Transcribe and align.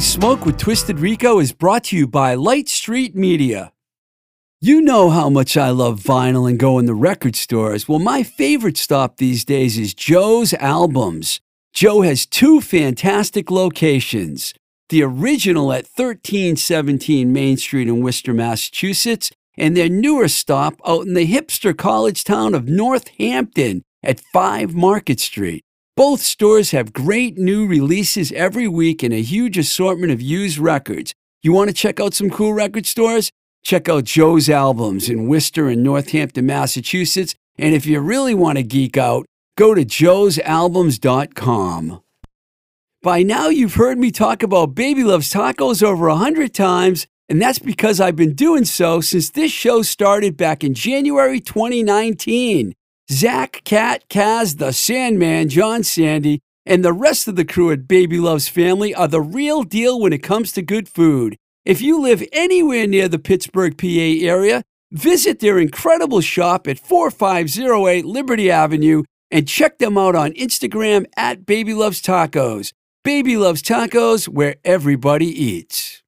Smoke 0.00 0.46
with 0.46 0.58
Twisted 0.58 1.00
Rico 1.00 1.40
is 1.40 1.52
brought 1.52 1.84
to 1.84 1.96
you 1.96 2.06
by 2.06 2.34
Light 2.34 2.68
Street 2.68 3.16
Media. 3.16 3.72
You 4.60 4.80
know 4.80 5.10
how 5.10 5.28
much 5.28 5.56
I 5.56 5.70
love 5.70 6.00
vinyl 6.00 6.48
and 6.48 6.58
going 6.58 6.86
to 6.86 6.94
record 6.94 7.34
stores. 7.34 7.88
Well, 7.88 7.98
my 7.98 8.22
favorite 8.22 8.76
stop 8.76 9.16
these 9.16 9.44
days 9.44 9.76
is 9.76 9.94
Joe's 9.94 10.54
Albums. 10.54 11.40
Joe 11.72 12.02
has 12.02 12.26
two 12.26 12.60
fantastic 12.60 13.50
locations 13.50 14.54
the 14.88 15.02
original 15.02 15.72
at 15.72 15.84
1317 15.84 17.32
Main 17.32 17.56
Street 17.56 17.88
in 17.88 18.02
Worcester, 18.02 18.32
Massachusetts, 18.32 19.30
and 19.56 19.76
their 19.76 19.88
newer 19.88 20.28
stop 20.28 20.80
out 20.86 21.06
in 21.06 21.14
the 21.14 21.30
hipster 21.30 21.76
college 21.76 22.24
town 22.24 22.54
of 22.54 22.68
Northampton 22.68 23.82
at 24.02 24.20
5 24.32 24.74
Market 24.74 25.20
Street. 25.20 25.64
Both 25.98 26.20
stores 26.20 26.70
have 26.70 26.92
great 26.92 27.38
new 27.38 27.66
releases 27.66 28.30
every 28.30 28.68
week 28.68 29.02
and 29.02 29.12
a 29.12 29.20
huge 29.20 29.58
assortment 29.58 30.12
of 30.12 30.22
used 30.22 30.58
records. 30.58 31.12
You 31.42 31.52
want 31.52 31.70
to 31.70 31.74
check 31.74 31.98
out 31.98 32.14
some 32.14 32.30
cool 32.30 32.52
record 32.52 32.86
stores? 32.86 33.32
Check 33.64 33.88
out 33.88 34.04
Joe's 34.04 34.48
Albums 34.48 35.08
in 35.08 35.26
Worcester 35.26 35.66
and 35.66 35.82
Northampton, 35.82 36.46
Massachusetts. 36.46 37.34
And 37.56 37.74
if 37.74 37.84
you 37.84 37.98
really 37.98 38.32
want 38.32 38.58
to 38.58 38.62
geek 38.62 38.96
out, 38.96 39.26
go 39.56 39.74
to 39.74 39.84
joesalbums.com. 39.84 42.00
By 43.02 43.24
now, 43.24 43.48
you've 43.48 43.74
heard 43.74 43.98
me 43.98 44.12
talk 44.12 44.44
about 44.44 44.76
Baby 44.76 45.02
Loves 45.02 45.32
Tacos 45.32 45.82
over 45.82 46.06
a 46.06 46.14
hundred 46.14 46.54
times, 46.54 47.08
and 47.28 47.42
that's 47.42 47.58
because 47.58 48.00
I've 48.00 48.14
been 48.14 48.36
doing 48.36 48.66
so 48.66 49.00
since 49.00 49.30
this 49.30 49.50
show 49.50 49.82
started 49.82 50.36
back 50.36 50.62
in 50.62 50.74
January 50.74 51.40
2019. 51.40 52.72
Zach, 53.10 53.62
Cat, 53.64 54.04
Kaz, 54.10 54.58
the 54.58 54.70
Sandman, 54.70 55.48
John 55.48 55.82
Sandy, 55.82 56.40
and 56.66 56.84
the 56.84 56.92
rest 56.92 57.26
of 57.26 57.36
the 57.36 57.44
crew 57.44 57.70
at 57.70 57.88
Baby 57.88 58.18
Loves 58.18 58.48
Family 58.48 58.94
are 58.94 59.08
the 59.08 59.22
real 59.22 59.62
deal 59.62 59.98
when 59.98 60.12
it 60.12 60.22
comes 60.22 60.52
to 60.52 60.62
good 60.62 60.90
food. 60.90 61.36
If 61.64 61.80
you 61.80 62.02
live 62.02 62.22
anywhere 62.32 62.86
near 62.86 63.08
the 63.08 63.18
Pittsburgh, 63.18 63.78
PA 63.78 63.86
area, 63.86 64.62
visit 64.92 65.40
their 65.40 65.58
incredible 65.58 66.20
shop 66.20 66.68
at 66.68 66.78
4508 66.78 68.04
Liberty 68.04 68.50
Avenue 68.50 69.04
and 69.30 69.48
check 69.48 69.78
them 69.78 69.96
out 69.96 70.14
on 70.14 70.32
Instagram 70.32 71.06
at 71.16 71.46
Baby 71.46 71.72
Loves 71.72 72.02
Tacos. 72.02 72.72
Baby 73.04 73.38
Loves 73.38 73.62
Tacos, 73.62 74.28
where 74.28 74.56
everybody 74.64 75.26
eats. 75.26 76.02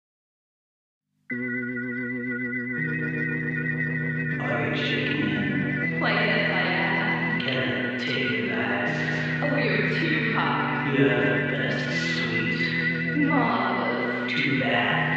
good, 11.09 11.81
sweet, 11.91 13.27
marvelous, 13.29 14.33
too 14.33 14.61
bad. 14.61 15.10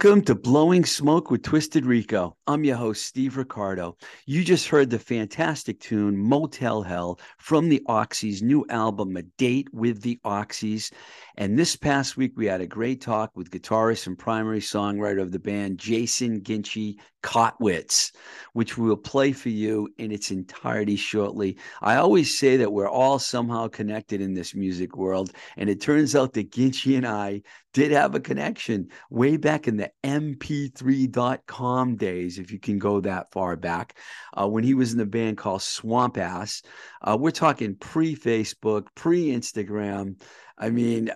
Welcome 0.00 0.22
to 0.26 0.36
Blowing 0.36 0.84
Smoke 0.84 1.28
with 1.28 1.42
Twisted 1.42 1.84
Rico. 1.84 2.36
I'm 2.46 2.62
your 2.62 2.76
host, 2.76 3.04
Steve 3.04 3.36
Ricardo. 3.36 3.96
You 4.26 4.44
just 4.44 4.68
heard 4.68 4.90
the 4.90 4.98
fantastic 5.00 5.80
tune 5.80 6.16
Motel 6.16 6.82
Hell 6.82 7.18
from 7.38 7.68
the 7.68 7.82
Oxys' 7.88 8.40
new 8.40 8.64
album, 8.70 9.16
A 9.16 9.22
Date 9.22 9.66
with 9.74 10.02
the 10.02 10.20
Oxys. 10.24 10.92
And 11.38 11.56
this 11.56 11.76
past 11.76 12.16
week, 12.16 12.32
we 12.34 12.46
had 12.46 12.60
a 12.60 12.66
great 12.66 13.00
talk 13.00 13.30
with 13.36 13.52
guitarist 13.52 14.08
and 14.08 14.18
primary 14.18 14.58
songwriter 14.58 15.22
of 15.22 15.30
the 15.30 15.38
band, 15.38 15.78
Jason 15.78 16.40
Ginchie 16.40 16.96
Kotwitz, 17.22 18.10
which 18.54 18.76
we 18.76 18.88
will 18.88 18.96
play 18.96 19.30
for 19.30 19.48
you 19.48 19.88
in 19.98 20.10
its 20.10 20.32
entirety 20.32 20.96
shortly. 20.96 21.56
I 21.80 21.94
always 21.94 22.36
say 22.36 22.56
that 22.56 22.72
we're 22.72 22.88
all 22.88 23.20
somehow 23.20 23.68
connected 23.68 24.20
in 24.20 24.34
this 24.34 24.52
music 24.52 24.96
world. 24.96 25.30
And 25.56 25.70
it 25.70 25.80
turns 25.80 26.16
out 26.16 26.32
that 26.32 26.50
Ginchie 26.50 26.96
and 26.96 27.06
I 27.06 27.42
did 27.72 27.92
have 27.92 28.16
a 28.16 28.20
connection 28.20 28.88
way 29.08 29.36
back 29.36 29.68
in 29.68 29.76
the 29.76 29.92
mp3.com 30.02 31.94
days, 31.94 32.40
if 32.40 32.50
you 32.50 32.58
can 32.58 32.80
go 32.80 33.00
that 33.02 33.30
far 33.30 33.54
back, 33.54 33.96
uh, 34.36 34.48
when 34.48 34.64
he 34.64 34.74
was 34.74 34.90
in 34.90 34.98
the 34.98 35.06
band 35.06 35.36
called 35.38 35.62
Swamp 35.62 36.18
Ass. 36.18 36.62
Uh, 37.00 37.16
we're 37.16 37.30
talking 37.30 37.76
pre 37.76 38.16
Facebook, 38.16 38.86
pre 38.96 39.26
Instagram. 39.26 40.20
I 40.60 40.70
mean, 40.70 41.12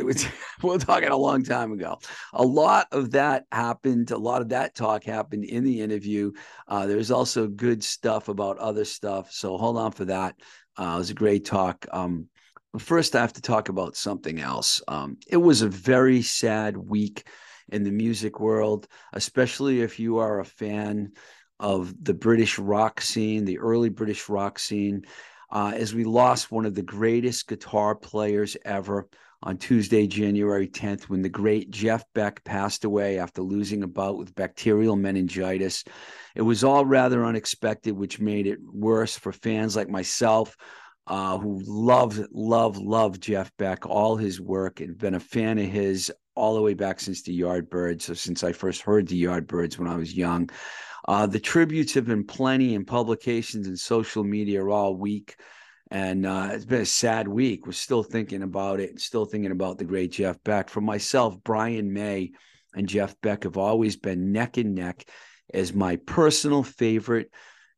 it 0.00 0.06
was 0.06 0.26
we're 0.62 0.78
talking 0.78 1.10
a 1.10 1.16
long 1.16 1.44
time 1.44 1.72
ago. 1.72 1.98
A 2.32 2.42
lot 2.42 2.88
of 2.90 3.12
that 3.12 3.44
happened 3.52 4.10
a 4.10 4.18
lot 4.18 4.42
of 4.42 4.48
that 4.48 4.74
talk 4.74 5.04
happened 5.04 5.44
in 5.44 5.62
the 5.62 5.80
interview. 5.80 6.32
Uh, 6.66 6.86
there's 6.86 7.10
also 7.10 7.46
good 7.46 7.84
stuff 7.84 8.28
about 8.28 8.58
other 8.58 8.84
stuff 8.84 9.30
so 9.30 9.56
hold 9.56 9.76
on 9.76 9.92
for 9.92 10.06
that. 10.06 10.34
Uh, 10.76 10.94
it 10.94 10.98
was 10.98 11.10
a 11.10 11.14
great 11.14 11.44
talk. 11.44 11.86
Um, 11.92 12.26
but 12.72 12.82
first 12.82 13.16
i 13.16 13.20
have 13.20 13.32
to 13.34 13.42
talk 13.42 13.68
about 13.68 13.96
something 13.96 14.40
else. 14.40 14.82
Um, 14.88 15.18
it 15.28 15.36
was 15.36 15.62
a 15.62 15.68
very 15.68 16.22
sad 16.22 16.76
week 16.76 17.28
in 17.68 17.84
the 17.84 17.92
music 17.92 18.40
world 18.40 18.88
especially 19.12 19.82
if 19.82 20.00
you 20.00 20.18
are 20.18 20.40
a 20.40 20.44
fan 20.44 21.12
of 21.60 21.94
the 22.02 22.14
british 22.14 22.58
rock 22.58 23.00
scene 23.00 23.44
the 23.44 23.58
early 23.58 23.90
british 23.90 24.28
rock 24.28 24.58
scene. 24.58 25.04
Uh, 25.52 25.72
as 25.74 25.92
we 25.92 26.04
lost 26.04 26.52
one 26.52 26.64
of 26.64 26.76
the 26.76 26.82
greatest 26.82 27.48
guitar 27.48 27.94
players 27.96 28.56
ever 28.64 29.08
on 29.42 29.56
Tuesday, 29.56 30.06
January 30.06 30.68
10th, 30.68 31.04
when 31.04 31.22
the 31.22 31.28
great 31.28 31.70
Jeff 31.70 32.04
Beck 32.14 32.44
passed 32.44 32.84
away 32.84 33.18
after 33.18 33.42
losing 33.42 33.82
a 33.82 33.86
bout 33.86 34.18
with 34.18 34.34
bacterial 34.34 34.96
meningitis. 34.96 35.84
It 36.34 36.42
was 36.42 36.62
all 36.62 36.84
rather 36.84 37.24
unexpected, 37.24 37.92
which 37.92 38.20
made 38.20 38.46
it 38.46 38.58
worse 38.62 39.16
for 39.16 39.32
fans 39.32 39.76
like 39.76 39.88
myself. 39.88 40.56
Uh, 41.06 41.38
who 41.38 41.60
loved, 41.66 42.24
loved, 42.30 42.76
loved 42.76 43.20
Jeff 43.20 43.50
Beck, 43.56 43.84
all 43.84 44.16
his 44.16 44.40
work, 44.40 44.80
and 44.80 44.96
been 44.96 45.14
a 45.14 45.20
fan 45.20 45.58
of 45.58 45.66
his 45.66 46.12
all 46.36 46.54
the 46.54 46.62
way 46.62 46.74
back 46.74 47.00
since 47.00 47.22
the 47.22 47.38
Yardbirds, 47.40 48.02
so 48.02 48.14
since 48.14 48.44
I 48.44 48.52
first 48.52 48.82
heard 48.82 49.08
the 49.08 49.20
Yardbirds 49.20 49.76
when 49.76 49.88
I 49.88 49.96
was 49.96 50.14
young. 50.14 50.50
Uh, 51.08 51.26
the 51.26 51.40
tributes 51.40 51.94
have 51.94 52.06
been 52.06 52.24
plenty 52.24 52.74
in 52.74 52.84
publications 52.84 53.66
and 53.66 53.78
social 53.78 54.22
media 54.22 54.64
all 54.64 54.94
week. 54.94 55.36
And 55.90 56.24
uh, 56.24 56.50
it's 56.52 56.64
been 56.64 56.82
a 56.82 56.86
sad 56.86 57.26
week. 57.26 57.66
We're 57.66 57.72
still 57.72 58.04
thinking 58.04 58.42
about 58.42 58.78
it, 58.78 59.00
still 59.00 59.24
thinking 59.24 59.50
about 59.50 59.78
the 59.78 59.84
great 59.84 60.12
Jeff 60.12 60.42
Beck. 60.44 60.68
For 60.68 60.80
myself, 60.80 61.36
Brian 61.42 61.92
May 61.92 62.30
and 62.74 62.88
Jeff 62.88 63.20
Beck 63.20 63.42
have 63.42 63.56
always 63.56 63.96
been 63.96 64.30
neck 64.30 64.56
and 64.56 64.74
neck 64.74 65.04
as 65.52 65.74
my 65.74 65.96
personal 65.96 66.62
favorite 66.62 67.30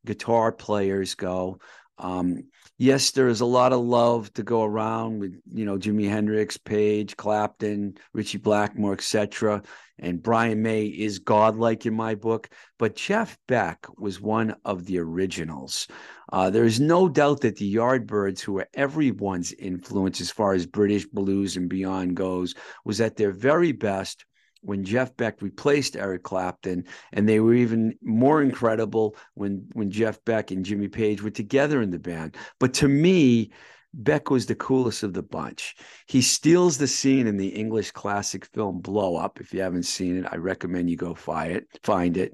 guitar 0.05 0.51
players 0.51 1.15
go. 1.15 1.59
Um, 1.97 2.45
yes, 2.77 3.11
there 3.11 3.27
is 3.27 3.41
a 3.41 3.45
lot 3.45 3.73
of 3.73 3.81
love 3.81 4.33
to 4.33 4.43
go 4.43 4.63
around 4.63 5.19
with, 5.19 5.39
you 5.51 5.65
know, 5.65 5.77
Jimi 5.77 6.09
Hendrix, 6.09 6.57
Page, 6.57 7.15
Clapton, 7.15 7.97
Ritchie 8.13 8.39
Blackmore, 8.39 8.93
etc. 8.93 9.61
And 9.99 10.21
Brian 10.21 10.61
May 10.61 10.85
is 10.85 11.19
godlike 11.19 11.85
in 11.85 11.93
my 11.93 12.15
book, 12.15 12.49
but 12.79 12.95
Jeff 12.95 13.37
Beck 13.47 13.85
was 13.97 14.19
one 14.19 14.55
of 14.65 14.85
the 14.85 14.99
originals. 14.99 15.87
Uh, 16.31 16.49
there 16.49 16.65
is 16.65 16.79
no 16.79 17.07
doubt 17.07 17.41
that 17.41 17.57
the 17.57 17.75
Yardbirds, 17.75 18.41
who 18.41 18.53
were 18.53 18.67
everyone's 18.73 19.53
influence 19.53 20.19
as 20.19 20.31
far 20.31 20.53
as 20.53 20.65
British 20.65 21.05
blues 21.05 21.57
and 21.57 21.69
beyond 21.69 22.15
goes, 22.15 22.55
was 22.83 22.99
at 23.01 23.17
their 23.17 23.31
very 23.31 23.71
best 23.71 24.25
when 24.63 24.83
Jeff 24.83 25.15
Beck 25.17 25.41
replaced 25.41 25.95
Eric 25.95 26.23
Clapton, 26.23 26.85
and 27.11 27.27
they 27.27 27.39
were 27.39 27.53
even 27.53 27.95
more 28.01 28.41
incredible 28.41 29.15
when 29.35 29.67
when 29.73 29.91
Jeff 29.91 30.23
Beck 30.25 30.51
and 30.51 30.65
Jimmy 30.65 30.87
Page 30.87 31.21
were 31.21 31.29
together 31.29 31.81
in 31.81 31.91
the 31.91 31.99
band. 31.99 32.35
But 32.59 32.73
to 32.75 32.87
me, 32.87 33.51
Beck 33.93 34.31
was 34.31 34.45
the 34.45 34.55
coolest 34.55 35.03
of 35.03 35.13
the 35.13 35.21
bunch. 35.21 35.75
He 36.07 36.21
steals 36.21 36.77
the 36.77 36.87
scene 36.87 37.27
in 37.27 37.37
the 37.37 37.49
English 37.49 37.91
classic 37.91 38.45
film 38.45 38.79
Blow 38.79 39.17
Up. 39.17 39.39
If 39.39 39.53
you 39.53 39.61
haven't 39.61 39.83
seen 39.83 40.17
it, 40.17 40.25
I 40.31 40.37
recommend 40.37 40.89
you 40.89 40.97
go 40.97 41.13
find 41.13 41.51
it. 41.51 41.67
Find 41.83 42.17
it. 42.17 42.33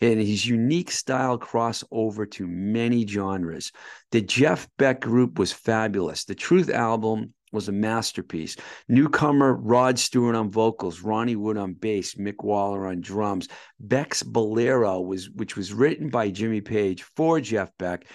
And 0.00 0.18
his 0.20 0.46
unique 0.46 0.90
style 0.90 1.36
cross 1.36 1.84
over 1.90 2.24
to 2.26 2.46
many 2.46 3.06
genres. 3.06 3.72
The 4.12 4.22
Jeff 4.22 4.68
Beck 4.78 5.00
group 5.00 5.38
was 5.38 5.52
fabulous. 5.52 6.24
The 6.24 6.34
Truth 6.34 6.70
album 6.70 7.34
was 7.52 7.68
a 7.68 7.72
masterpiece. 7.72 8.56
Newcomer 8.88 9.54
Rod 9.54 9.98
Stewart 9.98 10.34
on 10.34 10.50
vocals, 10.50 11.00
Ronnie 11.00 11.36
Wood 11.36 11.56
on 11.56 11.74
bass, 11.74 12.14
Mick 12.14 12.44
Waller 12.44 12.86
on 12.86 13.00
drums. 13.00 13.48
Beck's 13.78 14.22
Bolero 14.22 15.00
was 15.00 15.30
which 15.30 15.56
was 15.56 15.72
written 15.72 16.08
by 16.08 16.30
Jimmy 16.30 16.60
Page 16.60 17.02
for 17.02 17.40
Jeff 17.40 17.70
Beck. 17.78 18.06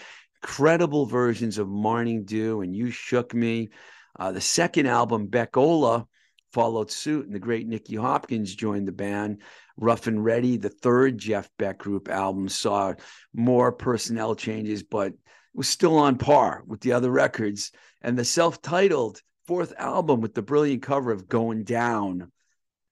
Incredible 0.42 1.06
versions 1.06 1.58
of 1.58 1.68
Morning 1.68 2.24
Dew 2.24 2.62
and 2.62 2.76
You 2.76 2.92
Shook 2.92 3.34
Me. 3.34 3.70
Uh, 4.18 4.32
the 4.32 4.42
second 4.42 4.86
album, 4.86 5.28
Beck-Ola, 5.28 6.08
followed 6.54 6.90
suit, 6.90 7.26
and 7.26 7.36
the 7.36 7.40
great 7.40 7.68
Nicky 7.68 7.96
Hopkins 7.96 8.56
joined 8.56 8.88
the 8.88 8.94
band. 8.94 9.42
Rough 9.76 10.08
and 10.08 10.24
Ready, 10.24 10.56
the 10.56 10.70
third 10.70 11.18
Jeff 11.18 11.50
Beck 11.60 11.80
group 11.80 12.08
album, 12.08 12.48
saw 12.48 12.94
more 13.34 13.74
personnel 13.74 14.36
changes, 14.36 14.82
but 14.82 15.14
was 15.56 15.68
still 15.68 15.98
on 15.98 16.18
par 16.18 16.64
with 16.68 16.82
the 16.82 16.92
other 16.92 17.10
records. 17.10 17.72
And 18.02 18.18
the 18.18 18.26
self 18.26 18.62
titled 18.62 19.22
fourth 19.48 19.74
album 19.78 20.22
with 20.22 20.34
the 20.34 20.42
brilliant 20.42 20.84
cover 20.84 21.12
of 21.12 21.28
Going 21.28 21.64
Down, 21.64 22.32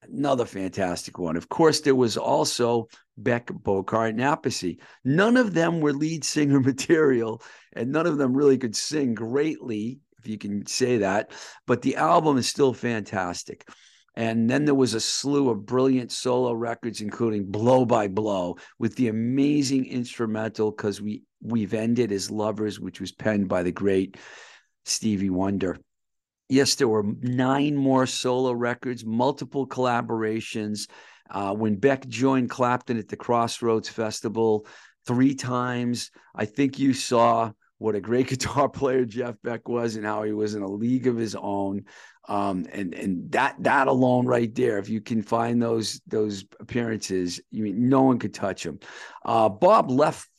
another 0.03 0.45
fantastic 0.45 1.17
one. 1.17 1.35
Of 1.35 1.49
course, 1.49 1.81
there 1.81 1.95
was 1.95 2.17
also 2.17 2.87
Beck, 3.17 3.47
Bogert, 3.47 4.15
and. 4.15 4.79
None 5.03 5.37
of 5.37 5.53
them 5.53 5.81
were 5.81 5.93
lead 5.93 6.23
singer 6.23 6.59
material, 6.61 7.41
and 7.73 7.91
none 7.91 8.07
of 8.07 8.17
them 8.17 8.33
really 8.33 8.57
could 8.57 8.75
sing 8.75 9.13
greatly, 9.13 9.99
if 10.19 10.27
you 10.27 10.37
can 10.37 10.65
say 10.65 10.97
that. 10.97 11.31
But 11.67 11.81
the 11.81 11.97
album 11.97 12.37
is 12.37 12.47
still 12.47 12.73
fantastic. 12.73 13.67
And 14.15 14.47
then 14.47 14.65
there 14.65 14.75
was 14.75 14.93
a 14.93 14.99
slew 14.99 15.49
of 15.49 15.65
brilliant 15.65 16.11
solo 16.11 16.53
records, 16.53 17.01
including 17.01 17.45
Blow 17.45 17.83
by 17.83 18.07
Blow, 18.07 18.57
with 18.77 18.95
the 18.95 19.07
amazing 19.07 19.87
instrumental 19.87 20.69
because 20.71 21.01
we 21.01 21.23
we've 21.43 21.73
ended 21.73 22.11
as 22.11 22.31
lovers, 22.31 22.79
which 22.79 22.99
was 22.99 23.11
penned 23.11 23.47
by 23.47 23.63
the 23.63 23.71
great 23.71 24.17
Stevie 24.85 25.29
Wonder. 25.29 25.77
Yes, 26.49 26.75
there 26.75 26.87
were 26.87 27.05
nine 27.21 27.75
more 27.75 28.05
solo 28.05 28.51
records, 28.51 29.05
multiple 29.05 29.67
collaborations. 29.67 30.89
Uh, 31.29 31.53
when 31.53 31.75
Beck 31.75 32.07
joined 32.07 32.49
Clapton 32.49 32.97
at 32.97 33.07
the 33.07 33.15
Crossroads 33.15 33.89
Festival 33.89 34.67
three 35.05 35.35
times, 35.35 36.11
I 36.35 36.45
think 36.45 36.79
you 36.79 36.93
saw 36.93 37.51
what 37.77 37.95
a 37.95 38.01
great 38.01 38.27
guitar 38.29 38.69
player 38.69 39.05
Jeff 39.05 39.35
Beck 39.43 39.67
was 39.67 39.95
and 39.95 40.05
how 40.05 40.23
he 40.23 40.31
was 40.31 40.55
in 40.55 40.61
a 40.61 40.67
league 40.67 41.07
of 41.07 41.17
his 41.17 41.35
own. 41.35 41.85
Um, 42.29 42.65
and 42.71 42.93
and 42.93 43.31
that 43.33 43.55
that 43.59 43.87
alone 43.87 44.25
right 44.25 44.53
there, 44.55 44.77
if 44.77 44.87
you 44.87 45.01
can 45.01 45.21
find 45.21 45.61
those 45.61 45.99
those 46.07 46.45
appearances, 46.59 47.41
you 47.51 47.63
mean 47.63 47.89
no 47.89 48.03
one 48.03 48.17
could 48.17 48.33
touch 48.33 48.65
him. 48.65 48.79
Uh, 49.25 49.49
Bob 49.49 49.91
left 49.91 50.29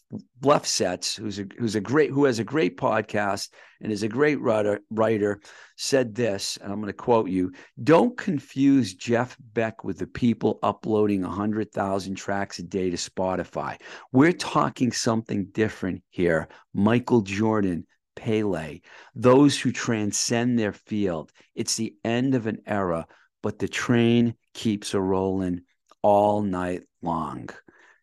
Lefsetz, 0.43 1.17
who's 1.17 1.39
a 1.39 1.47
who's 1.59 1.75
a 1.75 1.81
great 1.81 2.11
who 2.11 2.25
has 2.25 2.39
a 2.39 2.45
great 2.45 2.77
podcast 2.77 3.51
and 3.81 3.93
is 3.93 4.03
a 4.03 4.09
great 4.09 4.41
writer, 4.41 4.81
writer, 4.91 5.41
said 5.77 6.15
this, 6.15 6.57
and 6.63 6.73
I'm 6.73 6.81
going 6.81 6.89
to 6.89 6.93
quote 6.93 7.29
you: 7.29 7.53
"Don't 7.83 8.17
confuse 8.17 8.95
Jeff 8.95 9.37
Beck 9.53 9.85
with 9.85 9.99
the 9.99 10.07
people 10.07 10.59
uploading 10.63 11.23
hundred 11.23 11.73
thousand 11.73 12.17
tracks 12.17 12.59
a 12.59 12.63
day 12.63 12.91
to 12.91 12.97
Spotify. 12.97 13.81
We're 14.13 14.33
talking 14.33 14.93
something 14.93 15.47
different 15.47 16.03
here. 16.11 16.49
Michael 16.73 17.23
Jordan." 17.23 17.87
Pele, 18.17 18.81
those 19.17 19.61
who 19.61 19.73
transcend 19.73 20.57
their 20.57 20.73
field. 20.73 21.33
It's 21.57 21.77
the 21.77 21.97
end 22.05 22.37
of 22.37 22.47
an 22.47 22.59
era, 22.65 23.09
but 23.43 23.59
the 23.59 23.67
train 23.67 24.37
keeps 24.55 24.95
a 24.95 25.01
rolling 25.01 25.63
all 26.01 26.43
night 26.43 26.85
long. 27.03 27.49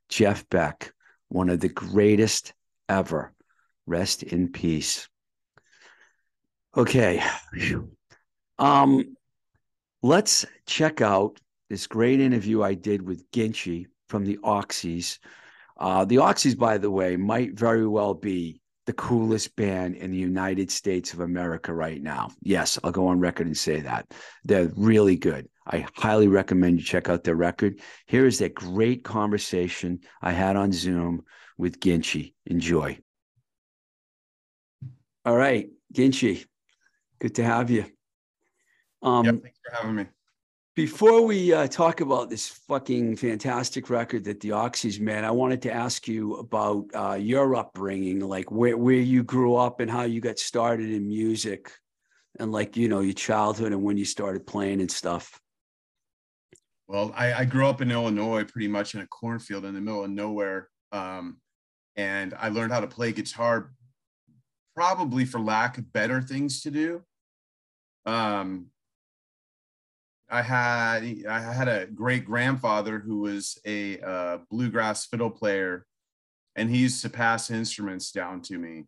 Jeff 0.10 0.48
Beck, 0.50 0.94
one 1.32 1.50
of 1.50 1.62
the 1.62 1.70
greatest 1.70 2.54
ever. 2.90 3.34
Rest 3.88 4.24
in 4.24 4.52
peace. 4.52 5.08
Okay. 6.76 7.24
Um, 8.60 9.16
let's 10.04 10.46
check 10.68 11.02
out 11.02 11.40
this 11.68 11.88
great 11.88 12.20
interview 12.20 12.62
I 12.62 12.76
did 12.76 13.02
with 13.02 13.32
Ginchi 13.32 13.88
from 14.08 14.24
the 14.24 14.38
Oxys. 14.44 15.18
Uh, 15.80 16.06
the 16.06 16.18
Oxys, 16.18 16.56
by 16.56 16.78
the 16.78 16.92
way, 16.92 17.18
might 17.18 17.58
very 17.58 17.88
well 17.88 18.14
be 18.14 18.61
the 18.92 18.96
coolest 18.98 19.56
band 19.56 19.96
in 19.96 20.12
the 20.12 20.18
United 20.18 20.70
States 20.70 21.14
of 21.14 21.22
America 21.22 21.74
right 21.74 22.04
now. 22.04 22.30
Yes, 22.42 22.78
I'll 22.84 22.92
go 22.92 23.08
on 23.08 23.22
record 23.22 23.48
and 23.48 23.56
say 23.56 23.80
that. 23.80 24.06
They're 24.44 24.70
really 24.76 25.16
good. 25.16 25.48
I 25.66 25.86
highly 25.96 26.28
recommend 26.28 26.78
you 26.78 26.84
check 26.84 27.08
out 27.08 27.24
their 27.24 27.38
record. 27.38 27.80
Here 28.06 28.26
is 28.26 28.40
that 28.40 28.54
great 28.54 29.06
conversation 29.06 30.02
I 30.22 30.34
had 30.34 30.58
on 30.58 30.74
Zoom 30.74 31.24
with 31.58 31.80
Ginchi. 31.80 32.34
Enjoy. 32.46 33.00
All 35.24 35.38
right, 35.38 35.70
Ginchi, 35.94 36.46
good 37.20 37.36
to 37.36 37.46
have 37.46 37.70
you. 37.70 37.86
Um, 39.02 39.24
yep, 39.24 39.42
thanks 39.42 39.60
for 39.64 39.78
having 39.78 39.96
me. 39.96 40.06
Before 40.74 41.22
we 41.26 41.52
uh, 41.52 41.68
talk 41.68 42.00
about 42.00 42.30
this 42.30 42.48
fucking 42.48 43.18
fantastic 43.18 43.90
record 43.90 44.24
that 44.24 44.40
the 44.40 44.50
Oxys 44.50 45.02
made, 45.02 45.26
I 45.26 45.32
wanted 45.32 45.62
to 45.64 45.74
ask 45.74 46.08
you 46.08 46.36
about 46.36 46.86
uh, 46.94 47.16
your 47.16 47.58
upbringing, 47.58 48.22
like 48.22 48.50
where, 48.50 48.78
where 48.78 48.96
you 48.96 49.22
grew 49.22 49.56
up 49.56 49.82
and 49.82 49.92
how 49.92 50.04
you 50.04 50.22
got 50.22 50.40
started 50.40 50.90
in 50.90 51.10
music 51.10 51.74
and 52.40 52.54
like, 52.54 52.78
you 52.78 52.88
know, 52.88 53.02
your 53.02 53.14
childhood 53.14 53.74
and 53.74 53.84
when 53.84 53.98
you 53.98 54.06
started 54.06 54.48
playing 54.48 54.80
and 54.80 54.90
stuff. 54.90 55.42
Well, 56.88 57.12
I, 57.18 57.34
I 57.34 57.46
grew 57.46 57.68
up 57.68 57.82
in 57.82 57.92
Illinois, 57.92 58.46
pretty 58.46 58.70
much 58.70 58.96
in 58.96 59.02
a 59.02 59.08
cornfield 59.08 59.66
in 59.66 59.74
the 59.74 59.82
middle 59.82 60.06
of 60.06 60.10
nowhere. 60.10 60.70
Um, 60.94 61.42
and 61.98 62.34
I 62.40 62.48
learned 62.48 62.72
how 62.72 62.80
to 62.80 62.88
play 62.88 63.12
guitar 63.12 63.74
probably 64.74 65.26
for 65.26 65.42
lack 65.42 65.78
of 65.78 65.92
better 65.92 66.22
things 66.22 66.62
to 66.62 66.72
do. 66.72 67.02
Um, 68.06 68.71
I 70.32 70.42
had 70.42 71.04
I 71.28 71.40
had 71.40 71.68
a 71.68 71.88
great 71.88 72.24
grandfather 72.24 73.00
who 73.00 73.20
was 73.20 73.60
a 73.66 74.00
uh, 74.00 74.38
bluegrass 74.50 75.06
fiddle 75.06 75.30
player, 75.30 75.86
and 76.56 76.70
he 76.70 76.78
used 76.78 77.02
to 77.02 77.10
pass 77.10 77.52
instruments 77.52 78.14
down 78.14 78.42
to 78.44 78.58
me. 78.58 78.86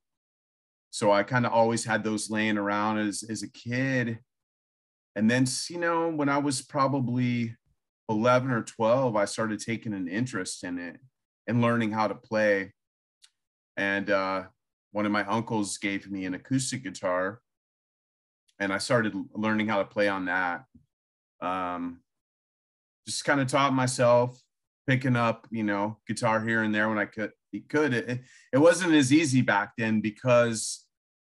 So 0.90 1.12
I 1.12 1.24
kind 1.24 1.46
of 1.46 1.52
always 1.52 1.84
had 1.84 2.02
those 2.02 2.30
laying 2.30 2.58
around 2.58 3.00
as 3.00 3.24
as 3.30 3.44
a 3.44 3.52
kid. 3.52 4.20
And 5.18 5.30
then 5.30 5.46
you 5.70 5.80
know 5.80 6.10
when 6.10 6.30
I 6.30 6.38
was 6.38 6.62
probably 6.62 7.56
11 8.10 8.50
or 8.50 8.64
12, 8.64 9.16
I 9.16 9.26
started 9.26 9.60
taking 9.60 9.94
an 9.94 10.08
interest 10.08 10.64
in 10.64 10.80
it 10.80 10.98
and 11.46 11.62
learning 11.62 11.92
how 11.92 12.08
to 12.08 12.16
play. 12.16 12.72
And 13.76 14.10
uh, 14.10 14.44
one 14.94 15.06
of 15.06 15.12
my 15.12 15.26
uncles 15.26 15.78
gave 15.78 16.10
me 16.10 16.26
an 16.26 16.36
acoustic 16.36 16.84
guitar, 16.84 17.42
and 18.60 18.72
I 18.72 18.78
started 18.78 19.14
learning 19.34 19.68
how 19.68 19.80
to 19.80 19.86
play 19.86 20.08
on 20.08 20.26
that. 20.26 20.64
Um, 21.44 22.00
just 23.06 23.26
kind 23.26 23.42
of 23.42 23.48
taught 23.48 23.74
myself, 23.74 24.40
picking 24.88 25.16
up, 25.16 25.48
you 25.52 25.64
know, 25.64 25.98
guitar 26.08 26.44
here 26.44 26.64
and 26.64 26.74
there 26.74 26.90
when 26.90 26.98
I 26.98 27.06
could. 27.06 27.32
Could 27.70 27.94
it? 27.94 28.22
It 28.52 28.58
wasn't 28.58 28.94
as 28.94 29.14
easy 29.14 29.42
back 29.42 29.74
then 29.78 30.02
because, 30.02 30.86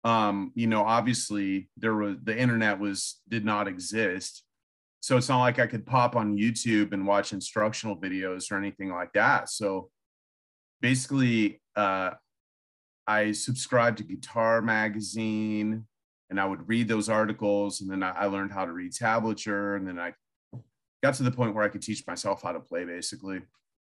um, 0.05 0.53
you 0.55 0.67
know, 0.67 0.85
obviously 0.85 1.69
there 1.75 1.95
was 1.95 2.15
the 2.23 2.37
internet 2.37 2.79
was 2.79 3.19
did 3.27 3.43
not 3.43 3.67
exist, 3.67 4.45
so 5.01 5.17
it's 5.17 5.27
not 5.27 5.41
like 5.41 5.59
I 5.59 5.67
could 5.67 5.85
pop 5.85 6.15
on 6.15 6.37
YouTube 6.37 6.93
and 6.93 7.05
watch 7.05 7.33
instructional 7.33 7.97
videos 7.97 8.49
or 8.49 8.57
anything 8.57 8.91
like 8.91 9.11
that. 9.13 9.49
So 9.49 9.89
basically, 10.81 11.61
uh, 11.75 12.11
I 13.07 13.33
subscribed 13.33 13.97
to 13.97 14.03
Guitar 14.03 14.61
Magazine 14.61 15.85
and 16.29 16.39
I 16.39 16.45
would 16.45 16.67
read 16.67 16.87
those 16.87 17.09
articles. 17.09 17.81
And 17.81 17.89
then 17.89 18.03
I, 18.03 18.11
I, 18.11 18.25
learned 18.25 18.51
how 18.51 18.65
to 18.65 18.71
read 18.71 18.93
tablature. 18.93 19.77
And 19.77 19.87
then 19.87 19.99
I 19.99 20.13
got 21.03 21.13
to 21.15 21.23
the 21.23 21.31
point 21.31 21.53
where 21.53 21.63
I 21.63 21.69
could 21.69 21.81
teach 21.81 22.05
myself 22.07 22.41
how 22.41 22.51
to 22.51 22.59
play 22.59 22.85
basically. 22.85 23.41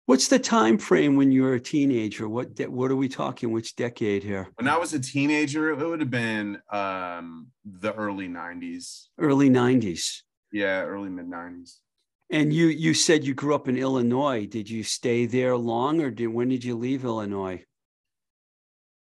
What's 0.08 0.28
the 0.28 0.40
time 0.40 0.78
frame 0.78 1.16
when 1.16 1.32
you 1.32 1.44
were 1.44 1.54
a 1.54 1.60
teenager? 1.60 2.28
What 2.28 2.56
de- 2.56 2.70
what 2.70 2.92
are 2.92 2.96
we 2.96 3.08
talking? 3.08 3.52
Which 3.52 3.76
decade 3.76 4.24
here? 4.24 4.50
When 4.56 4.68
I 4.68 4.78
was 4.78 4.94
a 4.94 5.00
teenager, 5.00 5.70
it 5.70 5.78
would 5.78 6.00
have 6.00 6.10
been 6.10 6.60
um, 6.72 7.48
the 7.64 7.94
early 7.94 8.28
'90s. 8.28 9.08
Early 9.20 9.50
'90s. 9.50 10.22
Yeah, 10.52 10.82
early 10.84 11.10
mid 11.10 11.28
'90s. 11.28 11.78
And 12.32 12.52
you 12.52 12.68
you 12.68 12.94
said 12.94 13.24
you 13.24 13.36
grew 13.36 13.54
up 13.54 13.68
in 13.68 13.78
Illinois. 13.78 14.48
Did 14.48 14.70
you 14.70 14.84
stay 14.84 15.28
there 15.28 15.56
long, 15.56 16.02
or 16.02 16.10
did 16.10 16.28
when 16.28 16.50
did 16.50 16.64
you 16.64 16.76
leave 16.76 17.06
Illinois? 17.06 17.64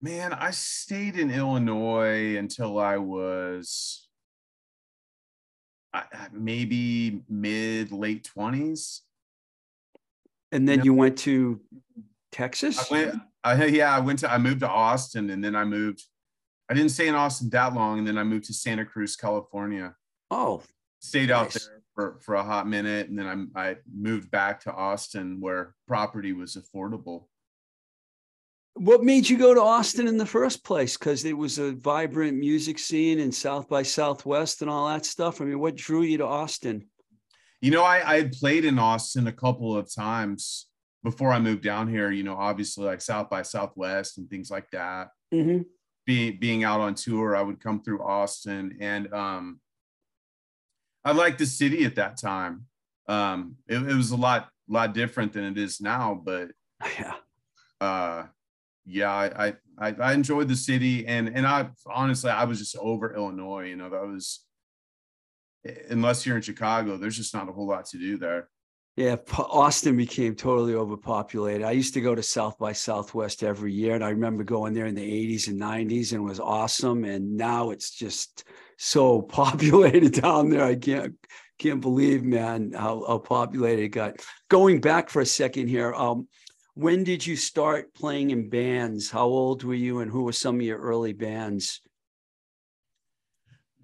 Man, 0.05 0.33
I 0.33 0.51
stayed 0.51 1.17
in 1.17 1.31
Illinois 1.31 2.35
until 2.37 2.77
I 2.77 2.97
was 2.97 4.07
maybe 6.31 7.23
mid 7.27 7.91
late 7.91 8.23
twenties. 8.23 9.01
And 10.51 10.69
then 10.69 10.75
you, 10.75 10.77
know, 10.77 10.85
you 10.85 10.93
went 10.93 11.17
to 11.19 11.59
Texas. 12.31 12.77
I 12.77 12.93
went. 12.93 13.15
I, 13.43 13.65
yeah, 13.65 13.95
I 13.95 13.99
went 13.99 14.19
to. 14.19 14.31
I 14.31 14.37
moved 14.37 14.59
to 14.59 14.69
Austin, 14.69 15.31
and 15.31 15.43
then 15.43 15.55
I 15.55 15.65
moved. 15.65 16.03
I 16.69 16.75
didn't 16.75 16.91
stay 16.91 17.07
in 17.07 17.15
Austin 17.15 17.49
that 17.49 17.73
long, 17.73 17.97
and 17.97 18.07
then 18.07 18.19
I 18.19 18.23
moved 18.23 18.45
to 18.45 18.53
Santa 18.53 18.85
Cruz, 18.85 19.15
California. 19.15 19.95
Oh, 20.29 20.61
stayed 20.99 21.29
nice. 21.29 21.35
out 21.39 21.51
there 21.53 21.81
for, 21.95 22.19
for 22.21 22.35
a 22.35 22.43
hot 22.43 22.67
minute, 22.67 23.09
and 23.09 23.17
then 23.17 23.49
I 23.55 23.69
I 23.69 23.77
moved 23.91 24.29
back 24.29 24.59
to 24.65 24.71
Austin, 24.71 25.41
where 25.41 25.73
property 25.87 26.31
was 26.31 26.55
affordable. 26.57 27.23
What 28.75 29.03
made 29.03 29.29
you 29.29 29.37
go 29.37 29.53
to 29.53 29.61
Austin 29.61 30.07
in 30.07 30.17
the 30.17 30.25
first 30.25 30.63
place? 30.63 30.97
Because 30.97 31.23
it 31.23 31.37
was 31.37 31.57
a 31.59 31.71
vibrant 31.71 32.37
music 32.37 32.77
scene 32.77 33.19
and 33.19 33.33
South 33.33 33.69
by 33.69 33.83
Southwest 33.83 34.61
and 34.61 34.69
all 34.69 34.89
that 34.89 35.05
stuff. 35.05 35.39
I 35.39 35.45
mean, 35.45 35.59
what 35.59 35.75
drew 35.75 36.01
you 36.01 36.17
to 36.17 36.25
Austin? 36.25 36.87
You 37.61 37.71
know, 37.71 37.83
I, 37.83 38.07
I 38.07 38.15
had 38.17 38.33
played 38.33 38.65
in 38.65 38.77
Austin 38.77 39.27
a 39.27 39.31
couple 39.31 39.75
of 39.75 39.93
times 39.93 40.67
before 41.05 41.31
I 41.31 41.39
moved 41.39 41.63
down 41.63 41.87
here. 41.87 42.11
You 42.11 42.23
know, 42.23 42.35
obviously 42.35 42.85
like 42.85 42.99
South 42.99 43.29
by 43.29 43.43
Southwest 43.43 44.17
and 44.17 44.29
things 44.29 44.51
like 44.51 44.69
that. 44.71 45.07
Mm-hmm. 45.33 45.61
Being 46.05 46.37
being 46.39 46.63
out 46.65 46.81
on 46.81 46.95
tour, 46.95 47.35
I 47.35 47.41
would 47.41 47.61
come 47.61 47.81
through 47.81 48.03
Austin, 48.03 48.77
and 48.81 49.11
um, 49.13 49.59
I 51.03 51.13
liked 51.13 51.39
the 51.39 51.45
city 51.45 51.85
at 51.85 51.95
that 51.95 52.17
time. 52.17 52.65
Um, 53.07 53.55
it, 53.67 53.77
it 53.77 53.95
was 53.95 54.11
a 54.11 54.17
lot 54.17 54.49
lot 54.67 54.93
different 54.93 55.33
than 55.33 55.45
it 55.45 55.57
is 55.57 55.79
now, 55.79 56.21
but 56.23 56.49
yeah. 56.99 57.13
Uh, 57.79 58.23
yeah, 58.85 59.11
I, 59.11 59.53
I 59.79 59.95
I 59.99 60.13
enjoyed 60.13 60.47
the 60.47 60.55
city, 60.55 61.07
and 61.07 61.29
and 61.29 61.45
I 61.45 61.69
honestly 61.87 62.29
I 62.29 62.45
was 62.45 62.59
just 62.59 62.77
over 62.77 63.15
Illinois. 63.15 63.65
You 63.65 63.75
know, 63.75 63.89
that 63.89 64.05
was 64.05 64.45
unless 65.89 66.25
you're 66.25 66.35
in 66.35 66.41
Chicago, 66.41 66.97
there's 66.97 67.17
just 67.17 67.33
not 67.33 67.49
a 67.49 67.51
whole 67.51 67.67
lot 67.67 67.85
to 67.87 67.97
do 67.97 68.17
there. 68.17 68.49
Yeah, 68.95 69.17
Austin 69.37 69.97
became 69.97 70.35
totally 70.35 70.73
overpopulated. 70.73 71.63
I 71.63 71.71
used 71.71 71.93
to 71.95 72.01
go 72.01 72.15
to 72.15 72.23
South 72.23 72.57
by 72.57 72.71
Southwest 72.71 73.43
every 73.43 73.73
year, 73.73 73.95
and 73.95 74.03
I 74.03 74.09
remember 74.09 74.45
going 74.45 74.73
there 74.73 74.85
in 74.85 74.95
the 74.95 75.01
80s 75.01 75.49
and 75.49 75.59
90s, 75.59 76.13
and 76.13 76.23
was 76.23 76.39
awesome. 76.39 77.03
And 77.03 77.35
now 77.35 77.71
it's 77.71 77.91
just 77.91 78.45
so 78.77 79.21
populated 79.41 80.13
down 80.13 80.49
there. 80.49 80.63
I 80.63 80.75
can't 80.75 81.15
can't 81.57 81.81
believe, 81.81 82.23
man, 82.23 82.71
how, 82.73 83.03
how 83.07 83.17
populated 83.17 83.83
it 83.83 83.89
got. 83.89 84.25
Going 84.49 84.81
back 84.81 85.09
for 85.09 85.21
a 85.21 85.25
second 85.25 85.67
here, 85.67 85.93
um, 85.93 86.27
when 86.75 87.05
did 87.05 87.25
you 87.25 87.35
start 87.35 87.93
playing 87.93 88.31
in 88.31 88.49
bands? 88.49 89.09
How 89.09 89.25
old 89.25 89.63
were 89.63 89.73
you, 89.73 89.99
and 89.99 90.11
who 90.11 90.23
were 90.23 90.33
some 90.33 90.55
of 90.55 90.61
your 90.61 90.79
early 90.79 91.13
bands? 91.13 91.81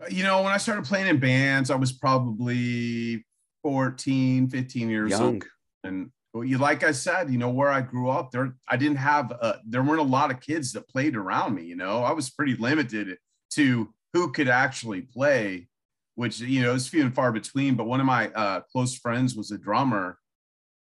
You 0.10 0.24
know, 0.24 0.42
when 0.44 0.52
I 0.52 0.58
started 0.58 0.86
playing 0.86 1.08
in 1.08 1.20
bands, 1.20 1.72
I 1.72 1.76
was 1.76 1.94
probably 1.94 3.26
14, 3.64 4.50
15 4.50 4.90
years 4.90 5.12
Young. 5.12 5.22
old. 5.22 5.44
And 5.84 6.12
you 6.34 6.58
like 6.58 6.84
I 6.84 6.92
said, 6.92 7.30
you 7.30 7.38
know, 7.38 7.50
where 7.50 7.70
I 7.70 7.82
grew 7.82 8.10
up, 8.10 8.32
there 8.32 8.56
I 8.68 8.78
didn't 8.78 8.98
have 8.98 9.34
uh, 9.42 9.56
there 9.66 9.84
weren't 9.84 10.00
a 10.00 10.04
lot 10.04 10.32
of 10.32 10.40
kids 10.42 10.74
that 10.74 10.88
played 10.90 11.16
around 11.16 11.56
me, 11.56 11.64
you 11.64 11.76
know. 11.76 12.04
I 12.04 12.12
was 12.12 12.30
pretty 12.30 12.56
limited 12.56 13.18
to 13.52 13.94
who 14.14 14.32
could 14.32 14.48
actually 14.48 15.02
play, 15.02 15.68
which 16.16 16.40
you 16.40 16.62
know 16.62 16.74
is 16.74 16.88
few 16.88 17.04
and 17.04 17.14
far 17.14 17.32
between. 17.32 17.76
But 17.76 17.86
one 17.86 18.00
of 18.00 18.06
my 18.06 18.30
uh, 18.30 18.62
close 18.72 18.98
friends 18.98 19.36
was 19.36 19.52
a 19.52 19.58
drummer 19.58 20.18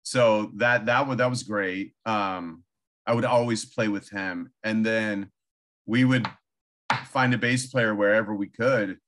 so 0.07 0.51
that 0.55 0.85
that 0.85 1.05
was 1.05 1.17
that 1.17 1.29
was 1.29 1.43
great. 1.43 1.93
Um, 2.05 2.63
I 3.05 3.13
would 3.13 3.25
always 3.25 3.65
play 3.65 3.89
with 3.89 4.09
him, 4.09 4.53
and 4.63 4.85
then 4.85 5.31
we 5.85 6.05
would 6.05 6.25
find 7.07 7.33
a 7.33 7.37
bass 7.37 7.67
player 7.67 7.93
wherever 7.93 8.33
we 8.33 8.47
could. 8.47 8.99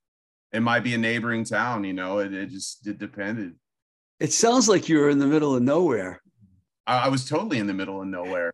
It 0.52 0.60
might 0.60 0.84
be 0.84 0.92
a 0.92 0.98
neighboring 0.98 1.44
town, 1.44 1.84
you 1.84 1.94
know. 1.94 2.18
It, 2.18 2.34
it 2.34 2.50
just 2.50 2.86
it 2.86 2.98
depended. 2.98 3.54
It 4.18 4.34
sounds 4.34 4.68
like 4.68 4.90
you 4.90 4.98
were 4.98 5.08
in 5.08 5.18
the 5.18 5.26
middle 5.26 5.54
of 5.54 5.62
nowhere. 5.62 6.20
I, 6.86 7.06
I 7.06 7.08
was 7.08 7.26
totally 7.26 7.58
in 7.58 7.66
the 7.66 7.72
middle 7.72 8.02
of 8.02 8.06
nowhere. 8.06 8.52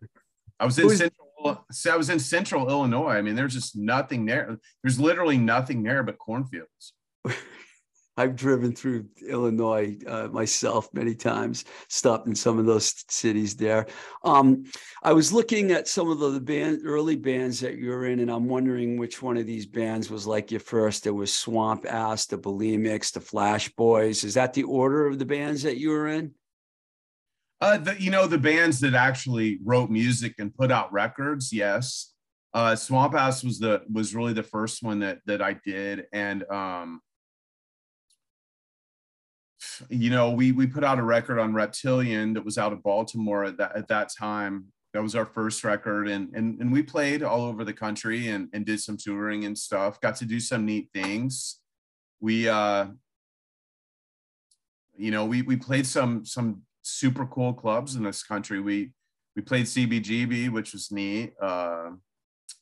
I 0.57 0.65
was 0.65 0.79
in 0.79 0.85
was, 0.85 0.99
central. 0.99 1.65
I 1.91 1.97
was 1.97 2.09
in 2.09 2.17
central 2.17 2.69
Illinois. 2.69 3.11
I 3.11 3.21
mean, 3.21 3.35
there's 3.35 3.55
just 3.55 3.75
nothing 3.75 4.25
there. 4.25 4.57
There's 4.83 5.01
literally 5.01 5.37
nothing 5.37 5.83
there 5.83 6.01
but 6.01 6.17
cornfields. 6.17 6.93
I've 8.17 8.35
driven 8.35 8.73
through 8.73 9.05
Illinois 9.27 9.95
uh, 10.07 10.27
myself 10.27 10.89
many 10.91 11.13
times, 11.13 11.65
stopped 11.87 12.27
in 12.27 12.35
some 12.35 12.57
of 12.57 12.65
those 12.65 13.05
cities 13.09 13.55
there. 13.55 13.85
Um, 14.23 14.65
I 15.03 15.13
was 15.13 15.31
looking 15.31 15.71
at 15.71 15.87
some 15.87 16.09
of 16.09 16.19
the 16.19 16.39
band, 16.41 16.81
early 16.83 17.15
bands 17.15 17.59
that 17.59 17.77
you 17.77 17.91
were 17.91 18.07
in, 18.07 18.19
and 18.19 18.31
I'm 18.31 18.47
wondering 18.47 18.97
which 18.97 19.21
one 19.21 19.37
of 19.37 19.45
these 19.45 19.67
bands 19.67 20.09
was 20.09 20.25
like 20.25 20.49
your 20.49 20.59
first. 20.59 21.03
There 21.03 21.13
was 21.13 21.31
Swamp 21.31 21.85
Ass, 21.87 22.25
the 22.25 22.37
Bulimics, 22.39 23.13
the 23.13 23.21
Flash 23.21 23.69
Boys. 23.69 24.23
Is 24.23 24.33
that 24.33 24.53
the 24.53 24.63
order 24.63 25.05
of 25.05 25.19
the 25.19 25.25
bands 25.25 25.61
that 25.63 25.77
you 25.77 25.91
were 25.91 26.07
in? 26.07 26.33
Uh, 27.61 27.77
the, 27.77 28.01
you 28.01 28.11
know, 28.11 28.27
the 28.27 28.37
bands 28.37 28.79
that 28.79 28.93
actually 28.93 29.59
wrote 29.63 29.89
music 29.89 30.35
and 30.39 30.55
put 30.55 30.71
out 30.71 30.91
records, 30.91 31.53
yes. 31.53 32.13
Uh, 32.53 32.75
Swamp 32.75 33.13
Ass 33.13 33.43
was 33.43 33.59
the 33.59 33.83
was 33.91 34.15
really 34.15 34.33
the 34.33 34.41
first 34.41 34.81
one 34.81 34.99
that 34.99 35.19
that 35.25 35.41
I 35.41 35.57
did, 35.65 36.05
and 36.13 36.43
um, 36.49 37.01
you 39.89 40.09
know, 40.09 40.31
we 40.31 40.51
we 40.51 40.67
put 40.67 40.83
out 40.83 40.99
a 40.99 41.03
record 41.03 41.39
on 41.39 41.53
Reptilian 41.53 42.33
that 42.33 42.45
was 42.45 42.57
out 42.57 42.73
of 42.73 42.83
Baltimore 42.83 43.45
at 43.45 43.57
that 43.57 43.75
at 43.75 43.87
that 43.87 44.09
time. 44.17 44.65
That 44.93 45.03
was 45.03 45.15
our 45.15 45.25
first 45.25 45.63
record, 45.63 46.07
and 46.07 46.33
and 46.33 46.59
and 46.59 46.71
we 46.71 46.83
played 46.83 47.23
all 47.23 47.41
over 47.41 47.63
the 47.63 47.73
country 47.73 48.29
and 48.29 48.49
and 48.53 48.65
did 48.65 48.79
some 48.79 48.97
touring 48.97 49.45
and 49.45 49.57
stuff. 49.57 49.99
Got 50.01 50.15
to 50.17 50.25
do 50.25 50.39
some 50.39 50.65
neat 50.65 50.89
things. 50.93 51.59
We 52.19 52.47
uh, 52.47 52.87
you 54.97 55.11
know, 55.11 55.25
we 55.25 55.41
we 55.41 55.55
played 55.55 55.85
some 55.85 56.25
some 56.25 56.63
super 56.81 57.25
cool 57.25 57.53
clubs 57.53 57.95
in 57.95 58.03
this 58.03 58.23
country. 58.23 58.59
We 58.59 58.91
we 59.35 59.41
played 59.41 59.65
CBGB, 59.65 60.49
which 60.49 60.73
was 60.73 60.91
neat. 60.91 61.33
Uh, 61.39 61.91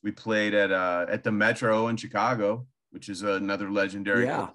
we 0.02 0.12
played 0.12 0.54
at 0.54 0.70
uh, 0.72 1.06
at 1.08 1.24
the 1.24 1.32
Metro 1.32 1.88
in 1.88 1.96
Chicago, 1.96 2.66
which 2.90 3.08
is 3.08 3.22
another 3.22 3.70
legendary 3.70 4.26
yeah. 4.26 4.48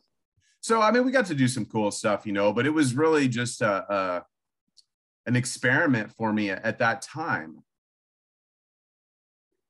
So 0.62 0.80
I 0.80 0.92
mean, 0.92 1.04
we 1.04 1.12
got 1.12 1.26
to 1.26 1.36
do 1.36 1.48
some 1.48 1.66
cool 1.66 1.90
stuff, 1.92 2.26
you 2.26 2.34
know, 2.34 2.54
but 2.54 2.68
it 2.68 2.70
was 2.70 2.94
really 2.94 3.28
just 3.28 3.62
a, 3.62 3.94
a 3.94 4.26
an 5.26 5.36
experiment 5.36 6.12
for 6.14 6.32
me 6.32 6.52
at, 6.52 6.64
at, 6.64 6.80
that 6.80 7.02
time. 7.02 7.64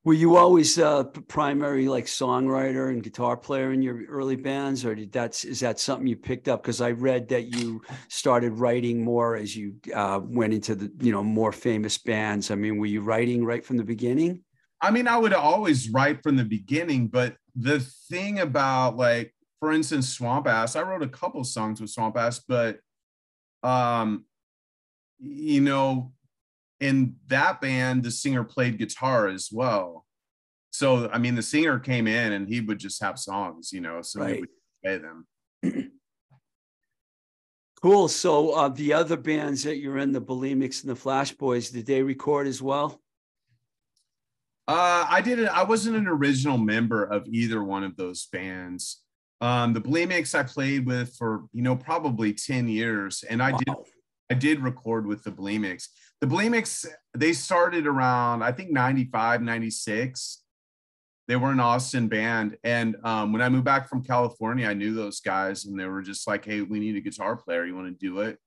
Were 0.04 0.14
you 0.14 0.36
always 0.36 0.78
a 0.78 1.10
primary 1.28 1.88
like 1.88 2.06
songwriter 2.06 2.90
and 2.90 3.04
guitar 3.04 3.38
player 3.38 3.72
in 3.72 3.82
your 3.82 4.04
early 4.08 4.36
bands, 4.36 4.84
or 4.84 4.96
did 4.96 5.12
that 5.14 5.36
is 5.36 5.46
is 5.46 5.60
that 5.62 5.80
something 5.80 6.08
you 6.08 6.18
picked 6.18 6.50
up? 6.50 6.62
Because 6.62 6.82
I 6.82 6.92
read 6.92 7.30
that 7.30 7.56
you 7.56 7.82
started 8.10 8.54
writing 8.54 9.04
more 9.04 9.36
as 9.36 9.56
you 9.56 9.76
uh, 9.94 10.20
went 10.22 10.54
into 10.54 10.76
the 10.76 10.92
you 11.00 11.12
know 11.12 11.24
more 11.24 11.52
famous 11.54 11.98
bands. 11.98 12.52
I 12.52 12.56
mean, 12.56 12.78
were 12.78 12.88
you 12.88 13.02
writing 13.02 13.46
right 13.46 13.64
from 13.64 13.78
the 13.78 13.84
beginning? 13.84 14.44
I 14.82 14.92
mean, 14.92 15.08
I 15.08 15.18
would 15.18 15.34
always 15.34 15.90
write 15.90 16.24
from 16.24 16.36
the 16.36 16.44
beginning, 16.44 17.08
but 17.08 17.38
the 17.56 17.80
thing 17.80 18.40
about 18.40 18.98
like 18.98 19.36
for 19.62 19.72
instance, 19.72 20.10
Swamp 20.10 20.48
Ass, 20.48 20.76
I 20.76 20.82
wrote 20.82 21.04
a 21.04 21.08
couple 21.08 21.44
songs 21.44 21.80
with 21.80 21.92
Swamp 21.92 22.18
Ass, 22.18 22.40
but 22.40 22.80
um, 23.64 24.26
you 25.20 25.62
know, 25.62 26.12
in 26.80 27.16
that 27.28 27.62
band, 27.62 28.04
the 28.04 28.10
singer 28.10 28.44
played 28.44 28.80
guitar 28.80 29.28
as 29.28 29.50
well. 29.52 30.06
so 30.72 31.08
I 31.12 31.20
mean, 31.20 31.36
the 31.36 31.44
singer 31.44 31.78
came 31.78 32.08
in 32.08 32.34
and 32.34 32.50
he 32.50 32.60
would 32.60 32.80
just 32.80 33.00
have 33.04 33.20
songs, 33.20 33.72
you 33.72 33.82
know, 33.82 34.02
so 34.02 34.22
Right. 34.22 34.36
we 34.36 34.40
would 34.42 34.50
play 34.84 34.98
them. 34.98 35.28
Cool. 37.82 38.10
So 38.10 38.52
uh, 38.52 38.70
the 38.70 38.94
other 38.94 39.18
bands 39.18 39.64
that 39.64 39.78
you're 39.78 39.98
in, 39.98 40.12
the 40.12 40.22
Bulimics 40.22 40.84
and 40.84 40.92
the 40.92 40.96
Flash 40.96 41.32
Boys, 41.32 41.72
did 41.72 41.88
they 41.88 42.04
record 42.04 42.46
as 42.46 42.62
well? 42.62 43.02
Uh, 44.68 45.04
I 45.10 45.20
didn't. 45.22 45.48
I 45.48 45.64
wasn't 45.64 45.96
an 45.98 46.08
original 46.08 46.60
member 46.60 47.04
of 47.04 47.26
either 47.28 47.64
one 47.64 47.84
of 47.84 47.96
those 47.98 48.28
bands. 48.32 49.02
Um, 49.42 49.74
the 49.74 49.82
Bulimics 49.82 50.36
I 50.36 50.44
played 50.44 50.86
with 50.86 51.16
for 51.16 51.46
you 51.52 51.64
know 51.64 51.76
probably 51.76 52.34
ten 52.34 52.68
years, 52.68 53.24
and 53.28 53.42
I 53.42 53.52
did 53.58 53.70
I 54.30 54.36
did 54.36 54.62
record 54.62 55.08
with 55.08 55.24
the 55.24 55.32
Bulimics. 55.32 55.88
The 56.22 56.28
Bulimics 56.28 56.86
they 57.18 57.34
started 57.34 57.88
around 57.88 58.44
I 58.44 58.52
think 58.52 58.70
95, 58.70 59.42
96. 59.42 60.44
They 61.28 61.36
were 61.36 61.52
an 61.52 61.60
Austin 61.60 62.08
band, 62.08 62.58
and 62.64 62.98
um, 63.04 63.32
when 63.32 63.42
I 63.42 63.50
moved 63.50 63.64
back 63.64 63.90
from 63.90 64.04
California, 64.04 64.68
I 64.68 64.74
knew 64.74 64.94
those 64.94 65.22
guys, 65.22 65.66
and 65.66 65.80
they 65.80 65.86
were 65.86 66.02
just 66.02 66.28
like, 66.28 66.46
"Hey, 66.46 66.62
we 66.62 66.80
need 66.80 66.96
a 66.96 67.02
guitar 67.02 67.36
player. 67.36 67.66
You 67.66 67.76
want 67.76 67.88
to 67.88 68.06
do 68.06 68.20
it?" 68.20 68.38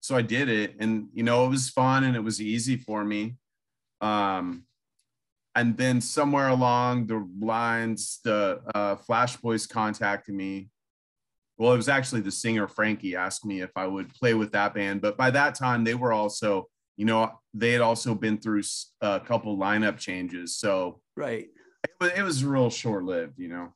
So 0.00 0.16
I 0.16 0.22
did 0.22 0.48
it, 0.48 0.74
and 0.80 1.08
you 1.14 1.22
know 1.22 1.46
it 1.46 1.50
was 1.50 1.70
fun 1.70 2.04
and 2.04 2.16
it 2.16 2.24
was 2.24 2.40
easy 2.40 2.76
for 2.76 3.04
me. 3.04 3.36
Um, 4.00 4.64
and 5.56 5.74
then 5.76 6.02
somewhere 6.02 6.48
along 6.48 7.06
the 7.06 7.26
lines, 7.40 8.20
the 8.22 8.60
uh, 8.74 8.94
Flash 8.96 9.36
Boys 9.38 9.66
contacted 9.66 10.34
me. 10.34 10.68
Well, 11.56 11.72
it 11.72 11.78
was 11.78 11.88
actually 11.88 12.20
the 12.20 12.30
singer 12.30 12.68
Frankie 12.68 13.16
asked 13.16 13.46
me 13.46 13.62
if 13.62 13.70
I 13.74 13.86
would 13.86 14.12
play 14.12 14.34
with 14.34 14.52
that 14.52 14.74
band, 14.74 15.00
but 15.00 15.16
by 15.16 15.30
that 15.30 15.54
time 15.54 15.82
they 15.82 15.94
were 15.94 16.12
also, 16.12 16.68
you 16.98 17.06
know, 17.06 17.32
they 17.54 17.72
had 17.72 17.80
also 17.80 18.14
been 18.14 18.36
through 18.36 18.62
a 19.00 19.18
couple 19.18 19.56
lineup 19.56 19.96
changes, 19.96 20.58
so 20.58 21.00
Right. 21.16 21.48
it 21.84 21.90
was, 21.98 22.10
it 22.14 22.22
was 22.22 22.44
real 22.44 22.68
short 22.68 23.04
lived, 23.04 23.38
you 23.38 23.48
know. 23.48 23.72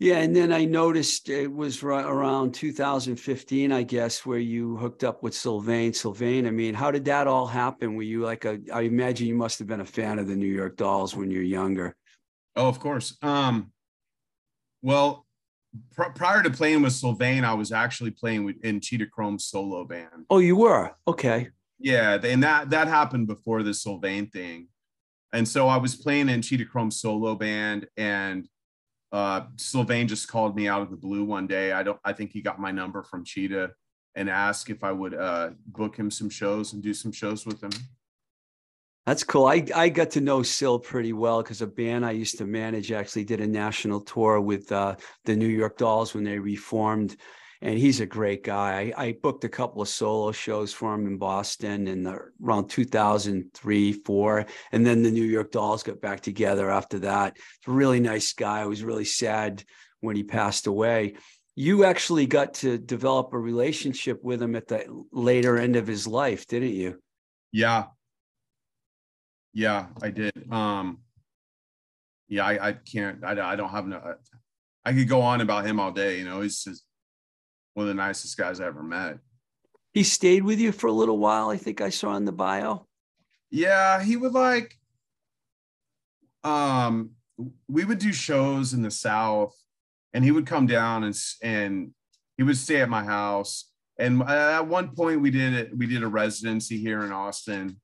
Yeah, 0.00 0.18
and 0.18 0.34
then 0.34 0.52
I 0.52 0.64
noticed 0.64 1.28
it 1.28 1.52
was 1.52 1.82
ri- 1.82 1.96
around 1.96 2.54
2015, 2.54 3.72
I 3.72 3.82
guess, 3.82 4.24
where 4.24 4.38
you 4.38 4.76
hooked 4.76 5.02
up 5.02 5.24
with 5.24 5.34
Sylvain. 5.34 5.92
Sylvain, 5.92 6.46
I 6.46 6.52
mean, 6.52 6.72
how 6.74 6.92
did 6.92 7.04
that 7.06 7.26
all 7.26 7.48
happen? 7.48 7.96
Were 7.96 8.02
you 8.02 8.22
like 8.22 8.44
a? 8.44 8.60
I 8.72 8.82
imagine 8.82 9.26
you 9.26 9.34
must 9.34 9.58
have 9.58 9.66
been 9.66 9.80
a 9.80 9.84
fan 9.84 10.20
of 10.20 10.28
the 10.28 10.36
New 10.36 10.46
York 10.46 10.76
Dolls 10.76 11.16
when 11.16 11.32
you 11.32 11.38
were 11.38 11.44
younger. 11.44 11.96
Oh, 12.54 12.68
of 12.68 12.78
course. 12.78 13.16
Um, 13.22 13.72
well, 14.82 15.26
pr- 15.94 16.10
prior 16.14 16.44
to 16.44 16.50
playing 16.50 16.82
with 16.82 16.92
Sylvain, 16.92 17.44
I 17.44 17.54
was 17.54 17.72
actually 17.72 18.12
playing 18.12 18.44
with 18.44 18.64
in 18.64 18.80
Cheetah 18.80 19.06
Chrome's 19.06 19.46
solo 19.46 19.84
band. 19.84 20.26
Oh, 20.30 20.38
you 20.38 20.54
were 20.54 20.92
okay. 21.08 21.48
Yeah, 21.80 22.18
and 22.22 22.42
that 22.44 22.70
that 22.70 22.86
happened 22.86 23.26
before 23.26 23.64
the 23.64 23.74
Sylvain 23.74 24.28
thing. 24.28 24.68
And 25.32 25.46
so 25.46 25.66
I 25.66 25.76
was 25.76 25.96
playing 25.96 26.28
in 26.28 26.40
Cheetah 26.40 26.66
Chrome 26.66 26.92
solo 26.92 27.34
band 27.34 27.88
and 27.96 28.48
uh 29.12 29.42
Sylvain 29.56 30.08
just 30.08 30.28
called 30.28 30.54
me 30.54 30.68
out 30.68 30.82
of 30.82 30.90
the 30.90 30.96
blue 30.96 31.24
one 31.24 31.46
day. 31.46 31.72
I 31.72 31.82
don't 31.82 31.98
I 32.04 32.12
think 32.12 32.32
he 32.32 32.42
got 32.42 32.60
my 32.60 32.70
number 32.70 33.02
from 33.02 33.24
Cheetah 33.24 33.70
and 34.14 34.28
asked 34.28 34.70
if 34.70 34.84
I 34.84 34.92
would 34.92 35.14
uh 35.14 35.50
book 35.66 35.96
him 35.96 36.10
some 36.10 36.30
shows 36.30 36.72
and 36.72 36.82
do 36.82 36.94
some 36.94 37.12
shows 37.12 37.46
with 37.46 37.62
him. 37.62 37.70
That's 39.08 39.24
cool. 39.24 39.46
I, 39.46 39.64
I 39.74 39.88
got 39.88 40.10
to 40.10 40.20
know 40.20 40.42
Sil 40.44 40.76
pretty 40.78 41.14
well 41.14 41.42
because 41.42 41.62
a 41.62 41.66
band 41.66 42.04
I 42.04 42.10
used 42.10 42.36
to 42.36 42.44
manage 42.44 42.92
actually 42.92 43.24
did 43.24 43.40
a 43.40 43.46
national 43.46 44.02
tour 44.02 44.38
with 44.38 44.70
uh, 44.70 44.96
the 45.24 45.34
New 45.34 45.48
York 45.48 45.78
Dolls 45.78 46.12
when 46.12 46.24
they 46.24 46.38
reformed. 46.38 47.16
And 47.60 47.78
he's 47.78 48.00
a 48.00 48.06
great 48.06 48.44
guy. 48.44 48.92
I, 48.96 49.04
I 49.04 49.12
booked 49.20 49.44
a 49.44 49.48
couple 49.48 49.82
of 49.82 49.88
solo 49.88 50.30
shows 50.32 50.72
for 50.72 50.94
him 50.94 51.06
in 51.06 51.18
Boston 51.18 51.88
in 51.88 52.04
the, 52.04 52.20
around 52.42 52.68
2003, 52.68 53.92
four. 53.92 54.46
And 54.70 54.86
then 54.86 55.02
the 55.02 55.10
New 55.10 55.24
York 55.24 55.50
Dolls 55.50 55.82
got 55.82 56.00
back 56.00 56.20
together 56.20 56.70
after 56.70 57.00
that. 57.00 57.36
Really 57.66 58.00
nice 58.00 58.32
guy. 58.32 58.60
I 58.60 58.66
was 58.66 58.84
really 58.84 59.04
sad 59.04 59.64
when 60.00 60.14
he 60.14 60.22
passed 60.22 60.66
away. 60.66 61.14
You 61.56 61.84
actually 61.84 62.26
got 62.26 62.54
to 62.54 62.78
develop 62.78 63.32
a 63.32 63.38
relationship 63.38 64.22
with 64.22 64.40
him 64.40 64.54
at 64.54 64.68
the 64.68 65.04
later 65.10 65.58
end 65.58 65.74
of 65.74 65.88
his 65.88 66.06
life, 66.06 66.46
didn't 66.46 66.74
you? 66.74 67.00
Yeah. 67.50 67.86
Yeah, 69.52 69.86
I 70.00 70.10
did. 70.10 70.52
Um 70.52 70.98
yeah, 72.28 72.44
I, 72.44 72.68
I 72.68 72.72
can't 72.74 73.24
I, 73.24 73.52
I 73.52 73.56
don't 73.56 73.70
have 73.70 73.86
no 73.86 74.14
I 74.84 74.92
could 74.92 75.08
go 75.08 75.22
on 75.22 75.40
about 75.40 75.66
him 75.66 75.80
all 75.80 75.90
day, 75.90 76.18
you 76.18 76.24
know, 76.24 76.42
he's 76.42 76.62
just 76.62 76.84
one 77.78 77.88
of 77.88 77.88
the 77.88 77.94
nicest 77.94 78.36
guys 78.36 78.60
I 78.60 78.66
ever 78.66 78.82
met. 78.82 79.18
He 79.94 80.02
stayed 80.02 80.42
with 80.42 80.58
you 80.58 80.72
for 80.72 80.88
a 80.88 80.92
little 80.92 81.18
while. 81.18 81.48
I 81.48 81.56
think 81.56 81.80
I 81.80 81.90
saw 81.90 82.16
in 82.16 82.24
the 82.24 82.32
bio. 82.32 82.86
Yeah, 83.50 84.02
he 84.02 84.16
would 84.16 84.32
like 84.32 84.74
um 86.44 87.10
we 87.68 87.84
would 87.84 87.98
do 87.98 88.12
shows 88.12 88.72
in 88.72 88.82
the 88.82 88.90
south 88.90 89.54
and 90.12 90.24
he 90.24 90.30
would 90.30 90.46
come 90.46 90.66
down 90.66 91.04
and 91.04 91.16
and 91.42 91.92
he 92.36 92.42
would 92.42 92.56
stay 92.56 92.80
at 92.80 92.88
my 92.88 93.02
house 93.02 93.70
and 93.98 94.22
at 94.22 94.66
one 94.66 94.94
point 94.94 95.20
we 95.20 95.30
did 95.30 95.52
it 95.52 95.76
we 95.76 95.86
did 95.86 96.02
a 96.02 96.08
residency 96.08 96.78
here 96.78 97.04
in 97.04 97.12
Austin 97.12 97.80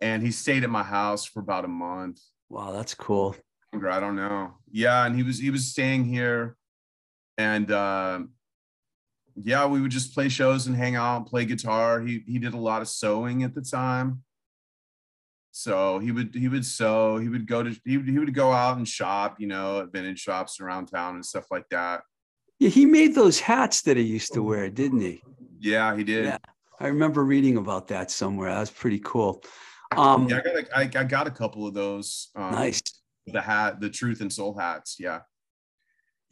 and 0.00 0.22
he 0.22 0.30
stayed 0.30 0.64
at 0.64 0.70
my 0.70 0.82
house 0.82 1.24
for 1.24 1.40
about 1.40 1.64
a 1.64 1.68
month 1.68 2.20
Wow, 2.48 2.72
that's 2.72 2.94
cool. 2.94 3.34
I 3.74 3.98
don't 3.98 4.14
know. 4.14 4.54
Yeah, 4.70 5.04
and 5.04 5.16
he 5.16 5.24
was 5.24 5.38
he 5.38 5.50
was 5.50 5.66
staying 5.66 6.04
here, 6.04 6.56
and 7.36 7.72
um, 7.72 8.30
yeah, 9.36 9.66
we 9.66 9.80
would 9.80 9.90
just 9.90 10.14
play 10.14 10.28
shows 10.28 10.66
and 10.66 10.76
hang 10.76 10.96
out, 10.96 11.18
and 11.18 11.26
play 11.26 11.44
guitar. 11.44 12.00
He 12.00 12.22
he 12.26 12.38
did 12.38 12.54
a 12.54 12.58
lot 12.58 12.82
of 12.82 12.88
sewing 12.88 13.42
at 13.42 13.54
the 13.54 13.62
time, 13.62 14.22
so 15.50 15.98
he 15.98 16.12
would 16.12 16.34
he 16.34 16.48
would 16.48 16.64
sew. 16.64 17.18
He 17.18 17.28
would 17.28 17.46
go 17.46 17.62
to 17.62 17.76
he 17.84 17.96
would, 17.96 18.08
he 18.08 18.18
would 18.18 18.34
go 18.34 18.52
out 18.52 18.76
and 18.76 18.86
shop, 18.86 19.40
you 19.40 19.46
know, 19.46 19.80
at 19.80 19.92
vintage 19.92 20.20
shops 20.20 20.60
around 20.60 20.86
town 20.86 21.14
and 21.16 21.24
stuff 21.24 21.46
like 21.50 21.68
that. 21.70 22.02
Yeah, 22.58 22.68
he 22.68 22.86
made 22.86 23.14
those 23.14 23.40
hats 23.40 23.82
that 23.82 23.96
he 23.96 24.04
used 24.04 24.32
to 24.34 24.42
wear, 24.42 24.70
didn't 24.70 25.00
he? 25.00 25.22
Yeah, 25.58 25.96
he 25.96 26.04
did. 26.04 26.26
Yeah. 26.26 26.38
I 26.80 26.88
remember 26.88 27.24
reading 27.24 27.56
about 27.56 27.88
that 27.88 28.10
somewhere. 28.10 28.50
That 28.50 28.60
was 28.60 28.70
pretty 28.70 29.00
cool. 29.00 29.42
Um, 29.96 30.28
Yeah, 30.28 30.38
I 30.38 30.40
got 30.40 30.56
a, 30.56 30.76
I, 30.76 31.00
I 31.00 31.04
got 31.04 31.26
a 31.26 31.30
couple 31.30 31.66
of 31.66 31.74
those. 31.74 32.30
Um, 32.36 32.52
nice. 32.52 32.82
The 33.26 33.40
hat, 33.40 33.80
the 33.80 33.90
Truth 33.90 34.20
and 34.20 34.32
Soul 34.32 34.56
hats. 34.58 34.96
Yeah. 34.98 35.20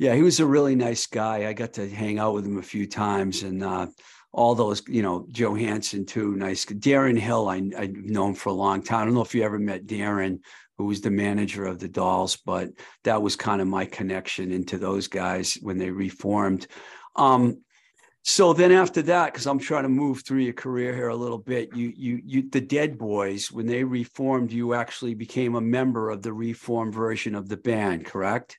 Yeah, 0.03 0.17
he 0.17 0.23
was 0.23 0.41
a 0.41 0.47
really 0.47 0.75
nice 0.75 1.07
guy. 1.07 1.47
I 1.47 1.53
got 1.53 1.75
to 1.75 1.89
hang 1.89 2.19
out 2.19 2.35
with 2.35 2.45
him 2.45 2.59
a 2.59 2.63
few 2.63 2.89
times, 2.89 3.45
and 3.45 3.63
uh, 3.63 3.87
all 4.33 4.57
those, 4.57 4.83
you 4.89 5.01
know, 5.01 5.29
Johansen 5.31 6.09
too. 6.09 6.35
Nice. 6.35 6.65
Darren 6.65 7.17
Hill, 7.17 7.49
I 7.49 7.63
I've 7.79 7.95
known 7.95 8.35
for 8.35 8.49
a 8.49 8.53
long 8.53 8.83
time. 8.83 9.03
I 9.03 9.05
don't 9.05 9.15
know 9.15 9.23
if 9.23 9.33
you 9.33 9.45
ever 9.45 9.61
met 9.61 9.87
Darren, 9.87 10.41
who 10.77 10.87
was 10.87 11.03
the 11.03 11.13
manager 11.13 11.67
of 11.67 11.79
the 11.79 11.87
Dolls, 11.87 12.35
but 12.35 12.71
that 13.05 13.23
was 13.23 13.37
kind 13.37 13.61
of 13.61 13.69
my 13.69 13.85
connection 13.85 14.51
into 14.51 14.77
those 14.77 15.07
guys 15.07 15.57
when 15.63 15.79
they 15.79 15.93
reformed. 15.93 16.67
Um, 17.15 17.63
so 18.25 18.53
then 18.53 18.73
after 18.73 19.03
that, 19.03 19.33
because 19.33 19.47
I'm 19.47 19.61
trying 19.61 19.85
to 19.85 19.89
move 19.89 20.25
through 20.25 20.41
your 20.41 20.53
career 20.53 20.93
here 20.97 21.11
a 21.11 21.15
little 21.15 21.39
bit, 21.39 21.77
you 21.77 21.93
you 21.95 22.21
you 22.25 22.51
the 22.51 22.61
Dead 22.61 22.99
Boys, 22.99 23.53
when 23.53 23.67
they 23.67 23.85
reformed, 23.85 24.51
you 24.51 24.75
actually 24.75 25.15
became 25.15 25.55
a 25.55 25.61
member 25.61 26.11
of 26.11 26.23
the 26.23 26.33
reformed 26.33 26.93
version 26.93 27.37
of 27.37 27.49
the 27.49 27.57
band, 27.57 28.05
correct? 28.05 28.59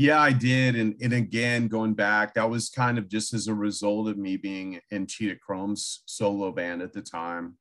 Yeah, 0.00 0.18
I 0.18 0.32
did. 0.32 0.76
And, 0.76 0.94
and 1.02 1.12
again, 1.12 1.68
going 1.68 1.92
back, 1.92 2.32
that 2.32 2.48
was 2.48 2.70
kind 2.70 2.96
of 2.96 3.06
just 3.06 3.34
as 3.34 3.48
a 3.48 3.54
result 3.54 4.08
of 4.08 4.16
me 4.16 4.38
being 4.38 4.80
in 4.90 5.06
Cheetah 5.06 5.38
Chrome's 5.44 6.04
solo 6.06 6.50
band 6.52 6.80
at 6.80 6.94
the 6.94 7.02
time. 7.02 7.58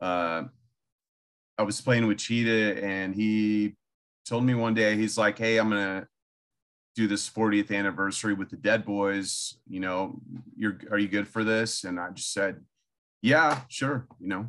Uh, 0.00 0.42
I 1.56 1.62
was 1.62 1.80
playing 1.80 2.08
with 2.08 2.18
Cheetah 2.18 2.84
and 2.84 3.14
he 3.14 3.76
told 4.28 4.42
me 4.42 4.54
one 4.54 4.74
day, 4.74 4.96
he's 4.96 5.16
like, 5.16 5.38
Hey, 5.38 5.58
I'm 5.58 5.70
going 5.70 6.00
to 6.00 6.08
do 6.96 7.06
this 7.06 7.30
40th 7.30 7.70
anniversary 7.70 8.34
with 8.34 8.50
the 8.50 8.56
Dead 8.56 8.84
Boys. 8.84 9.56
You 9.68 9.78
know, 9.78 10.20
you're, 10.56 10.80
are 10.90 10.98
you 10.98 11.06
good 11.06 11.28
for 11.28 11.44
this? 11.44 11.84
And 11.84 12.00
I 12.00 12.10
just 12.10 12.32
said, 12.32 12.62
Yeah, 13.22 13.60
sure. 13.68 14.08
You 14.18 14.26
know, 14.26 14.48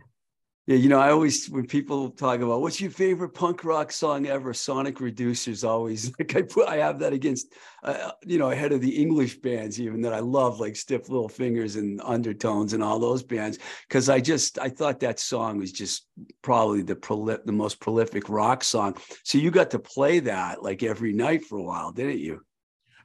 Yeah, 0.67 0.75
you 0.75 0.89
know, 0.89 0.99
I 0.99 1.11
always 1.11 1.49
when 1.49 1.65
people 1.65 2.09
talk 2.09 2.41
about 2.41 2.59
what's 2.59 2.81
your 2.81 2.91
favorite 2.91 3.29
punk 3.29 3.63
rock 3.63 3.89
song 3.89 4.27
ever, 4.27 4.53
Sonic 4.53 4.97
Reducers 4.97 5.65
always 5.65 6.11
like 6.19 6.35
I 6.35 6.41
put 6.41 6.67
I 6.67 6.75
have 6.77 6.99
that 6.99 7.13
against 7.13 7.53
uh, 7.83 8.11
you 8.25 8.37
know 8.37 8.51
ahead 8.51 8.73
of 8.73 8.81
the 8.81 9.01
English 9.01 9.37
bands 9.37 9.79
even 9.79 10.01
that 10.01 10.13
I 10.13 10.19
love 10.19 10.59
like 10.59 10.75
Stiff 10.75 11.07
Little 11.07 11.29
Fingers 11.29 11.77
and 11.77 12.01
Undertones 12.03 12.73
and 12.73 12.83
all 12.83 12.99
those 12.99 13.23
bands 13.23 13.59
because 13.87 14.09
I 14.09 14.19
just 14.19 14.59
I 14.59 14.67
thought 14.67 14.99
that 14.99 15.21
song 15.21 15.57
was 15.57 15.71
just 15.71 16.05
probably 16.41 16.81
the 16.81 16.97
proli- 16.97 17.45
the 17.45 17.53
most 17.53 17.79
prolific 17.79 18.27
rock 18.27 18.61
song. 18.61 18.97
So 19.23 19.37
you 19.37 19.51
got 19.51 19.71
to 19.71 19.79
play 19.79 20.19
that 20.19 20.63
like 20.63 20.83
every 20.83 21.13
night 21.13 21.45
for 21.45 21.57
a 21.57 21.63
while, 21.63 21.93
didn't 21.93 22.19
you? 22.19 22.41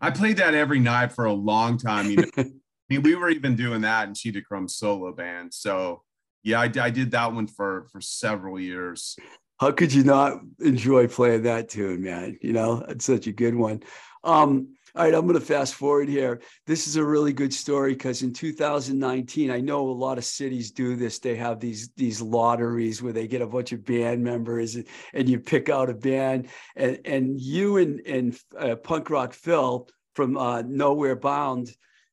I 0.00 0.10
played 0.10 0.38
that 0.38 0.54
every 0.54 0.80
night 0.80 1.12
for 1.12 1.26
a 1.26 1.32
long 1.32 1.78
time. 1.78 2.10
You 2.10 2.16
know, 2.16 2.30
I 2.38 2.50
mean, 2.88 3.02
we 3.02 3.14
were 3.14 3.30
even 3.30 3.54
doing 3.54 3.82
that 3.82 4.08
in 4.08 4.14
Cheetah 4.14 4.42
Chrome's 4.42 4.74
solo 4.74 5.12
band. 5.12 5.54
So 5.54 6.02
yeah, 6.42 6.60
I, 6.60 6.70
I 6.80 6.90
did 6.90 7.10
that 7.12 7.32
one 7.32 7.46
for 7.46 7.86
for 7.92 8.00
several 8.00 8.58
years. 8.58 9.16
How 9.58 9.70
could 9.70 9.92
you 9.92 10.02
not 10.02 10.40
enjoy 10.60 11.06
playing 11.06 11.42
that 11.42 11.68
tune, 11.68 12.02
man? 12.02 12.38
You 12.42 12.52
know, 12.52 12.84
it's 12.88 13.04
such 13.04 13.28
a 13.28 13.32
good 13.32 13.54
one. 13.54 13.82
Um, 14.24 14.74
All 14.94 15.04
right, 15.04 15.14
I'm 15.14 15.22
going 15.22 15.38
to 15.38 15.44
fast 15.44 15.74
forward 15.74 16.08
here. 16.08 16.42
This 16.66 16.86
is 16.86 16.96
a 16.96 17.04
really 17.04 17.32
good 17.32 17.54
story 17.54 17.94
because 17.94 18.22
in 18.22 18.32
2019, 18.32 19.50
I 19.50 19.60
know 19.60 19.88
a 19.88 19.90
lot 19.90 20.18
of 20.18 20.24
cities 20.24 20.70
do 20.70 20.96
this. 20.96 21.18
They 21.18 21.36
have 21.36 21.60
these 21.60 21.90
these 21.96 22.20
lotteries 22.20 23.02
where 23.02 23.12
they 23.12 23.26
get 23.26 23.40
a 23.40 23.46
bunch 23.46 23.72
of 23.72 23.84
band 23.84 24.22
members 24.22 24.74
and, 24.74 24.86
and 25.14 25.28
you 25.28 25.38
pick 25.38 25.68
out 25.68 25.88
a 25.88 25.94
band. 25.94 26.48
And 26.76 26.98
and 27.04 27.40
you 27.40 27.76
and 27.76 28.00
and 28.06 28.38
uh, 28.58 28.76
Punk 28.76 29.10
Rock 29.10 29.32
Phil 29.32 29.88
from 30.14 30.36
uh, 30.36 30.62
Nowhere 30.62 31.16
Bound 31.16 31.70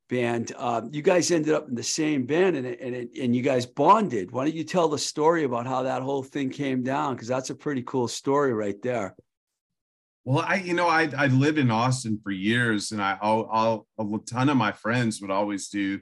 band, 0.10 0.52
uh, 0.58 0.82
you 0.92 1.02
guys 1.02 1.32
ended 1.32 1.54
up 1.54 1.70
in 1.70 1.76
the 1.76 1.84
same 1.84 2.26
band 2.26 2.58
and 2.58 2.66
it, 2.68 2.82
and 2.82 2.96
it, 2.96 3.10
and 3.22 3.36
you 3.36 3.42
guys 3.42 3.66
bonded. 3.66 4.32
Why 4.32 4.44
don't 4.44 4.56
you 4.56 4.64
tell 4.64 4.90
the 4.90 4.98
story 4.98 5.44
about 5.44 5.66
how 5.66 5.84
that 5.84 6.02
whole 6.02 6.24
thing 6.24 6.50
came 6.50 6.84
down? 6.84 7.14
Because 7.14 7.28
that's 7.28 7.52
a 7.52 7.56
pretty 7.56 7.84
cool 7.84 8.08
story 8.08 8.54
right 8.54 8.82
there. 8.82 9.16
Well, 10.26 10.44
I, 10.46 10.56
you 10.56 10.74
know, 10.74 10.88
I 10.88 11.10
I 11.18 11.28
lived 11.28 11.58
in 11.58 11.72
Austin 11.72 12.20
for 12.22 12.32
years, 12.32 12.92
and 12.92 13.02
I, 13.02 13.18
I'll, 13.22 13.88
I'll 13.98 14.16
a 14.16 14.20
ton 14.20 14.50
of 14.50 14.58
my 14.58 14.72
friends 14.72 15.22
would 15.22 15.32
always 15.32 15.70
do 15.70 16.02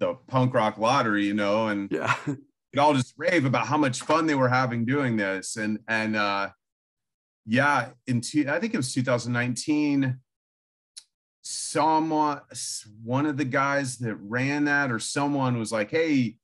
the 0.00 0.14
punk 0.26 0.54
rock 0.54 0.76
lottery, 0.76 1.26
you 1.26 1.34
know, 1.34 1.68
and 1.68 1.90
Yeah. 1.92 2.14
we'd 2.26 2.78
all 2.78 2.94
just 2.94 3.14
rave 3.16 3.44
about 3.44 3.66
how 3.66 3.76
much 3.76 4.00
fun 4.00 4.26
they 4.26 4.34
were 4.34 4.48
having 4.48 4.84
doing 4.84 5.16
this, 5.16 5.56
and 5.56 5.78
and 5.86 6.16
uh, 6.16 6.50
yeah, 7.46 7.90
in 8.06 8.20
two, 8.20 8.46
I 8.48 8.58
think 8.58 8.74
it 8.74 8.78
was 8.78 8.92
2019. 8.92 10.18
Someone, 11.46 12.40
one 13.02 13.26
of 13.26 13.36
the 13.36 13.44
guys 13.44 13.98
that 13.98 14.16
ran 14.16 14.64
that, 14.64 14.90
or 14.90 14.98
someone 14.98 15.58
was 15.58 15.70
like, 15.70 15.90
"Hey, 15.90 16.36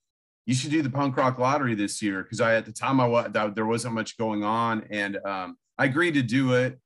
you 0.47 0.55
should 0.55 0.71
do 0.71 0.83
the 0.83 0.91
punk 0.91 1.17
rock 1.17 1.39
lottery 1.39 1.75
this 1.75 2.03
year," 2.03 2.23
because 2.23 2.41
I 2.41 2.55
at 2.55 2.67
the 2.67 2.73
time 2.73 3.01
I 3.01 3.07
was 3.07 3.31
there 3.55 3.67
wasn't 3.67 3.95
much 3.95 4.19
going 4.19 4.45
on, 4.45 4.87
and 4.91 5.17
um, 5.25 5.57
I 5.79 5.87
agreed 5.87 6.15
to 6.15 6.23
do 6.23 6.53
it. 6.55 6.79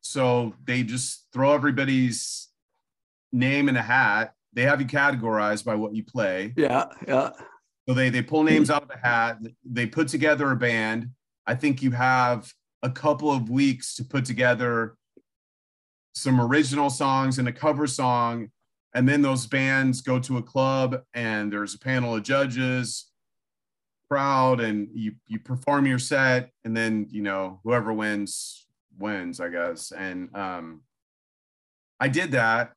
So 0.00 0.54
they 0.64 0.82
just 0.82 1.26
throw 1.32 1.52
everybody's 1.52 2.48
name 3.32 3.68
in 3.68 3.76
a 3.76 3.82
hat. 3.82 4.32
They 4.52 4.62
have 4.62 4.80
you 4.80 4.86
categorized 4.86 5.64
by 5.64 5.74
what 5.74 5.94
you 5.94 6.04
play. 6.04 6.54
Yeah. 6.56 6.86
Yeah. 7.06 7.30
So 7.88 7.94
they 7.94 8.08
they 8.08 8.22
pull 8.22 8.42
names 8.42 8.70
out 8.70 8.82
of 8.82 8.88
the 8.88 8.96
hat. 8.96 9.38
They 9.64 9.86
put 9.86 10.08
together 10.08 10.50
a 10.50 10.56
band. 10.56 11.10
I 11.46 11.54
think 11.54 11.82
you 11.82 11.90
have 11.92 12.52
a 12.82 12.90
couple 12.90 13.30
of 13.30 13.50
weeks 13.50 13.94
to 13.96 14.04
put 14.04 14.24
together 14.24 14.96
some 16.16 16.40
original 16.40 16.90
songs 16.90 17.38
and 17.38 17.48
a 17.48 17.52
cover 17.52 17.86
song, 17.86 18.48
and 18.94 19.08
then 19.08 19.22
those 19.22 19.46
bands 19.46 20.00
go 20.00 20.18
to 20.18 20.38
a 20.38 20.42
club 20.42 21.02
and 21.14 21.52
there's 21.52 21.74
a 21.74 21.78
panel 21.78 22.14
of 22.14 22.22
judges, 22.22 23.10
crowd, 24.10 24.60
and 24.60 24.88
you 24.92 25.12
you 25.26 25.38
perform 25.38 25.86
your 25.86 25.98
set, 25.98 26.50
and 26.64 26.76
then 26.76 27.06
you 27.10 27.22
know 27.22 27.60
whoever 27.64 27.92
wins 27.92 28.66
wins, 28.98 29.40
I 29.40 29.50
guess. 29.50 29.92
And 29.92 30.34
um, 30.34 30.82
I 32.00 32.08
did 32.08 32.32
that. 32.32 32.72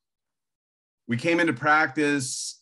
We 1.08 1.18
came 1.18 1.40
into 1.40 1.54
practice 1.54 2.60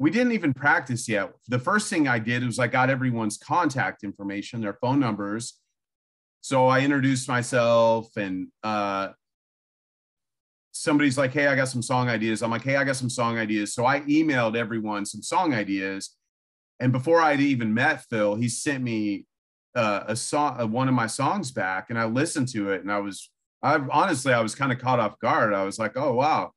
we 0.00 0.10
didn't 0.10 0.32
even 0.32 0.54
practice 0.54 1.06
yet. 1.10 1.34
The 1.48 1.58
first 1.58 1.90
thing 1.90 2.08
I 2.08 2.18
did 2.18 2.42
was 2.42 2.58
I 2.58 2.68
got 2.68 2.88
everyone's 2.88 3.36
contact 3.36 4.02
information, 4.02 4.62
their 4.62 4.78
phone 4.80 4.98
numbers. 4.98 5.60
So 6.40 6.68
I 6.68 6.80
introduced 6.80 7.28
myself 7.28 8.16
and 8.16 8.48
uh, 8.64 9.08
somebody's 10.72 11.18
like, 11.18 11.32
Hey, 11.32 11.46
I 11.46 11.56
got 11.56 11.68
some 11.68 11.82
song 11.82 12.08
ideas. 12.08 12.42
I'm 12.42 12.50
like, 12.50 12.64
Hey, 12.64 12.76
I 12.76 12.84
got 12.84 12.96
some 12.96 13.10
song 13.10 13.38
ideas. 13.38 13.74
So 13.74 13.84
I 13.86 14.00
emailed 14.00 14.56
everyone 14.56 15.04
some 15.04 15.22
song 15.22 15.54
ideas. 15.54 16.16
And 16.78 16.92
before 16.92 17.20
I'd 17.20 17.40
even 17.40 17.74
met 17.74 18.04
Phil, 18.08 18.36
he 18.36 18.48
sent 18.48 18.82
me 18.82 19.26
uh, 19.74 20.04
a 20.06 20.16
song, 20.16 20.60
uh, 20.60 20.66
one 20.66 20.88
of 20.88 20.94
my 20.94 21.06
songs 21.06 21.50
back 21.50 21.90
and 21.90 21.98
I 21.98 22.06
listened 22.06 22.48
to 22.48 22.70
it 22.70 22.82
and 22.82 22.90
I 22.90 22.98
was, 22.98 23.30
I 23.62 23.74
honestly, 23.90 24.32
I 24.32 24.40
was 24.40 24.54
kind 24.54 24.72
of 24.72 24.78
caught 24.78 25.00
off 25.00 25.18
guard. 25.18 25.52
I 25.52 25.64
was 25.64 25.78
like, 25.78 25.96
Oh, 25.96 26.14
wow. 26.14 26.52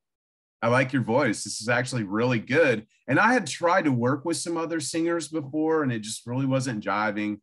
I 0.61 0.67
like 0.67 0.93
your 0.93 1.03
voice. 1.03 1.43
This 1.43 1.59
is 1.59 1.67
actually 1.67 2.03
really 2.03 2.39
good. 2.39 2.87
And 3.09 3.19
I 3.19 3.33
had 3.33 3.45
tried 3.45 3.83
to 3.83 3.91
work 3.91 4.23
with 4.23 4.37
some 4.37 4.55
other 4.55 4.79
singers 4.79 5.27
before 5.27 5.83
and 5.83 5.91
it 5.91 5.99
just 5.99 6.25
really 6.25 6.45
wasn't 6.45 6.83
jiving. 6.83 7.39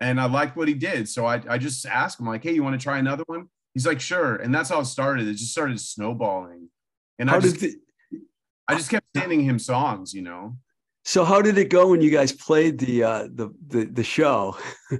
And 0.00 0.20
I 0.20 0.26
liked 0.26 0.56
what 0.56 0.66
he 0.66 0.74
did. 0.74 1.08
So 1.08 1.24
I, 1.24 1.40
I 1.48 1.58
just 1.58 1.86
asked 1.86 2.18
him, 2.18 2.26
like, 2.26 2.42
hey, 2.42 2.52
you 2.52 2.64
want 2.64 2.78
to 2.78 2.82
try 2.82 2.98
another 2.98 3.22
one? 3.26 3.48
He's 3.76 3.86
like, 3.86 4.00
sure. 4.00 4.36
And 4.36 4.54
that's 4.54 4.70
how 4.70 4.80
it 4.80 4.86
started. 4.86 5.28
It 5.28 5.34
just 5.34 5.52
started 5.52 5.78
snowballing. 5.78 6.70
And 7.18 7.28
How 7.28 7.36
I 7.36 7.40
just, 7.40 7.60
the, 7.60 7.74
I 8.66 8.74
just 8.74 8.88
kept 8.88 9.04
sending 9.14 9.42
him 9.42 9.58
songs, 9.58 10.14
you 10.14 10.22
know. 10.22 10.56
so 11.04 11.26
how 11.26 11.42
did 11.42 11.58
it 11.58 11.68
go 11.68 11.88
when 11.88 12.00
you 12.00 12.10
guys 12.10 12.32
played 12.32 12.78
the 12.78 13.02
uh 13.04 13.28
the 13.30 13.54
the, 13.68 13.84
the 13.84 14.02
show? 14.02 14.56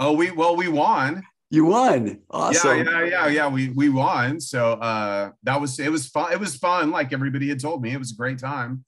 Oh, 0.00 0.12
we 0.12 0.32
well, 0.32 0.56
we 0.56 0.66
won. 0.66 1.22
You 1.50 1.66
won. 1.66 2.20
Awesome. 2.30 2.78
Yeah, 2.78 2.84
yeah, 2.84 3.04
yeah, 3.04 3.26
yeah. 3.26 3.48
We 3.48 3.68
we 3.70 3.88
won. 3.88 4.40
So 4.40 4.72
uh 4.72 5.30
that 5.44 5.60
was 5.60 5.78
it 5.78 5.90
was 5.90 6.08
fun. 6.08 6.32
It 6.32 6.40
was 6.40 6.56
fun, 6.56 6.90
like 6.90 7.12
everybody 7.12 7.48
had 7.48 7.60
told 7.60 7.82
me. 7.82 7.92
It 7.92 7.98
was 7.98 8.10
a 8.12 8.16
great 8.16 8.38
time. 8.40 8.84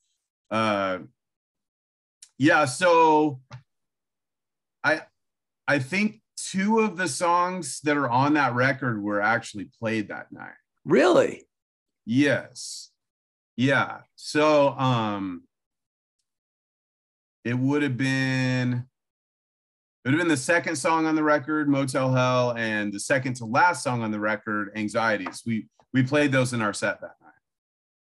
Uh 0.50 0.98
yeah, 2.38 2.64
so 2.64 3.40
I 4.82 5.02
I 5.68 5.78
think 5.78 6.20
two 6.48 6.80
of 6.80 6.96
the 6.96 7.08
songs 7.08 7.80
that 7.82 7.96
are 7.96 8.08
on 8.08 8.34
that 8.34 8.54
record 8.54 9.02
were 9.02 9.20
actually 9.20 9.68
played 9.78 10.08
that 10.08 10.32
night. 10.32 10.54
Really? 10.84 11.44
Yes. 12.06 12.90
Yeah. 13.56 13.98
So 14.16 14.70
um 14.70 15.42
it 17.44 17.58
would 17.58 17.82
have 17.82 17.96
been 17.96 18.86
it 20.04 20.08
would 20.08 20.14
have 20.14 20.20
been 20.20 20.28
the 20.28 20.36
second 20.36 20.76
song 20.76 21.06
on 21.06 21.14
the 21.14 21.22
record, 21.22 21.68
Motel 21.68 22.10
Hell, 22.12 22.54
and 22.56 22.90
the 22.90 23.00
second 23.00 23.34
to 23.36 23.44
last 23.44 23.82
song 23.82 24.02
on 24.02 24.10
the 24.10 24.20
record, 24.20 24.70
Anxieties. 24.74 25.42
We 25.44 25.66
we 25.92 26.02
played 26.02 26.32
those 26.32 26.52
in 26.52 26.62
our 26.62 26.72
set 26.72 27.00
that 27.00 27.16
night. 27.20 27.30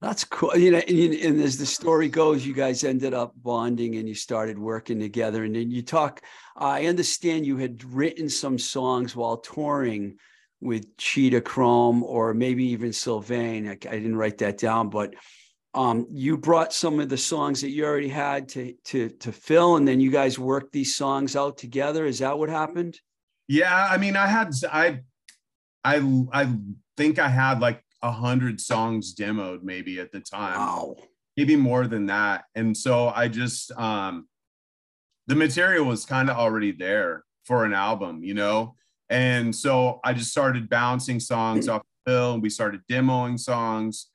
That's 0.02 0.24
cool. 0.24 0.56
You 0.56 0.72
know, 0.72 0.78
and, 0.80 1.14
and 1.14 1.42
as 1.42 1.58
the 1.58 1.66
story 1.66 2.08
goes, 2.08 2.46
you 2.46 2.54
guys 2.54 2.84
ended 2.84 3.14
up 3.14 3.34
bonding 3.38 3.96
and 3.96 4.08
you 4.08 4.14
started 4.14 4.60
working 4.60 5.00
together. 5.00 5.44
And 5.44 5.56
then 5.56 5.72
you 5.72 5.82
talk. 5.82 6.22
I 6.58 6.86
understand 6.88 7.46
you 7.46 7.58
had 7.58 7.84
written 7.84 8.30
some 8.30 8.58
songs 8.58 9.16
while 9.16 9.38
touring 9.38 10.18
with 10.60 10.98
Cheetah 10.98 11.42
Chrome 11.42 12.04
or 12.04 12.34
maybe 12.34 12.66
even 12.66 12.92
Sylvain. 12.92 13.68
I, 13.68 13.72
I 13.72 13.76
didn't 13.76 14.16
write 14.16 14.40
that 14.40 14.58
down, 14.58 14.90
but 14.90 15.14
um, 15.74 16.08
you 16.12 16.38
brought 16.38 16.74
some 16.74 17.00
of 17.00 17.10
the 17.10 17.18
songs 17.18 17.62
that 17.62 17.70
you 17.70 17.86
already 17.86 18.08
had 18.08 18.50
to 18.50 18.74
to 18.86 19.10
to 19.10 19.32
Phil, 19.32 19.76
and 19.76 19.88
then 19.88 20.00
you 20.00 20.10
guys 20.10 20.40
worked 20.40 20.74
these 20.74 20.96
songs 20.96 21.36
out 21.36 21.58
together. 21.58 22.06
Is 22.06 22.20
that 22.20 22.40
what 22.40 22.50
happened? 22.50 23.00
Yeah, 23.48 23.88
I 23.92 23.98
mean, 23.98 24.16
I 24.16 24.26
had 24.26 24.54
I 24.72 25.02
I 25.84 26.26
I 26.34 26.58
think 26.96 27.20
I 27.20 27.30
had 27.30 27.60
like 27.60 27.84
a 28.02 28.12
hundred 28.12 28.60
songs 28.60 29.14
demoed 29.14 29.62
maybe 29.62 30.00
at 30.00 30.12
the 30.12 30.20
time. 30.20 30.58
Wow. 30.58 30.96
maybe 31.36 31.56
more 31.56 31.86
than 31.88 32.08
that. 32.08 32.46
And 32.56 32.76
so 32.76 33.10
I 33.10 33.28
just 33.28 33.72
um 33.74 34.28
the 35.28 35.36
material 35.36 35.86
was 35.86 36.06
kind 36.06 36.30
of 36.30 36.38
already 36.38 36.72
there 36.72 37.24
for 37.46 37.66
an 37.66 37.74
album, 37.74 38.24
you 38.24 38.34
know. 38.34 38.76
And 39.10 39.56
so 39.56 40.00
I 40.04 40.14
just 40.14 40.32
started 40.32 40.70
bouncing 40.70 41.20
songs 41.20 41.68
off 41.68 41.84
Phil 42.06 42.34
and 42.34 42.42
we 42.42 42.50
started 42.50 42.82
demoing 42.90 43.40
songs. 43.40 44.08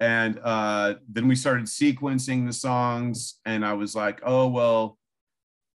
And 0.00 0.40
uh 0.42 0.94
then 1.08 1.28
we 1.28 1.36
started 1.36 1.66
sequencing 1.66 2.46
the 2.46 2.52
songs 2.52 3.40
and 3.44 3.64
I 3.64 3.74
was 3.74 3.94
like, 3.94 4.20
"Oh, 4.24 4.48
well, 4.48 4.98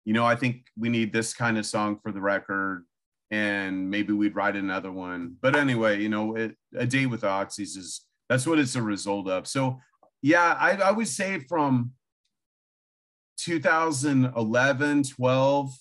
you 0.05 0.13
know, 0.13 0.25
I 0.25 0.35
think 0.35 0.65
we 0.77 0.89
need 0.89 1.13
this 1.13 1.33
kind 1.33 1.57
of 1.57 1.65
song 1.65 1.99
for 2.01 2.11
the 2.11 2.21
record 2.21 2.85
and 3.31 3.89
maybe 3.89 4.13
we'd 4.13 4.35
write 4.35 4.55
another 4.57 4.91
one." 4.91 5.35
But 5.41 5.55
anyway, 5.55 6.01
you 6.01 6.09
know, 6.09 6.35
it, 6.35 6.55
a 6.75 6.85
day 6.85 7.05
with 7.05 7.21
Oxys 7.21 7.77
is 7.77 8.05
that's 8.27 8.45
what 8.45 8.59
it's 8.59 8.75
a 8.75 8.81
result 8.81 9.29
of. 9.29 9.47
So 9.47 9.79
yeah, 10.21 10.57
I, 10.59 10.71
I 10.71 10.91
would 10.91 11.07
say 11.07 11.39
from 11.39 11.93
2011, 13.37 15.03
12. 15.03 15.71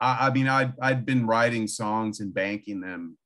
I, 0.00 0.26
I 0.28 0.30
mean, 0.30 0.48
I'd, 0.48 0.72
I'd 0.80 1.04
been 1.06 1.26
writing 1.26 1.66
songs 1.66 2.20
and 2.20 2.32
banking 2.32 2.80
them 2.80 3.16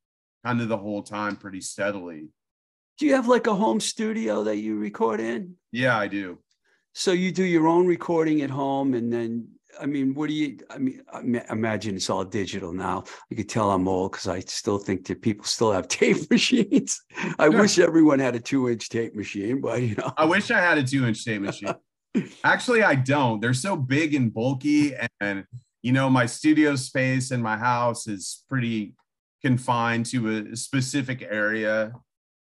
kind 0.44 0.60
of 0.60 0.68
the 0.68 0.78
whole 0.78 1.02
time 1.02 1.36
pretty 1.36 1.60
steadily. 1.60 2.28
Do 2.98 3.06
you 3.06 3.14
have 3.14 3.28
like 3.28 3.46
a 3.46 3.54
home 3.54 3.80
studio 3.80 4.44
that 4.44 4.56
you 4.56 4.76
record 4.78 5.20
in? 5.20 5.56
Yeah, 5.72 5.98
I 5.98 6.08
do. 6.08 6.38
So 6.94 7.12
you 7.12 7.32
do 7.32 7.44
your 7.44 7.66
own 7.68 7.86
recording 7.86 8.42
at 8.42 8.50
home, 8.50 8.92
and 8.94 9.10
then 9.12 9.48
I 9.80 9.86
mean, 9.86 10.12
what 10.14 10.28
do 10.28 10.34
you? 10.34 10.58
I 10.68 10.76
mean, 10.78 11.02
I 11.10 11.20
imagine 11.50 11.96
it's 11.96 12.10
all 12.10 12.24
digital 12.24 12.72
now. 12.74 13.04
You 13.30 13.36
could 13.38 13.48
tell 13.48 13.70
I'm 13.70 13.88
old 13.88 14.12
because 14.12 14.28
I 14.28 14.40
still 14.40 14.76
think 14.78 15.06
that 15.06 15.22
people 15.22 15.46
still 15.46 15.72
have 15.72 15.88
tape 16.00 16.30
machines. 16.30 17.00
I 17.38 17.48
Yeah. 17.48 17.60
wish 17.62 17.78
everyone 17.78 18.18
had 18.18 18.36
a 18.36 18.40
two-inch 18.40 18.90
tape 18.90 19.14
machine, 19.14 19.62
but 19.62 19.80
you 19.82 19.94
know, 19.94 20.12
I 20.18 20.26
wish 20.26 20.50
I 20.50 20.60
had 20.60 20.76
a 20.76 20.82
two 20.84 21.06
inch 21.06 21.24
tape 21.24 21.40
machine. 21.40 21.74
Actually, 22.44 22.82
I 22.82 22.94
don't. 22.94 23.40
They're 23.40 23.54
so 23.54 23.76
big 23.76 24.14
and 24.14 24.32
bulky. 24.32 24.94
And, 25.20 25.44
you 25.82 25.92
know, 25.92 26.10
my 26.10 26.26
studio 26.26 26.76
space 26.76 27.30
in 27.30 27.40
my 27.40 27.56
house 27.56 28.06
is 28.06 28.44
pretty 28.48 28.94
confined 29.42 30.06
to 30.06 30.50
a 30.52 30.56
specific 30.56 31.22
area. 31.22 31.92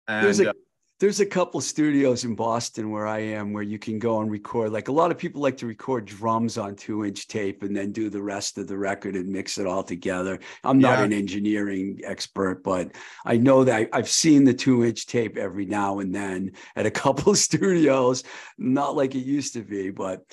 And 0.07 0.25
There's 0.25 0.39
a- 0.39 0.49
uh, 0.51 0.53
there's 0.99 1.19
a 1.19 1.25
couple 1.25 1.61
studios 1.61 2.23
in 2.23 2.33
Boston 2.35 2.89
where 2.89 3.05
I 3.05 3.19
am 3.19 3.53
where 3.53 3.63
you 3.63 3.77
can 3.77 3.99
go 3.99 4.19
and 4.21 4.31
record. 4.31 4.71
Like 4.71 4.87
a 4.87 4.91
lot 4.91 5.11
of 5.11 5.17
people 5.17 5.41
like 5.41 5.57
to 5.57 5.67
record 5.67 6.05
drums 6.05 6.57
on 6.57 6.75
two 6.75 7.05
inch 7.05 7.27
tape 7.27 7.61
and 7.61 7.75
then 7.75 7.91
do 7.91 8.09
the 8.09 8.21
rest 8.21 8.57
of 8.57 8.67
the 8.67 8.77
record 8.77 9.15
and 9.15 9.29
mix 9.29 9.59
it 9.59 9.67
all 9.67 9.83
together. 9.83 10.39
I'm 10.63 10.79
not 10.79 10.97
Yeah. 10.99 11.05
an 11.05 11.13
engineering 11.13 12.01
expert, 12.03 12.63
but 12.63 12.95
I 13.25 13.37
know 13.37 13.63
that 13.63 13.89
I've 13.93 14.09
seen 14.09 14.43
the 14.43 14.55
two 14.55 14.83
inch 14.85 15.05
tape 15.05 15.37
every 15.37 15.65
now 15.67 15.99
and 15.99 16.13
then 16.13 16.53
at 16.75 16.87
a 16.87 16.91
couple 17.03 17.35
studios, 17.35 18.23
not 18.57 18.95
like 18.95 19.13
it 19.13 19.19
used 19.25 19.53
to 19.53 19.61
be, 19.61 19.91
but. 19.91 20.23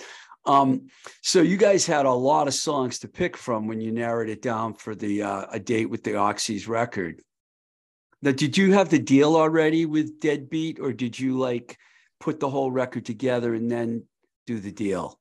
Um, 0.46 0.88
so 1.22 1.40
you 1.40 1.57
guys 1.57 1.87
had 1.87 2.05
a 2.05 2.12
lot 2.12 2.48
of 2.48 2.53
songs 2.55 2.98
to 2.98 3.09
pick 3.09 3.35
from 3.35 3.66
when 3.66 3.81
you 3.81 3.90
narrowed 3.92 4.29
it 4.29 4.42
down 4.42 4.74
for 4.74 4.94
the 4.94 5.22
uh, 5.22 5.46
a 5.50 5.59
date 5.59 5.88
with 5.88 6.05
the 6.05 6.11
Oxys 6.12 6.68
record. 6.68 7.22
Now, 8.25 8.33
did 8.33 8.57
you 8.57 8.73
have 8.73 8.89
the 8.89 8.99
deal 8.99 9.37
already 9.37 9.85
with 9.85 10.19
Deadbeat, 10.19 10.81
or 10.81 10.95
did 10.95 11.19
you 11.19 11.39
like 11.39 11.77
put 12.21 12.41
the 12.41 12.49
whole 12.49 12.71
record 12.71 13.05
together 13.05 13.53
and 13.53 13.71
then 13.71 14.05
do 14.47 14.59
the 14.59 14.73
deal? 14.73 15.21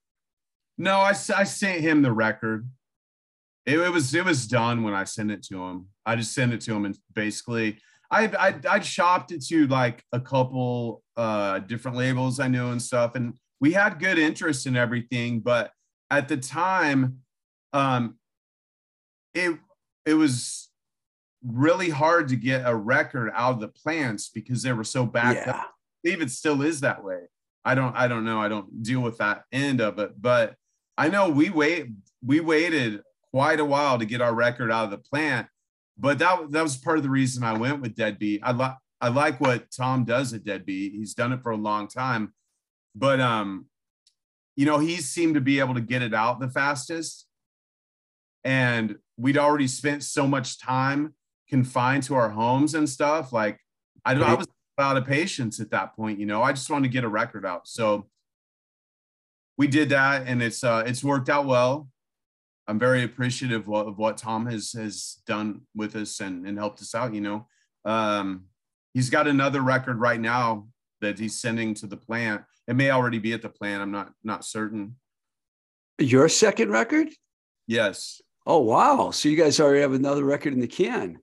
No, 0.77 0.99
I 0.99 1.11
sent 1.11 1.81
him 1.81 2.01
the 2.01 2.13
record. 2.13 2.65
It, 3.65 3.77
it 3.77 3.91
was 3.91 4.15
it 4.15 4.23
was 4.23 4.47
done 4.47 4.83
when 4.83 4.93
I 4.93 5.03
sent 5.03 5.31
it 5.31 5.43
to 5.47 5.61
him. 5.61 5.87
I 6.05 6.15
just 6.15 6.33
sent 6.33 6.53
it 6.53 6.61
to 6.61 6.73
him 6.73 6.85
and 6.85 6.97
basically 7.13 7.77
I 8.09 8.27
I 8.27 8.55
I 8.69 8.79
shopped 8.79 9.33
it 9.33 9.43
to 9.47 9.67
like 9.67 10.03
a 10.13 10.19
couple 10.21 11.03
uh 11.17 11.59
different 11.59 11.97
labels 11.97 12.39
I 12.39 12.47
knew 12.47 12.67
and 12.69 12.81
stuff, 12.81 13.15
and 13.15 13.33
we 13.59 13.73
had 13.73 13.99
good 13.99 14.17
interest 14.17 14.65
in 14.65 14.77
everything. 14.77 15.41
But 15.41 15.71
at 16.09 16.29
the 16.29 16.37
time, 16.37 17.19
um, 17.73 18.15
it 19.33 19.57
it 20.05 20.13
was 20.13 20.69
really 21.45 21.89
hard 21.89 22.27
to 22.29 22.35
get 22.35 22.63
a 22.65 22.75
record 22.75 23.31
out 23.35 23.55
of 23.55 23.59
the 23.59 23.67
plants 23.67 24.29
because 24.29 24.63
they 24.63 24.73
were 24.73 24.83
so 24.83 25.05
backed 25.05 25.47
up 25.47 25.55
yeah, 25.55 25.63
believe 26.03 26.21
it 26.21 26.31
still 26.31 26.61
is 26.61 26.81
that 26.81 27.03
way. 27.03 27.21
I 27.65 27.75
don't 27.75 27.95
I 27.95 28.07
don't 28.07 28.25
know. 28.25 28.41
I 28.41 28.49
don't 28.49 28.83
deal 28.83 29.01
with 29.01 29.17
that 29.19 29.43
end 29.51 29.81
of 29.81 29.99
it, 29.99 30.21
but 30.21 30.55
I 30.97 31.09
know 31.09 31.29
we 31.29 31.49
wait 31.49 31.87
we 32.23 32.39
waited 32.39 33.01
quite 33.31 33.59
a 33.59 33.65
while 33.65 33.97
to 33.97 34.05
get 34.05 34.21
our 34.21 34.33
record 34.33 34.71
out 34.71 34.85
of 34.85 34.91
the 34.91 34.97
plant. 34.97 35.47
But 35.97 36.19
that 36.19 36.51
that 36.51 36.63
was 36.63 36.77
part 36.77 36.97
of 36.97 37.03
the 37.03 37.09
reason 37.09 37.43
I 37.43 37.57
went 37.57 37.81
with 37.81 37.95
Deadbeat. 37.95 38.41
I 38.43 38.51
like 38.51 38.75
I 38.99 39.09
like 39.09 39.39
what 39.39 39.71
Tom 39.71 40.03
does 40.03 40.33
at 40.33 40.43
Deadbeat. 40.43 40.93
He's 40.93 41.13
done 41.13 41.31
it 41.31 41.41
for 41.41 41.51
a 41.51 41.57
long 41.57 41.87
time. 41.87 42.33
But 42.95 43.19
um 43.19 43.67
you 44.55 44.65
know, 44.65 44.77
he 44.77 44.97
seemed 44.97 45.33
to 45.35 45.41
be 45.41 45.59
able 45.59 45.73
to 45.73 45.81
get 45.81 46.03
it 46.03 46.13
out 46.13 46.39
the 46.39 46.49
fastest. 46.49 47.25
And 48.43 48.97
we'd 49.17 49.37
already 49.37 49.67
spent 49.67 50.03
so 50.03 50.27
much 50.27 50.59
time 50.59 51.15
confined 51.53 52.01
to 52.01 52.15
our 52.15 52.29
homes 52.29 52.73
and 52.73 52.89
stuff 52.89 53.31
like 53.31 53.59
I, 54.03 54.13
I 54.15 54.33
was 54.33 54.47
out 54.79 54.97
of 54.97 55.05
patience 55.05 55.59
at 55.59 55.69
that 55.69 55.95
point 55.95 56.19
you 56.19 56.25
know? 56.25 56.41
I 56.41 56.51
just 56.51 56.67
wanted 56.67 56.87
to 56.87 56.91
get 56.91 57.03
a 57.03 57.07
record 57.07 57.45
out. 57.45 57.67
So 57.67 58.07
we 59.55 59.67
did 59.67 59.89
that 59.89 60.25
and 60.25 60.41
it's 60.41 60.63
uh 60.63 60.81
it's 60.87 61.03
worked 61.03 61.29
out 61.29 61.45
well. 61.45 61.89
I'm 62.67 62.79
very 62.79 63.03
appreciative 63.03 63.69
of, 63.69 63.89
of 63.89 63.99
what 63.99 64.17
tom 64.17 64.47
has 64.47 64.71
has 64.71 65.21
done 65.27 65.61
with 65.75 65.95
us 65.95 66.19
and 66.21 66.47
and 66.47 66.57
helped 66.57 66.81
us 66.81 66.95
out 66.95 67.13
you 67.13 67.21
know? 67.21 67.45
Um 67.85 68.45
he's 68.95 69.11
got 69.11 69.27
another 69.27 69.61
record 69.61 69.99
right 69.99 70.19
now 70.19 70.67
that 71.01 71.19
he's 71.19 71.39
sending 71.39 71.75
to 71.75 71.85
the 71.85 71.97
plant. 71.97 72.41
It 72.67 72.75
may 72.75 72.89
already 72.89 73.19
be 73.19 73.33
at 73.33 73.43
the 73.43 73.49
plant 73.49 73.83
i'm 73.83 73.91
not 73.91 74.11
not 74.23 74.43
certain. 74.43 74.95
Your 75.99 76.29
second 76.29 76.71
record. 76.71 77.09
yes. 77.67 78.23
Oh 78.45 78.59
wow! 78.59 79.11
So 79.11 79.29
you 79.29 79.37
guys 79.37 79.59
already 79.59 79.81
have 79.81 79.93
another 79.93 80.25
record 80.25 80.51
in 80.53 80.59
the 80.59 80.67
can. 80.67 81.19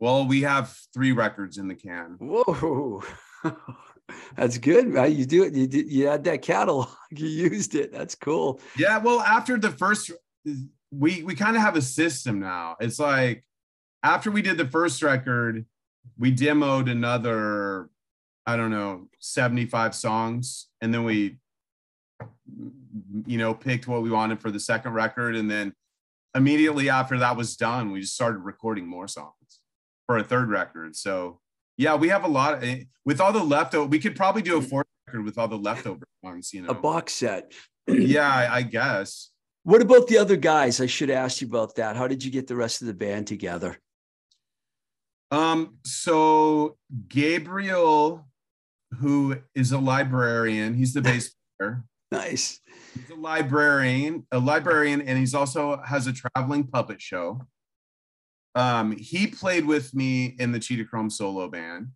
Well 0.00 0.26
we 0.26 0.42
have 0.42 0.76
three 0.92 1.12
records 1.12 1.58
in 1.58 1.68
the 1.68 1.74
can 1.74 2.16
Whoa, 2.18 3.02
that's 4.36 4.58
good, 4.58 4.88
man. 4.88 5.14
You 5.14 5.24
do 5.24 5.44
it. 5.44 5.54
You 5.54 5.66
did. 5.66 5.90
You 5.90 6.08
had 6.08 6.24
that 6.24 6.42
catalog. 6.42 6.88
You 7.12 7.26
used 7.26 7.74
it. 7.74 7.92
That's 7.92 8.14
cool. 8.14 8.60
Yeah, 8.78 8.98
well, 8.98 9.18
after 9.18 9.58
the 9.58 9.70
first, 9.70 10.12
we 10.92 11.24
we 11.24 11.34
kind 11.34 11.56
of 11.56 11.62
have 11.62 11.74
a 11.74 11.82
system 11.82 12.38
now. 12.38 12.76
It's 12.78 13.00
like 13.00 13.44
after 14.04 14.30
we 14.30 14.42
did 14.42 14.58
the 14.58 14.68
first 14.68 15.02
record, 15.02 15.66
we 16.16 16.32
demoed 16.32 16.88
another, 16.88 17.90
I 18.46 18.56
don't 18.56 18.70
know, 18.70 19.08
seventy 19.18 19.66
five 19.66 19.92
songs, 19.96 20.68
and 20.80 20.94
then 20.94 21.02
we, 21.02 21.38
you 23.26 23.38
know, 23.38 23.54
picked 23.54 23.88
what 23.88 24.02
we 24.02 24.10
wanted 24.10 24.40
for 24.40 24.52
the 24.52 24.60
second 24.60 24.92
record, 24.92 25.34
and 25.34 25.50
then 25.50 25.74
immediately 26.36 26.88
after 26.90 27.18
that 27.18 27.36
was 27.36 27.56
done, 27.56 27.90
we 27.90 28.02
just 28.02 28.14
started 28.14 28.38
recording 28.38 28.86
more 28.86 29.08
songs 29.08 29.34
for 30.10 30.18
a 30.18 30.24
third 30.24 30.50
record. 30.50 30.96
So 30.96 31.38
yeah, 31.76 31.94
we 31.94 32.08
have 32.08 32.24
a 32.24 32.28
lot 32.28 32.64
of, 32.64 32.78
with 33.04 33.20
all 33.20 33.32
the 33.32 33.44
leftover. 33.44 33.86
We 33.86 34.00
could 34.00 34.16
probably 34.16 34.42
do 34.42 34.58
a 34.58 34.60
fourth 34.60 34.88
record 35.06 35.24
with 35.24 35.38
all 35.38 35.46
the 35.46 35.56
leftover 35.56 36.04
songs. 36.24 36.52
You 36.52 36.62
know, 36.62 36.70
A 36.70 36.74
box 36.74 37.12
set. 37.12 37.52
yeah, 37.86 38.28
I, 38.28 38.56
I 38.56 38.62
guess. 38.62 39.30
What 39.62 39.82
about 39.82 40.08
the 40.08 40.18
other 40.18 40.34
guys? 40.34 40.80
I 40.80 40.86
should 40.86 41.10
ask 41.10 41.40
you 41.40 41.46
about 41.46 41.76
that. 41.76 41.94
How 41.94 42.08
did 42.08 42.24
you 42.24 42.32
get 42.32 42.48
the 42.48 42.56
rest 42.56 42.80
of 42.80 42.88
the 42.88 42.94
band 42.94 43.28
together? 43.28 43.78
Um, 45.30 45.76
so 45.84 46.76
Gabriel, 47.08 48.26
who 48.98 49.36
is 49.54 49.70
a 49.70 49.78
librarian, 49.78 50.74
he's 50.74 50.92
the 50.92 51.02
bass 51.02 51.32
player. 51.60 51.84
Nice. 52.10 52.58
He's 52.94 53.10
a 53.10 53.14
librarian, 53.14 54.26
a 54.32 54.40
librarian, 54.40 55.02
and 55.02 55.16
he's 55.16 55.34
also 55.34 55.80
has 55.86 56.08
a 56.08 56.12
traveling 56.12 56.64
puppet 56.64 57.00
show. 57.00 57.42
Um, 58.54 58.96
he 58.96 59.26
played 59.26 59.64
with 59.64 59.94
me 59.94 60.36
in 60.38 60.52
the 60.52 60.58
Cheetah 60.58 60.86
Chrome 60.86 61.10
solo 61.10 61.48
band, 61.48 61.88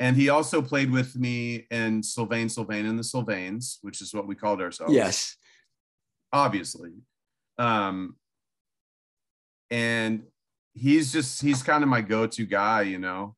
and 0.00 0.16
he 0.16 0.28
also 0.28 0.62
played 0.62 0.90
with 0.90 1.16
me 1.16 1.66
in 1.70 2.02
Sylvain 2.02 2.48
Sylvain 2.48 2.86
and 2.86 2.98
the 2.98 3.04
Sylvains, 3.04 3.78
which 3.82 4.00
is 4.00 4.14
what 4.14 4.26
we 4.26 4.34
called 4.34 4.60
ourselves. 4.60 4.94
Yes. 4.94 5.36
obviously. 6.32 6.90
Um, 7.58 8.16
and 9.70 10.22
he's 10.74 11.12
just 11.12 11.40
he's 11.42 11.62
kind 11.62 11.82
of 11.82 11.88
my 11.88 12.00
go-to 12.00 12.46
guy, 12.46 12.82
you 12.82 12.98
know. 12.98 13.36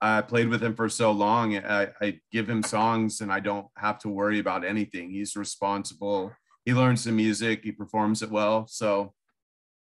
I 0.00 0.20
played 0.20 0.48
with 0.48 0.62
him 0.62 0.76
for 0.76 0.88
so 0.88 1.10
long. 1.10 1.56
I, 1.56 1.88
I 2.00 2.20
give 2.30 2.48
him 2.48 2.62
songs 2.62 3.20
and 3.20 3.32
I 3.32 3.40
don't 3.40 3.66
have 3.76 3.98
to 4.00 4.08
worry 4.08 4.38
about 4.38 4.64
anything. 4.64 5.10
He's 5.10 5.34
responsible. 5.34 6.32
He 6.64 6.72
learns 6.72 7.02
the 7.02 7.10
music. 7.10 7.64
He 7.64 7.72
performs 7.72 8.22
it 8.22 8.30
well. 8.30 8.68
So 8.68 9.14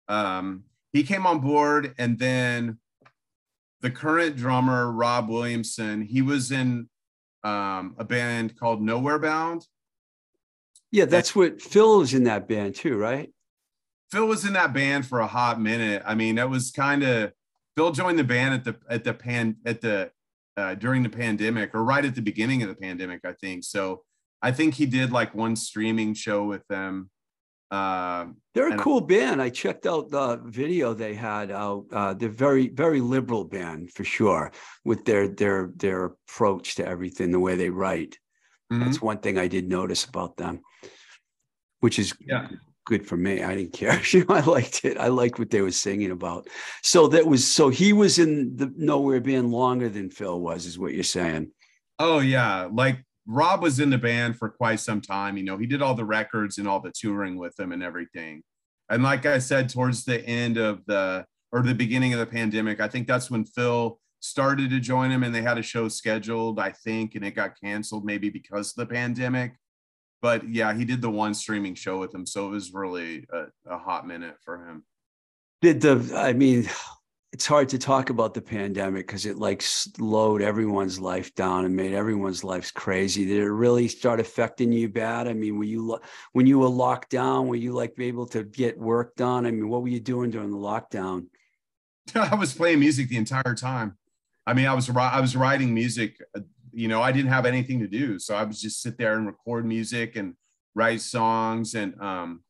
um, 0.07 0.63
he 0.95 1.03
came 1.03 1.27
on 1.27 1.39
board, 1.39 1.93
and 1.97 2.17
then 2.17 2.79
the 3.81 3.91
current 3.91 4.37
drummer 4.37 4.89
Rob 4.89 5.27
Williamson. 5.27 6.01
He 6.01 6.21
was 6.21 6.53
in 6.53 6.87
um, 7.43 7.95
a 7.97 8.05
band 8.05 8.57
called 8.57 8.81
Nowhere 8.81 9.19
Bound. 9.19 9.67
Yeah, 10.91 11.03
that's 11.03 11.35
what 11.35 11.61
Phil 11.61 11.99
was 11.99 12.13
in 12.13 12.23
that 12.23 12.47
band 12.47 12.75
too, 12.75 12.95
right? 12.97 13.29
Phil 14.09 14.25
was 14.25 14.45
in 14.45 14.53
that 14.53 14.71
band 14.71 15.05
for 15.05 15.19
a 15.19 15.27
hot 15.27 15.59
minute. 15.59 16.01
I 16.05 16.15
mean, 16.15 16.35
that 16.35 16.49
was 16.49 16.71
kind 16.71 17.03
of 17.03 17.33
Phil 17.75 17.91
joined 17.91 18.17
the 18.17 18.23
band 18.23 18.53
at 18.53 18.63
the 18.63 18.75
at 18.89 19.03
the 19.03 19.13
pan 19.13 19.57
at 19.65 19.81
the 19.81 20.11
uh, 20.55 20.75
during 20.75 21.03
the 21.03 21.09
pandemic 21.09 21.75
or 21.75 21.83
right 21.83 22.05
at 22.05 22.15
the 22.15 22.21
beginning 22.21 22.63
of 22.63 22.69
the 22.69 22.75
pandemic, 22.75 23.19
I 23.25 23.33
think. 23.33 23.65
So 23.65 24.03
I 24.41 24.53
think 24.53 24.75
he 24.75 24.85
did 24.85 25.11
like 25.11 25.35
one 25.35 25.57
streaming 25.57 26.13
show 26.13 26.45
with 26.45 26.65
them. 26.69 27.09
Um, 27.71 28.37
They're 28.53 28.73
a 28.73 28.77
cool 28.77 29.01
band. 29.01 29.41
I 29.41 29.49
checked 29.49 29.85
out 29.85 30.09
the 30.09 30.39
video 30.45 30.93
they 30.93 31.13
had 31.15 31.51
out. 31.51 31.85
Uh, 31.91 32.13
they're 32.13 32.29
very, 32.29 32.69
very 32.69 33.01
liberal 33.01 33.43
band 33.43 33.91
for 33.91 34.03
sure 34.03 34.51
with 34.83 35.03
their 35.05 35.27
their 35.27 35.71
their 35.75 36.05
approach 36.05 36.75
to 36.75 36.87
everything, 36.87 37.31
the 37.31 37.39
way 37.39 37.55
they 37.55 37.69
write. 37.69 38.17
mhm. 38.71 38.85
That's 38.85 39.01
one 39.01 39.17
thing 39.19 39.37
I 39.37 39.47
did 39.47 39.67
notice 39.67 40.05
about 40.05 40.37
them, 40.37 40.61
which 41.79 41.97
is 41.99 42.13
Yeah. 42.19 42.47
good 42.85 43.05
for 43.07 43.17
me. 43.17 43.41
I 43.43 43.55
didn't 43.55 43.73
care. 43.73 43.99
I 44.29 44.41
liked 44.41 44.85
it. 44.85 44.97
I 44.97 45.07
liked 45.07 45.39
what 45.39 45.49
they 45.49 45.61
were 45.61 45.71
singing 45.71 46.11
about. 46.11 46.47
So 46.83 47.07
that 47.07 47.25
was 47.25 47.45
so 47.51 47.69
he 47.69 47.93
was 47.93 48.19
in 48.19 48.55
the 48.55 48.71
nowhere 48.77 49.21
band 49.21 49.51
longer 49.51 49.89
than 49.89 50.09
Phil 50.11 50.39
was, 50.39 50.65
is 50.67 50.77
what 50.79 50.93
you're 50.93 51.03
saying. 51.03 51.51
Oh 51.97 52.19
yeah, 52.19 52.69
like 52.71 53.03
Rob 53.27 53.61
was 53.61 53.79
in 53.79 53.89
the 53.89 53.97
band 53.97 54.37
for 54.37 54.49
quite 54.49 54.79
some 54.79 55.01
time. 55.01 55.37
You 55.37 55.43
know, 55.43 55.57
he 55.57 55.65
did 55.65 55.81
all 55.81 55.95
the 55.95 56.05
records 56.05 56.57
and 56.57 56.67
all 56.67 56.79
the 56.79 56.91
touring 56.91 57.37
with 57.37 57.55
them 57.55 57.71
and 57.71 57.81
everything. 57.81 58.43
And 58.89 59.03
like 59.03 59.25
I 59.25 59.39
said, 59.39 59.69
towards 59.69 60.05
the 60.05 60.23
end 60.25 60.57
of 60.57 60.85
the 60.85 61.25
or 61.51 61.61
the 61.61 61.73
beginning 61.73 62.13
of 62.13 62.19
the 62.19 62.25
pandemic, 62.25 62.79
I 62.79 62.87
think 62.87 63.07
that's 63.07 63.31
when 63.31 63.45
Phil 63.45 63.99
started 64.19 64.69
to 64.69 64.79
join 64.79 65.11
him 65.11 65.23
and 65.23 65.33
they 65.33 65.41
had 65.41 65.57
a 65.57 65.63
show 65.63 65.87
scheduled, 65.87 66.59
I 66.59 66.71
think, 66.71 67.15
and 67.15 67.25
it 67.25 67.31
got 67.31 67.59
canceled 67.59 68.05
maybe 68.05 68.29
because 68.29 68.71
of 68.71 68.75
the 68.75 68.93
pandemic. 68.93 69.53
But 70.21 70.47
yeah, 70.49 70.73
he 70.73 70.85
did 70.85 71.01
the 71.01 71.09
one 71.09 71.33
streaming 71.33 71.75
show 71.75 71.99
with 71.99 72.13
him. 72.13 72.25
So 72.25 72.47
it 72.47 72.51
was 72.51 72.73
really 72.73 73.25
a, 73.31 73.45
a 73.67 73.77
hot 73.77 74.07
minute 74.07 74.35
for 74.43 74.67
him. 74.67 74.83
Did 75.61 75.81
the 75.81 76.13
I 76.15 76.33
mean, 76.33 76.67
it's 77.35 77.45
hard 77.45 77.67
to 77.67 77.77
talk 77.77 78.11
about 78.11 78.33
the 78.33 78.41
pandemic 78.41 79.07
because 79.07 79.25
it 79.25 79.37
like 79.37 79.61
slowed 79.61 80.41
everyone's 80.41 81.01
life 81.01 81.35
down 81.35 81.65
and 81.65 81.75
made 81.75 81.91
everyone's 81.91 82.45
lives 82.45 82.71
crazy. 82.71 83.25
Did 83.25 83.39
it 83.39 83.51
really 83.51 83.89
start 83.89 84.21
affecting 84.21 84.71
you 84.71 84.87
bad? 84.87 85.27
I 85.27 85.33
mean, 85.33 85.57
were 85.57 85.65
you 85.65 85.99
when 86.31 86.47
you 86.47 86.59
were 86.59 86.69
locked 86.69 87.09
down, 87.09 87.49
were 87.49 87.57
you 87.57 87.73
like 87.73 87.93
able 87.99 88.25
to 88.27 88.45
get 88.45 88.79
work 88.79 89.17
done? 89.17 89.45
I 89.45 89.51
mean, 89.51 89.67
what 89.67 89.81
were 89.81 89.89
you 89.89 89.99
doing 89.99 90.31
during 90.31 90.49
the 90.49 90.55
lockdown? 90.55 91.25
I 92.15 92.35
was 92.35 92.53
playing 92.53 92.79
music 92.79 93.09
the 93.09 93.17
entire 93.17 93.53
time. 93.53 93.97
I 94.47 94.53
mean, 94.53 94.67
I 94.67 94.73
was 94.73 94.89
I 94.89 95.19
was 95.19 95.35
writing 95.35 95.73
music 95.73 96.15
uh, 96.37 96.39
you 96.71 96.87
know, 96.87 97.01
I 97.01 97.11
didn't 97.11 97.31
have 97.31 97.45
anything 97.45 97.81
to 97.81 97.87
do. 97.87 98.17
So 98.17 98.33
I 98.33 98.45
would 98.45 98.55
just 98.55 98.81
sit 98.81 98.97
there 98.97 99.17
and 99.17 99.27
record 99.27 99.65
music 99.65 100.15
and 100.15 100.35
write 100.73 101.01
songs. 101.01 101.75
And, 101.75 101.99
um, 102.01 102.43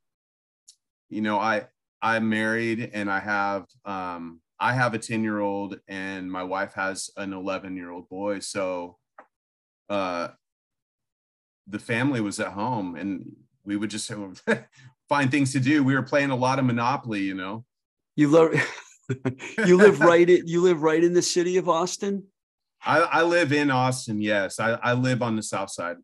you 1.10 1.22
know, 1.22 1.40
I, 1.40 1.66
I'm 2.06 2.30
married 2.30 2.92
and 2.94 3.10
I 3.10 3.20
have, 3.20 3.66
um, 3.84 4.40
I 4.60 4.74
have 4.74 4.94
a 4.94 5.00
10 5.00 5.24
year 5.24 5.40
old 5.40 5.80
and 5.88 6.32
my 6.32 6.44
wife 6.44 6.76
has 6.76 7.10
an 7.18 7.34
11 7.34 7.76
year 7.76 7.90
old 7.90 8.08
boy. 8.10 8.40
So, 8.42 8.98
uh, 9.90 10.28
the 11.66 11.80
family 11.80 12.22
was 12.22 12.40
at 12.40 12.52
home 12.52 12.96
and 12.96 13.36
we 13.64 13.76
would 13.76 13.90
just 13.90 14.12
find 15.10 15.32
things 15.32 15.52
to 15.54 15.60
do. 15.60 15.84
We 15.84 15.96
were 15.96 16.04
playing 16.04 16.30
a 16.30 16.36
lot 16.36 16.60
of 16.60 16.66
Monopoly, 16.66 17.22
you 17.22 17.34
know. 17.34 17.66
You 18.16 18.30
live 18.30 18.54
you 19.66 19.76
live 19.76 20.00
right 20.00 20.30
in 20.30 20.46
you 20.46 20.62
live 20.62 20.84
right 20.84 21.04
in 21.04 21.14
the 21.14 21.24
city 21.24 21.58
of 21.58 21.68
Austin? 21.68 22.28
I, 22.86 23.00
I 23.00 23.24
live 23.24 23.52
in 23.52 23.72
Austin. 23.72 24.22
Yes, 24.22 24.60
I, 24.60 24.74
I 24.74 24.94
live 24.94 25.24
on 25.24 25.36
the 25.36 25.42
south 25.42 25.72
side. 25.72 25.98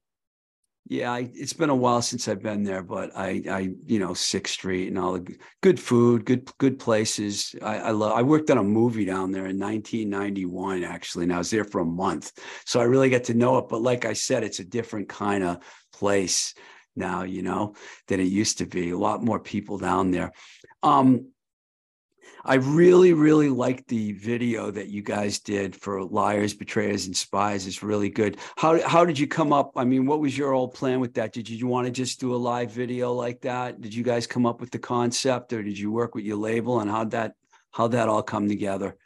Yeah, 0.91 1.13
I, 1.13 1.31
it's 1.33 1.53
been 1.53 1.69
a 1.69 1.75
while 1.75 2.01
since 2.01 2.27
I've 2.27 2.41
been 2.43 2.65
there, 2.65 2.83
but 2.83 3.15
I, 3.15 3.41
I, 3.49 3.69
you 3.85 3.97
know, 3.97 4.13
Sixth 4.13 4.55
Street 4.55 4.89
and 4.89 4.99
all 4.99 5.13
the 5.13 5.37
good 5.61 5.79
food, 5.79 6.25
good, 6.25 6.51
good 6.57 6.79
places. 6.79 7.55
I, 7.61 7.77
I 7.77 7.91
love. 7.91 8.11
I 8.11 8.21
worked 8.23 8.51
on 8.51 8.57
a 8.57 8.63
movie 8.63 9.05
down 9.05 9.31
there 9.31 9.45
in 9.45 9.57
1991, 9.57 10.83
actually, 10.83 11.23
and 11.23 11.33
I 11.33 11.37
was 11.37 11.49
there 11.49 11.63
for 11.63 11.79
a 11.79 11.85
month, 11.85 12.33
so 12.65 12.81
I 12.81 12.83
really 12.83 13.07
get 13.07 13.23
to 13.25 13.33
know 13.33 13.57
it. 13.59 13.69
But 13.69 13.81
like 13.81 14.03
I 14.03 14.11
said, 14.11 14.43
it's 14.43 14.59
a 14.59 14.65
different 14.65 15.07
kind 15.07 15.45
of 15.45 15.59
place 15.93 16.55
now, 16.97 17.23
you 17.23 17.41
know, 17.41 17.75
than 18.09 18.19
it 18.19 18.23
used 18.23 18.57
to 18.57 18.65
be. 18.65 18.89
A 18.89 18.97
lot 18.97 19.23
more 19.23 19.39
people 19.39 19.77
down 19.77 20.11
there. 20.11 20.33
Um, 20.83 21.27
I 22.43 22.55
really, 22.55 23.13
really 23.13 23.49
liked 23.49 23.87
the 23.87 24.13
video 24.13 24.71
that 24.71 24.87
you 24.87 25.01
guys 25.03 25.39
did 25.39 25.75
for 25.75 26.03
liars, 26.03 26.53
betrayers, 26.53 27.05
and 27.05 27.15
spies. 27.15 27.67
It's 27.67 27.83
really 27.83 28.09
good. 28.09 28.37
How 28.57 28.81
how 28.87 29.05
did 29.05 29.19
you 29.19 29.27
come 29.27 29.53
up? 29.53 29.73
I 29.75 29.83
mean, 29.83 30.05
what 30.05 30.19
was 30.19 30.37
your 30.37 30.53
old 30.53 30.73
plan 30.73 30.99
with 30.99 31.13
that? 31.15 31.33
Did 31.33 31.49
you 31.49 31.67
want 31.67 31.85
to 31.85 31.91
just 31.91 32.19
do 32.19 32.33
a 32.33 32.37
live 32.37 32.71
video 32.71 33.13
like 33.13 33.41
that? 33.41 33.81
Did 33.81 33.93
you 33.93 34.03
guys 34.03 34.25
come 34.25 34.45
up 34.45 34.59
with 34.59 34.71
the 34.71 34.79
concept, 34.79 35.53
or 35.53 35.61
did 35.61 35.77
you 35.77 35.91
work 35.91 36.15
with 36.15 36.25
your 36.25 36.37
label? 36.37 36.79
And 36.79 36.89
how'd 36.89 37.11
that 37.11 37.33
how'd 37.71 37.91
that 37.91 38.09
all 38.09 38.23
come 38.23 38.47
together? 38.47 38.97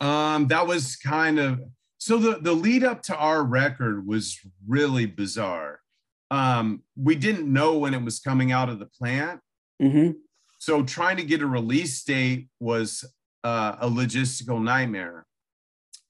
Um, 0.00 0.48
that 0.48 0.66
was 0.66 0.96
kind 0.96 1.38
of 1.38 1.60
so 1.98 2.18
the 2.18 2.38
the 2.40 2.52
lead 2.52 2.82
up 2.82 3.02
to 3.04 3.16
our 3.16 3.44
record 3.44 4.06
was 4.06 4.38
really 4.66 5.06
bizarre. 5.06 5.80
Um, 6.30 6.82
we 6.96 7.14
didn't 7.14 7.52
know 7.52 7.78
when 7.78 7.92
it 7.92 8.02
was 8.02 8.20
coming 8.20 8.52
out 8.52 8.68
of 8.68 8.78
the 8.78 8.86
plant, 8.86 9.40
hmm 9.80 10.12
so 10.60 10.82
trying 10.82 11.16
to 11.16 11.24
get 11.24 11.40
a 11.40 11.46
release 11.46 12.04
date 12.04 12.48
was 12.60 13.02
uh, 13.44 13.76
a 13.80 13.88
logistical 13.88 14.62
nightmare. 14.62 15.24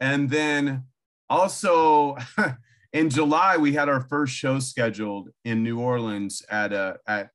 And 0.00 0.28
then 0.28 0.86
also 1.28 2.16
in 2.92 3.10
July 3.10 3.56
we 3.56 3.74
had 3.74 3.88
our 3.88 4.00
first 4.00 4.34
show 4.34 4.58
scheduled 4.58 5.30
in 5.44 5.62
New 5.62 5.78
Orleans 5.78 6.42
at 6.50 6.72
a 6.72 6.98
at 7.06 7.30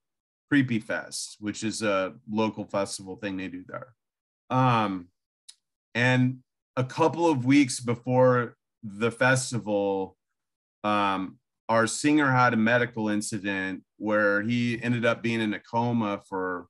Creepy 0.50 0.78
Fest, 0.78 1.38
which 1.40 1.64
is 1.64 1.80
a 1.80 2.12
local 2.30 2.66
festival 2.66 3.16
thing 3.16 3.38
they 3.38 3.48
do 3.48 3.64
there. 3.66 3.94
Um, 4.50 5.08
and 5.94 6.40
a 6.76 6.84
couple 6.84 7.26
of 7.30 7.46
weeks 7.46 7.80
before 7.80 8.56
the 8.82 9.10
festival, 9.10 10.18
um, 10.84 11.38
our 11.70 11.86
singer 11.86 12.30
had 12.30 12.52
a 12.52 12.58
medical 12.58 13.08
incident 13.08 13.84
where 13.96 14.42
he 14.42 14.80
ended 14.82 15.06
up 15.06 15.22
being 15.22 15.40
in 15.40 15.54
a 15.54 15.58
coma 15.58 16.20
for 16.28 16.66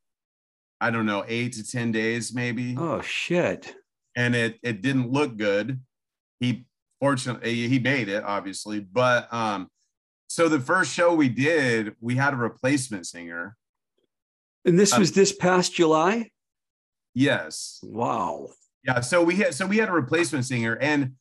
I 0.81 0.91
don't 0.91 1.07
know, 1.07 1.25
eight 1.27 1.55
to 1.55 1.69
10 1.69 1.93
days 1.93 2.35
maybe. 2.35 2.77
Oh 2.79 3.01
shit! 3.01 3.75
And 4.15 4.35
it 4.35 4.59
it 4.63 4.83
didn't 4.83 5.11
look 5.11 5.37
good. 5.37 5.81
He 6.41 6.67
fortunately 7.01 7.69
he 7.69 7.79
made 7.79 8.09
it, 8.09 8.25
obviously. 8.25 8.81
But 8.81 9.33
um, 9.33 9.69
so 10.29 10.49
the 10.49 10.61
first 10.61 10.93
show 10.93 11.15
we 11.15 11.29
did, 11.29 11.95
we 12.01 12.17
had 12.17 12.35
a 12.35 12.37
replacement 12.37 13.07
singer. 13.07 13.57
And 14.65 14.79
this 14.79 14.93
Uh, 14.93 14.99
was 14.99 15.13
this 15.13 15.33
past 15.33 15.75
July. 15.75 16.31
Yes. 17.15 17.79
Wow. 17.83 18.49
Yeah. 18.85 19.01
So 19.01 19.23
we 19.23 19.37
had 19.37 19.55
so 19.55 19.67
we 19.67 19.79
had 19.79 19.89
a 19.89 19.93
replacement 19.93 20.45
singer, 20.45 20.75
and 20.77 21.13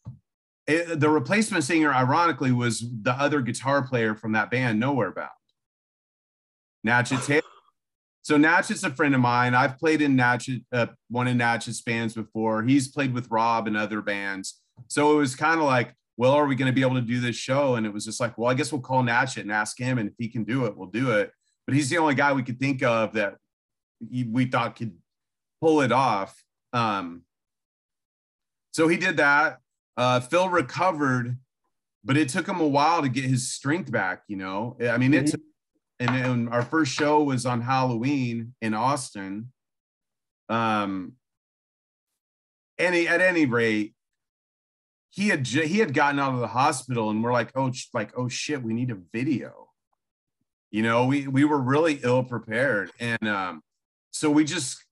it, 0.67 0.99
the 0.99 1.09
replacement 1.09 1.63
singer, 1.63 1.93
ironically, 1.93 2.51
was 2.51 2.83
the 3.01 3.13
other 3.13 3.41
guitar 3.41 3.87
player 3.87 4.15
from 4.15 4.31
that 4.33 4.49
band, 4.51 4.79
Nowhere 4.79 5.11
Bound. 5.11 5.29
Natchez 6.83 7.25
Taylor. 7.25 7.41
So 8.25 8.37
Natchez 8.37 8.77
is 8.77 8.83
a 8.83 8.89
friend 8.89 9.13
of 9.13 9.21
mine. 9.21 9.53
I've 9.53 9.77
played 9.77 10.01
in 10.01 10.15
Natchez, 10.15 10.59
uh, 10.71 10.87
one 11.11 11.27
of 11.27 11.35
Natchez 11.35 11.83
bands 11.83 12.15
before. 12.15 12.63
He's 12.63 12.87
played 12.87 13.13
with 13.13 13.29
Rob 13.29 13.67
and 13.67 13.77
other 13.77 14.01
bands. 14.01 14.63
So 14.87 15.13
it 15.13 15.17
was 15.17 15.35
kind 15.35 15.59
of 15.59 15.67
like, 15.67 15.93
well, 16.17 16.31
are 16.31 16.47
we 16.47 16.55
going 16.55 16.71
to 16.71 16.73
be 16.73 16.81
able 16.81 16.95
to 16.95 17.01
do 17.01 17.19
this 17.19 17.35
show? 17.35 17.75
And 17.75 17.85
it 17.85 17.93
was 17.93 18.03
just 18.03 18.19
like, 18.19 18.35
well, 18.35 18.49
I 18.49 18.55
guess 18.55 18.71
we'll 18.71 18.81
call 18.81 19.03
Natchez 19.03 19.43
and 19.43 19.51
ask 19.51 19.77
him, 19.77 19.99
and 19.99 20.09
if 20.09 20.15
he 20.17 20.27
can 20.27 20.43
do 20.43 20.65
it, 20.65 20.75
we'll 20.75 20.87
do 20.87 21.11
it. 21.11 21.31
But 21.67 21.75
he's 21.75 21.87
the 21.91 21.99
only 21.99 22.15
guy 22.15 22.33
we 22.33 22.41
could 22.41 22.59
think 22.59 22.81
of 22.81 23.13
that 23.13 23.35
we 24.09 24.45
thought 24.45 24.75
could 24.75 24.97
pull 25.61 25.81
it 25.81 25.91
off. 25.91 26.43
Um, 26.73 27.25
so 28.71 28.87
he 28.87 28.97
did 28.97 29.17
that. 29.17 29.59
Uh, 29.97 30.19
Phil 30.19 30.49
recovered, 30.49 31.37
but 32.03 32.17
it 32.17 32.29
took 32.29 32.47
him 32.47 32.59
a 32.59 32.67
while 32.67 33.03
to 33.03 33.09
get 33.09 33.25
his 33.25 33.53
strength 33.53 33.91
back. 33.91 34.23
You 34.27 34.37
know, 34.37 34.77
I 34.81 34.97
mean, 34.97 35.13
it's 35.13 35.35
and 35.99 36.09
then 36.09 36.47
our 36.49 36.61
first 36.61 36.91
show 36.91 37.23
was 37.23 37.45
on 37.45 37.61
Halloween 37.61 38.53
in 38.61 38.73
Austin. 38.73 39.51
Um, 40.49 41.13
any 42.77 43.07
at 43.07 43.21
any 43.21 43.45
rate, 43.45 43.93
he 45.09 45.29
had 45.29 45.47
he 45.47 45.79
had 45.79 45.93
gotten 45.93 46.19
out 46.19 46.33
of 46.33 46.39
the 46.39 46.47
hospital, 46.47 47.09
and 47.09 47.23
we're 47.23 47.31
like, 47.31 47.51
oh, 47.55 47.71
like 47.93 48.11
oh 48.17 48.27
shit, 48.27 48.61
we 48.61 48.73
need 48.73 48.91
a 48.91 48.97
video. 49.13 49.69
You 50.71 50.83
know, 50.83 51.05
we 51.05 51.27
we 51.27 51.45
were 51.45 51.59
really 51.59 51.99
ill 52.03 52.23
prepared, 52.23 52.91
and 52.99 53.27
um, 53.27 53.61
so 54.11 54.29
we 54.29 54.43
just 54.43 54.83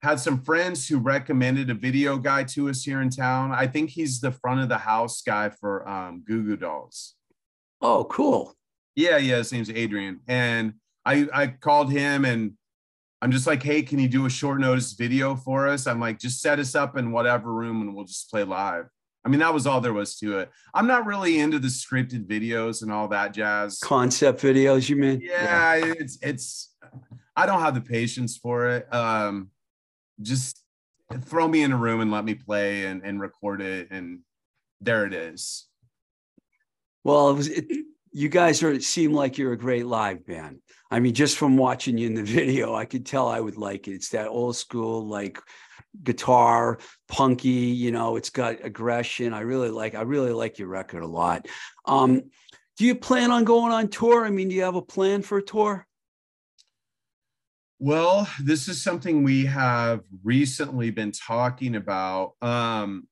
had 0.00 0.20
some 0.20 0.40
friends 0.40 0.88
who 0.88 0.98
recommended 0.98 1.68
a 1.70 1.74
video 1.74 2.16
guy 2.16 2.44
to 2.44 2.68
us 2.68 2.84
here 2.84 3.02
in 3.02 3.10
town. 3.10 3.52
I 3.52 3.66
think 3.66 3.90
he's 3.90 4.20
the 4.20 4.30
front 4.30 4.60
of 4.60 4.68
the 4.68 4.78
house 4.78 5.22
guy 5.22 5.50
for 5.50 5.86
um, 5.88 6.22
Goo 6.26 6.44
Goo 6.44 6.56
Dolls. 6.56 7.14
Oh, 7.80 8.04
cool. 8.04 8.54
Yeah, 8.98 9.18
yeah, 9.18 9.36
his 9.36 9.52
name's 9.52 9.70
Adrian. 9.70 10.18
And 10.26 10.74
I 11.06 11.28
I 11.32 11.46
called 11.46 11.92
him 11.92 12.24
and 12.24 12.54
I'm 13.22 13.30
just 13.30 13.46
like, 13.46 13.62
hey, 13.62 13.82
can 13.82 14.00
you 14.00 14.08
do 14.08 14.26
a 14.26 14.30
short 14.30 14.58
notice 14.58 14.94
video 14.94 15.36
for 15.36 15.68
us? 15.68 15.86
I'm 15.86 16.00
like, 16.00 16.18
just 16.18 16.40
set 16.40 16.58
us 16.58 16.74
up 16.74 16.96
in 16.96 17.12
whatever 17.12 17.52
room 17.52 17.80
and 17.80 17.94
we'll 17.94 18.06
just 18.06 18.28
play 18.28 18.42
live. 18.42 18.86
I 19.24 19.28
mean, 19.28 19.38
that 19.38 19.54
was 19.54 19.68
all 19.68 19.80
there 19.80 19.92
was 19.92 20.16
to 20.18 20.40
it. 20.40 20.50
I'm 20.74 20.88
not 20.88 21.06
really 21.06 21.38
into 21.38 21.60
the 21.60 21.68
scripted 21.68 22.26
videos 22.26 22.82
and 22.82 22.90
all 22.90 23.06
that 23.08 23.32
jazz. 23.32 23.78
Concept 23.78 24.42
videos, 24.42 24.88
you 24.88 24.96
mean? 24.96 25.20
Yeah, 25.22 25.76
it's 25.76 26.18
it's 26.20 26.74
I 27.36 27.46
don't 27.46 27.60
have 27.60 27.76
the 27.76 27.80
patience 27.80 28.36
for 28.36 28.68
it. 28.68 28.92
Um 28.92 29.50
just 30.22 30.60
throw 31.22 31.46
me 31.46 31.62
in 31.62 31.70
a 31.70 31.76
room 31.76 32.00
and 32.00 32.10
let 32.10 32.24
me 32.24 32.34
play 32.34 32.86
and, 32.86 33.04
and 33.04 33.20
record 33.20 33.60
it 33.62 33.92
and 33.92 34.22
there 34.80 35.06
it 35.06 35.14
is. 35.14 35.68
Well, 37.04 37.30
it 37.30 37.34
was. 37.34 37.46
It, 37.46 37.64
you 38.18 38.28
guys 38.28 38.64
are 38.64 38.80
seem 38.80 39.12
like 39.12 39.38
you're 39.38 39.52
a 39.52 39.56
great 39.58 39.86
live 39.86 40.26
band. 40.26 40.58
I 40.90 40.98
mean, 40.98 41.14
just 41.14 41.38
from 41.38 41.56
watching 41.56 41.96
you 41.96 42.08
in 42.08 42.14
the 42.14 42.22
video, 42.38 42.74
I 42.74 42.84
could 42.84 43.06
tell 43.06 43.28
I 43.28 43.38
would 43.38 43.56
like 43.56 43.86
it. 43.86 43.92
It's 43.92 44.08
that 44.08 44.26
old 44.26 44.56
school, 44.56 45.06
like 45.06 45.40
guitar, 46.02 46.78
punky. 47.06 47.48
You 47.48 47.92
know, 47.92 48.16
it's 48.16 48.30
got 48.30 48.64
aggression. 48.64 49.32
I 49.32 49.40
really 49.40 49.70
like. 49.70 49.94
I 49.94 50.02
really 50.02 50.32
like 50.32 50.58
your 50.58 50.66
record 50.66 51.04
a 51.04 51.06
lot. 51.06 51.46
Um, 51.84 52.24
do 52.76 52.84
you 52.84 52.96
plan 52.96 53.30
on 53.30 53.44
going 53.44 53.72
on 53.72 53.86
tour? 53.86 54.24
I 54.24 54.30
mean, 54.30 54.48
do 54.48 54.56
you 54.56 54.62
have 54.62 54.74
a 54.74 54.82
plan 54.82 55.22
for 55.22 55.38
a 55.38 55.42
tour? 55.42 55.86
Well, 57.78 58.28
this 58.42 58.66
is 58.66 58.82
something 58.82 59.22
we 59.22 59.46
have 59.46 60.00
recently 60.24 60.90
been 60.90 61.12
talking 61.12 61.76
about. 61.76 62.32
Um, 62.42 63.06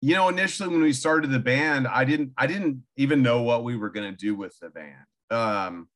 you 0.00 0.14
know, 0.14 0.28
initially 0.28 0.68
when 0.68 0.82
we 0.82 0.92
started 0.92 1.30
the 1.30 1.38
band, 1.38 1.88
I 1.88 2.04
didn't 2.04 2.32
I 2.36 2.46
didn't 2.46 2.82
even 2.96 3.22
know 3.22 3.42
what 3.42 3.64
we 3.64 3.76
were 3.76 3.90
going 3.90 4.10
to 4.10 4.16
do 4.16 4.34
with 4.34 4.56
the 4.60 4.70
band. 4.70 5.04
Um, 5.30 5.88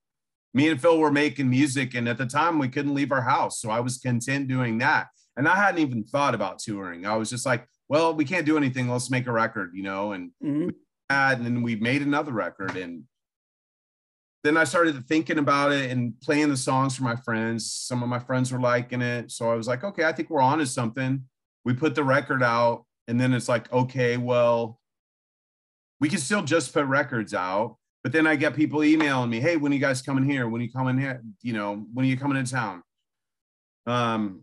me 0.55 0.69
and 0.69 0.81
Phil 0.81 0.99
were 0.99 1.13
making 1.13 1.49
music, 1.49 1.95
and 1.95 2.09
at 2.09 2.19
the 2.19 2.27
time 2.27 2.59
we 2.59 2.69
couldn't 2.69 2.95
leave 2.95 3.13
our 3.13 3.23
house, 3.23 3.61
so 3.61 3.71
I 3.71 3.81
was 3.81 3.99
content 3.99 4.49
doing 4.49 4.79
that. 4.79 5.09
And 5.37 5.49
I 5.49 5.57
hadn't 5.57 5.81
even 5.81 6.05
thought 6.05 6.35
about 6.35 6.59
touring. 6.59 7.07
I 7.07 7.17
was 7.17 7.31
just 7.31 7.47
like, 7.47 7.67
well, 7.89 8.13
we 8.15 8.25
can't 8.25 8.45
do 8.45 8.57
anything. 8.59 8.89
Let's 8.89 9.11
make 9.11 9.27
a 9.27 9.33
record, 9.33 9.71
you 9.75 9.83
know. 9.83 10.13
And 10.13 10.33
Mhm. 10.45 10.75
that, 11.09 11.39
and 11.39 11.47
then 11.47 11.63
we 11.63 11.77
made 11.77 12.03
another 12.03 12.33
record, 12.33 12.77
and 12.77 13.05
then 14.45 14.57
I 14.57 14.65
started 14.65 15.07
thinking 15.07 15.39
about 15.39 15.71
it 15.73 15.91
and 15.91 16.21
playing 16.21 16.49
the 16.49 16.57
songs 16.57 16.97
for 16.97 17.05
my 17.05 17.15
friends. 17.17 17.73
Some 17.73 18.03
of 18.03 18.09
my 18.09 18.19
friends 18.19 18.53
were 18.53 18.61
liking 18.61 19.01
it. 19.01 19.31
So 19.31 19.51
I 19.51 19.55
was 19.55 19.69
like, 19.69 19.85
okay, 19.85 20.05
I 20.05 20.13
think 20.13 20.29
we're 20.31 20.43
on 20.43 20.59
to 20.59 20.67
something. 20.67 21.23
We 21.65 21.75
put 21.75 21.95
the 21.95 22.03
record 22.03 22.43
out, 22.43 22.85
and 23.09 23.21
then 23.21 23.33
it's 23.33 23.49
like, 23.49 23.73
okay, 23.73 24.17
well, 24.17 24.79
we 26.01 26.09
can 26.09 26.19
still 26.19 26.43
just 26.43 26.73
put 26.73 26.87
records 26.87 27.35
out. 27.35 27.77
But 28.03 28.13
then 28.13 28.27
I 28.27 28.35
get 28.35 28.57
people 28.57 28.83
emailing 28.83 29.31
me, 29.31 29.39
hey, 29.39 29.57
when 29.57 29.71
are 29.71 29.75
you 29.75 29.81
guys 29.81 30.03
coming 30.03 30.29
here? 30.29 30.49
When 30.49 30.61
are 30.61 30.65
you 30.65 30.73
coming 30.73 30.99
here? 30.99 31.23
You 31.43 31.53
know, 31.53 31.87
when 31.95 32.05
are 32.05 32.09
you 32.09 32.17
coming 32.17 32.43
to 32.43 32.51
town? 32.51 32.83
Um, 33.87 34.43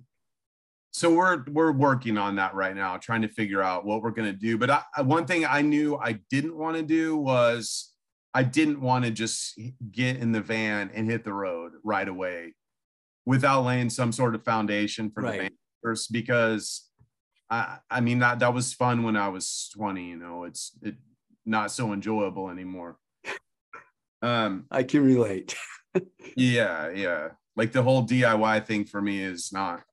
so 0.91 1.13
we're 1.13 1.43
we're 1.49 1.71
working 1.71 2.17
on 2.17 2.37
that 2.37 2.55
right 2.55 2.75
now, 2.75 2.97
trying 2.97 3.21
to 3.21 3.27
figure 3.27 3.61
out 3.61 3.85
what 3.85 4.01
we're 4.01 4.11
gonna 4.11 4.33
do. 4.33 4.57
But 4.57 4.69
I, 4.69 5.01
one 5.01 5.25
thing 5.25 5.45
I 5.45 5.61
knew 5.61 5.97
I 5.97 6.19
didn't 6.29 6.57
want 6.57 6.77
to 6.77 6.83
do 6.83 7.17
was 7.17 7.93
I 8.33 8.43
didn't 8.43 8.81
want 8.81 9.05
to 9.05 9.11
just 9.11 9.59
get 9.91 10.17
in 10.17 10.31
the 10.31 10.41
van 10.41 10.91
and 10.93 11.09
hit 11.09 11.23
the 11.23 11.33
road 11.33 11.73
right 11.83 12.07
away 12.07 12.55
without 13.25 13.65
laying 13.65 13.89
some 13.89 14.11
sort 14.11 14.35
of 14.35 14.43
foundation 14.43 15.11
for 15.11 15.21
the 15.21 15.29
Right. 15.29 15.39
band 15.41 15.53
first 15.83 16.11
because 16.11 16.88
I 17.49 17.77
I 17.89 18.01
mean 18.01 18.19
that 18.19 18.39
that 18.39 18.53
was 18.53 18.73
fun 18.73 19.03
when 19.03 19.15
I 19.15 19.29
was 19.29 19.69
20, 19.75 20.05
you 20.05 20.15
know, 20.17 20.43
it's 20.43 20.71
it 20.81 20.95
not 21.45 21.71
so 21.71 21.93
enjoyable 21.93 22.49
anymore. 22.49 22.97
Um 24.21 24.65
I 24.71 24.83
can 24.83 25.03
relate. 25.03 25.55
yeah, 26.35 26.89
yeah. 26.89 27.29
Like 27.55 27.71
the 27.71 27.83
whole 27.83 28.05
DIY 28.05 28.65
thing 28.65 28.85
for 28.85 29.01
me 29.01 29.23
is 29.23 29.51
not 29.51 29.83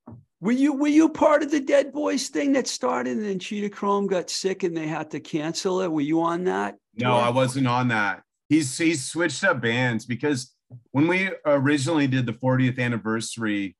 Were 0.40 0.52
you 0.52 0.72
were 0.74 0.88
you 0.88 1.08
part 1.08 1.42
of 1.42 1.50
the 1.50 1.60
Dead 1.60 1.92
Boys 1.92 2.28
thing 2.28 2.52
that 2.52 2.66
started 2.66 3.16
and 3.16 3.26
then 3.26 3.38
Cheetah 3.38 3.70
Chrome 3.70 4.06
got 4.06 4.30
sick 4.30 4.62
and 4.62 4.76
they 4.76 4.86
had 4.86 5.10
to 5.12 5.20
cancel 5.20 5.80
it? 5.80 5.90
Were 5.90 6.00
you 6.00 6.22
on 6.22 6.44
that? 6.44 6.76
No. 6.94 7.14
I 7.14 7.30
wasn't 7.30 7.66
on 7.66 7.88
that. 7.88 8.22
He's 8.48 8.76
he's 8.76 9.04
switched 9.04 9.44
up 9.44 9.60
bands 9.60 10.06
because 10.06 10.52
when 10.90 11.06
we 11.06 11.30
originally 11.44 12.06
did 12.06 12.26
the 12.26 12.32
40th 12.32 12.78
anniversary, 12.78 13.76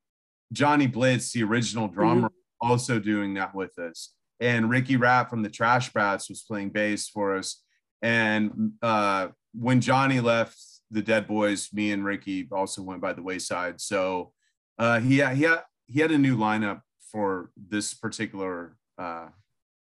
Johnny 0.53 0.87
Blitz, 0.87 1.33
the 1.33 1.43
original 1.43 1.89
drummer, 1.89 2.31
also 2.61 2.99
doing 2.99 3.35
that 3.35 3.55
with 3.55 3.79
us. 3.79 4.13
And 4.41 4.69
Ricky 4.69 4.97
Rat 4.97 5.31
from 5.31 5.43
the 5.43 5.49
Trash 5.49 5.93
Brats 5.93 6.29
was 6.29 6.43
playing 6.43 6.71
bass 6.71 7.09
for 7.09 7.37
us. 7.37 7.63
And 8.03 8.73
uh, 8.83 9.29
when 9.55 9.81
Johnny 9.81 10.21
left 10.21 10.59
the 10.91 11.03
Dead 11.03 11.27
Boys, 11.27 11.71
me 11.73 11.93
and 11.93 12.05
Ricky 12.05 12.49
also 12.53 12.83
went 12.83 13.01
by 13.01 13.13
the 13.13 13.23
wayside. 13.23 13.81
So 13.81 14.33
uh, 14.79 15.01
he 15.01 15.17
he 15.17 15.43
had 15.43 15.63
he 15.87 16.01
had 16.01 16.13
a 16.13 16.19
new 16.19 16.37
lineup 16.37 16.83
for 17.11 17.51
this 17.57 17.95
particular 17.95 18.77
uh, 18.99 19.29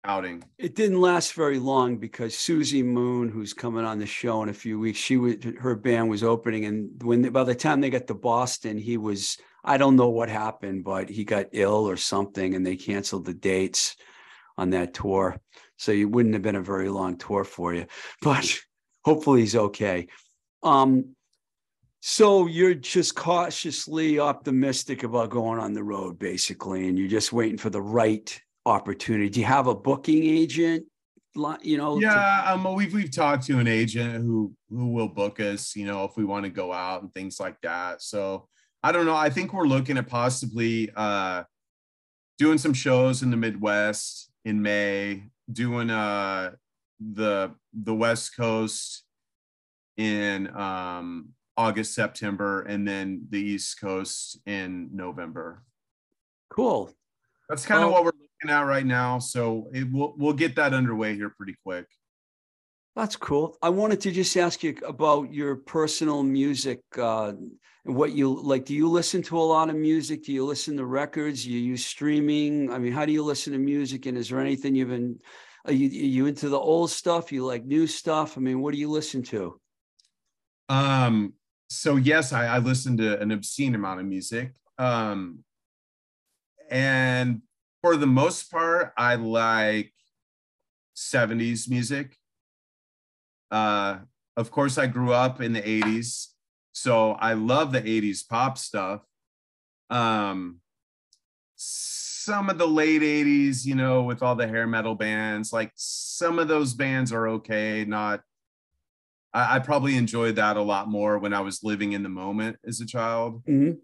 outing. 0.04 0.44
It 0.58 0.76
didn't 0.76 1.02
last 1.02 1.34
very 1.34 1.60
long 1.60 1.98
because 1.98 2.34
Suzi 2.34 2.84
Moon, 2.84 3.30
who's 3.30 3.54
coming 3.54 3.86
on 3.86 4.00
the 4.00 4.06
show 4.06 4.44
in 4.44 4.50
a 4.50 4.54
few 4.54 4.80
weeks, 4.80 5.00
she 5.00 5.18
was 5.18 5.36
her 5.60 5.76
band 5.76 6.10
was 6.10 6.24
opening, 6.24 6.66
and 6.66 7.02
when 7.04 7.30
by 7.30 7.44
the 7.44 7.56
time 7.56 7.82
they 7.82 7.90
got 7.90 8.08
to 8.08 8.14
Boston, 8.14 8.78
he 8.78 8.98
was 8.98 9.38
I 9.66 9.78
don't 9.78 9.96
know 9.96 10.10
what 10.10 10.30
happened, 10.30 10.84
but 10.84 11.10
he 11.10 11.24
got 11.24 11.48
ill 11.52 11.90
or 11.90 11.98
something, 11.98 12.54
and 12.54 12.66
they 12.66 12.76
canceled 12.76 13.26
the 13.26 13.34
dates 13.34 13.96
on 14.58 14.70
that 14.70 14.94
tour. 14.94 15.42
So 15.78 15.92
it 15.92 16.06
wouldn't 16.06 16.36
have 16.36 16.44
been 16.44 16.56
a 16.56 16.62
very 16.62 16.88
long 16.90 17.18
tour 17.18 17.44
for 17.44 17.74
you, 17.74 17.88
but 18.22 18.58
hopefully 19.04 19.42
he's 19.42 19.56
okay. 19.56 20.08
Um, 20.64 21.16
so 22.02 22.46
you're 22.46 22.76
just 22.76 23.16
cautiously 23.16 24.20
optimistic 24.20 25.04
about 25.04 25.32
going 25.32 25.60
on 25.60 25.74
the 25.74 25.84
road, 25.84 26.20
basically, 26.20 26.88
and 26.88 27.00
you're 27.00 27.08
just 27.08 27.34
waiting 27.34 27.58
for 27.58 27.72
the 27.72 27.82
right 27.82 28.40
opportunity. 28.66 29.30
Do 29.30 29.40
you 29.40 29.48
have 29.48 29.66
a 29.66 29.76
booking 29.76 30.24
agent? 30.24 30.86
You 31.64 31.78
know, 31.78 32.00
to- 32.00 32.06
Yeah, 32.06 32.54
um, 32.54 32.76
we've 32.76 32.94
we've 32.94 33.12
talked 33.12 33.46
to 33.48 33.60
an 33.60 33.68
agent 33.68 34.24
who 34.24 34.54
who 34.70 34.88
will 34.94 35.10
book 35.10 35.40
us, 35.40 35.76
you 35.76 35.86
know, 35.86 36.06
if 36.06 36.16
we 36.16 36.24
want 36.24 36.46
to 36.46 36.50
go 36.52 36.72
out 36.72 37.02
and 37.02 37.14
things 37.14 37.40
like 37.40 37.60
that. 37.62 38.02
So 38.02 38.48
I 38.86 38.92
don't 38.92 39.08
know. 39.08 39.16
I 39.16 39.32
think 39.32 39.52
we're 39.52 39.66
looking 39.66 39.98
at 39.98 40.06
possibly 40.08 40.92
uh, 40.96 41.44
doing 42.38 42.60
some 42.60 42.74
shows 42.74 43.24
in 43.24 43.32
the 43.32 43.38
Midwest 43.38 44.30
in 44.46 44.62
May, 44.62 45.24
doing 45.52 45.90
uh 45.90 46.52
the 47.00 47.52
the 47.74 47.96
West 47.96 48.38
Coast 48.38 49.02
in 49.98 50.56
um 50.56 51.30
August, 51.58 51.96
September, 51.96 52.62
and 52.62 52.88
then 52.88 53.26
the 53.32 53.40
East 53.42 53.82
Coast 53.82 54.38
in 54.46 54.90
November. 54.94 55.64
cool. 56.52 56.92
That's 57.50 57.66
kind 57.66 57.82
of 57.84 57.90
Well- 57.90 58.04
what 58.04 58.14
we're 58.14 58.22
looking 58.22 58.56
at 58.56 58.68
right 58.68 58.86
now. 58.86 59.18
So 59.18 59.68
it 59.74 59.92
will 59.92 60.14
we'll 60.16 60.34
get 60.34 60.56
that 60.58 60.76
underway 60.76 61.16
here 61.16 61.32
pretty 61.36 61.56
quick. 61.66 61.88
That's 62.96 63.18
cool. 63.18 63.58
I 63.62 63.70
wanted 63.70 64.00
to 64.02 64.12
just 64.12 64.38
ask 64.38 64.64
you 64.64 64.78
about 64.86 65.34
your 65.34 65.58
personal 65.58 66.24
music 66.24 66.80
uh, 66.98 67.34
and 67.34 67.52
what 67.84 68.14
you 68.14 68.34
like. 68.42 68.64
Do 68.66 68.74
you 68.74 68.90
listen 68.90 69.22
to 69.24 69.38
a 69.38 69.42
lot 69.42 69.70
of 69.70 69.76
music? 69.76 70.24
Do 70.24 70.32
you 70.32 70.46
listen 70.46 70.78
to 70.78 70.86
records? 70.86 71.44
Do 71.44 71.52
you 71.52 71.60
use 71.60 71.86
streaming? 71.86 72.72
I 72.72 72.78
mean, 72.78 72.94
how 72.94 73.06
do 73.06 73.12
you 73.12 73.22
listen 73.22 73.52
to 73.52 73.60
music? 73.60 74.06
And 74.06 74.18
is 74.18 74.30
there 74.30 74.40
anything 74.40 74.76
you've 74.76 74.90
been? 74.90 75.20
Are 75.66 75.74
you, 75.74 75.88
are 75.90 76.06
you 76.06 76.26
into 76.28 76.48
the 76.48 76.58
old 76.58 76.90
stuff? 76.90 77.34
You 77.34 77.46
like 77.46 77.66
new 77.66 77.86
stuff? 77.86 78.38
I 78.38 78.42
mean, 78.42 78.62
what 78.62 78.74
do 78.74 78.80
you 78.80 78.90
listen 78.90 79.24
to? 79.24 79.60
Um, 80.70 81.34
so 81.70 81.98
yes, 81.98 82.32
I, 82.32 82.46
I 82.46 82.58
listen 82.60 82.96
to 82.98 83.20
an 83.20 83.32
obscene 83.32 83.76
amount 83.76 84.00
of 84.00 84.06
music. 84.06 84.54
Um, 84.78 85.44
and 86.72 87.42
for 87.82 87.98
the 87.98 88.08
most 88.08 88.50
part, 88.50 88.94
I 88.98 89.16
like 89.16 89.94
70s 90.96 91.70
music. 91.70 92.18
Uh, 93.52 94.00
of 94.38 94.52
course, 94.52 94.78
I 94.78 94.88
grew 94.88 95.14
up 95.14 95.42
in 95.42 95.54
the 95.54 95.62
80s, 95.62 96.28
so 96.72 97.12
I 97.14 97.34
love 97.34 97.72
the 97.72 97.82
80s 97.82 98.24
pop 98.28 98.58
stuff. 98.58 99.02
Um, 99.90 100.60
some 101.56 102.50
of 102.50 102.58
the 102.58 102.68
late 102.68 103.02
80s, 103.02 103.66
you 103.66 103.76
know, 103.76 104.04
with 104.04 104.22
all 104.22 104.36
the 104.36 104.48
hair 104.48 104.68
metal 104.68 104.96
bands, 104.96 105.54
like 105.54 105.72
some 105.76 106.40
of 106.40 106.48
those 106.48 106.74
bands 106.74 107.14
are 107.14 107.28
okay, 107.30 107.86
not 107.86 108.22
I, 109.36 109.58
I 109.58 109.60
probably 109.60 109.98
enjoyed 109.98 110.38
that 110.38 110.58
a 110.58 110.62
lot 110.62 110.88
more 110.90 111.20
when 111.20 111.34
I 111.34 111.42
was 111.42 111.64
living 111.64 111.92
in 111.92 112.02
the 112.02 112.10
moment 112.10 112.58
as 112.66 112.80
a 112.82 112.86
child. 112.86 113.44
Mhm. 113.46 113.78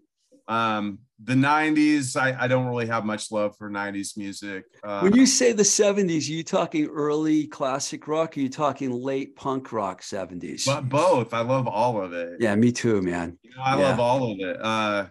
Um, 0.48 0.98
the 1.22 1.34
90s, 1.34 2.16
I, 2.20 2.36
I 2.44 2.48
don't 2.48 2.66
really 2.66 2.86
have 2.86 3.04
much 3.04 3.30
love 3.30 3.56
for 3.56 3.70
90s 3.70 4.16
music. 4.16 4.64
Uh, 4.82 5.00
When 5.00 5.14
you 5.14 5.24
say 5.24 5.52
the 5.52 5.62
'70s, 5.62 6.28
are 6.28 6.32
you 6.32 6.42
talking 6.42 6.86
early 6.88 7.46
classic 7.46 8.08
rock? 8.08 8.36
Or 8.36 8.40
are 8.40 8.42
you 8.42 8.48
talking 8.48 8.90
late 8.90 9.36
punk 9.36 9.72
rock 9.72 10.02
'70s? 10.02 10.66
but 10.66 10.88
both, 10.88 11.32
I 11.32 11.40
love 11.40 11.68
all 11.68 12.02
of 12.02 12.12
it. 12.12 12.38
yeah, 12.40 12.54
me 12.56 12.72
too, 12.72 13.00
man. 13.02 13.38
You 13.42 13.50
know, 13.56 13.62
I 13.62 13.78
Yeah. 13.78 13.88
love 13.90 14.00
all 14.00 14.32
of 14.32 14.40
it. 14.40 14.56
Uh, 14.60 15.06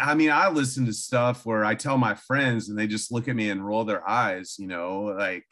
I 0.00 0.14
mean, 0.14 0.30
I 0.30 0.48
listen 0.48 0.86
to 0.86 0.92
stuff 0.92 1.44
where 1.44 1.64
I 1.64 1.74
tell 1.74 1.98
my 1.98 2.14
friends 2.14 2.68
and 2.68 2.78
they 2.78 2.86
just 2.86 3.10
look 3.10 3.26
at 3.26 3.34
me 3.34 3.50
and 3.50 3.66
roll 3.66 3.84
their 3.84 4.08
eyes, 4.08 4.56
you 4.60 4.68
know, 4.68 5.02
like 5.18 5.44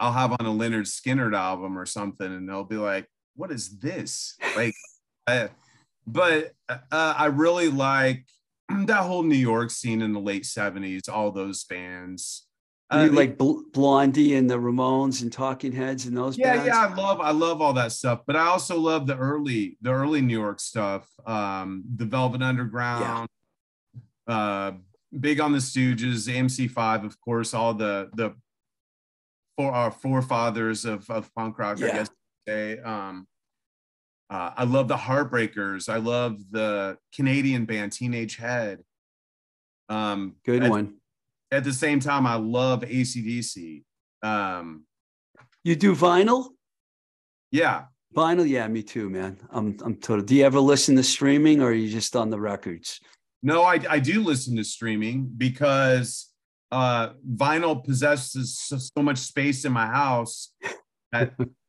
I'll 0.00 0.12
have 0.12 0.32
on 0.32 0.44
a 0.46 0.50
Lynyrd 0.50 0.88
Skynyrd 0.88 1.36
album 1.36 1.78
or 1.78 1.86
something 1.86 2.26
and 2.26 2.48
they'll 2.48 2.64
be 2.64 2.76
like, 2.76 3.06
what 3.36 3.52
is 3.52 3.78
this? 3.78 4.36
Like, 4.56 4.74
I, 5.28 5.50
but 6.06 6.52
uh, 6.68 6.78
I 6.90 7.26
really 7.26 7.68
like 7.68 8.24
that 8.86 9.02
whole 9.02 9.22
New 9.22 9.36
York 9.36 9.70
scene 9.70 10.02
in 10.02 10.12
the 10.12 10.20
late 10.20 10.44
70s, 10.44 11.08
all 11.08 11.30
those 11.30 11.64
bands. 11.64 12.46
Uh, 12.90 13.08
like 13.10 13.38
Bl- 13.38 13.62
Blondie 13.72 14.34
and 14.34 14.48
the 14.48 14.58
Ramones 14.58 15.22
and 15.22 15.32
Talking 15.32 15.72
Heads 15.72 16.06
and 16.06 16.16
those 16.16 16.36
yeah 16.36 16.54
bands? 16.54 16.66
yeah 16.66 16.86
i 16.86 16.94
love 16.94 17.18
i 17.18 17.30
love 17.30 17.62
all 17.62 17.72
that 17.72 17.92
stuff 17.92 18.20
but 18.26 18.36
i 18.36 18.44
also 18.44 18.78
love 18.78 19.06
the 19.06 19.16
early 19.16 19.78
the 19.80 19.90
early 19.90 20.20
new 20.20 20.38
york 20.38 20.60
stuff 20.60 21.08
um 21.26 21.82
the 21.96 22.04
velvet 22.04 22.42
underground 22.42 23.26
uh 24.28 24.72
big 25.18 25.40
on 25.40 25.52
the 25.52 25.58
stooges 25.58 26.28
mc5 26.28 27.06
of 27.06 27.18
course 27.22 27.54
all 27.54 27.72
the 27.72 28.10
the 28.14 28.34
for 29.56 29.72
our 29.72 29.90
forefathers 29.90 30.84
of, 30.84 31.08
of 31.10 31.34
punk 31.34 31.58
rock 31.58 31.82
i 31.82 31.88
guess 31.88 32.10
say 32.46 32.78
um 32.80 33.26
uh, 34.34 34.50
i 34.56 34.64
love 34.64 34.88
the 34.88 34.96
heartbreakers 34.96 35.88
i 35.88 35.96
love 35.96 36.38
the 36.50 36.96
canadian 37.14 37.64
band 37.64 37.92
teenage 37.92 38.36
head 38.36 38.82
um 39.88 40.34
Good 40.44 40.62
at, 40.64 40.70
one. 40.70 40.94
at 41.52 41.64
the 41.64 41.72
same 41.72 42.00
time 42.00 42.26
i 42.26 42.34
love 42.34 42.80
acdc 42.82 43.84
um 44.22 44.84
You 45.62 45.76
do 45.76 45.94
vinyl? 45.94 46.50
yeah 47.50 47.84
Vinyl, 48.14 48.48
yeah, 48.48 48.68
me 48.68 48.80
too, 48.82 49.10
man. 49.10 49.36
I'm 49.50 49.76
I'm 49.84 49.96
total. 49.96 50.24
Do 50.24 50.36
you 50.36 50.44
ever 50.44 50.60
listen 50.60 50.94
to 50.96 51.02
streaming 51.02 51.60
or 51.60 51.70
are 51.70 51.72
you 51.72 51.90
just 51.90 52.14
on 52.14 52.30
the 52.30 52.38
records? 52.38 53.00
No, 53.42 53.62
I, 53.62 53.80
I 53.90 53.98
do 53.98 54.22
listen 54.22 54.56
to 54.56 54.64
streaming 54.64 55.28
because 55.36 56.30
uh, 56.70 57.10
vinyl 57.28 57.84
possesses 57.84 58.56
so, 58.58 58.78
so 58.78 59.02
much 59.02 59.18
space 59.18 59.64
in 59.64 59.72
my 59.72 59.86
house 59.86 60.52
that 61.12 61.34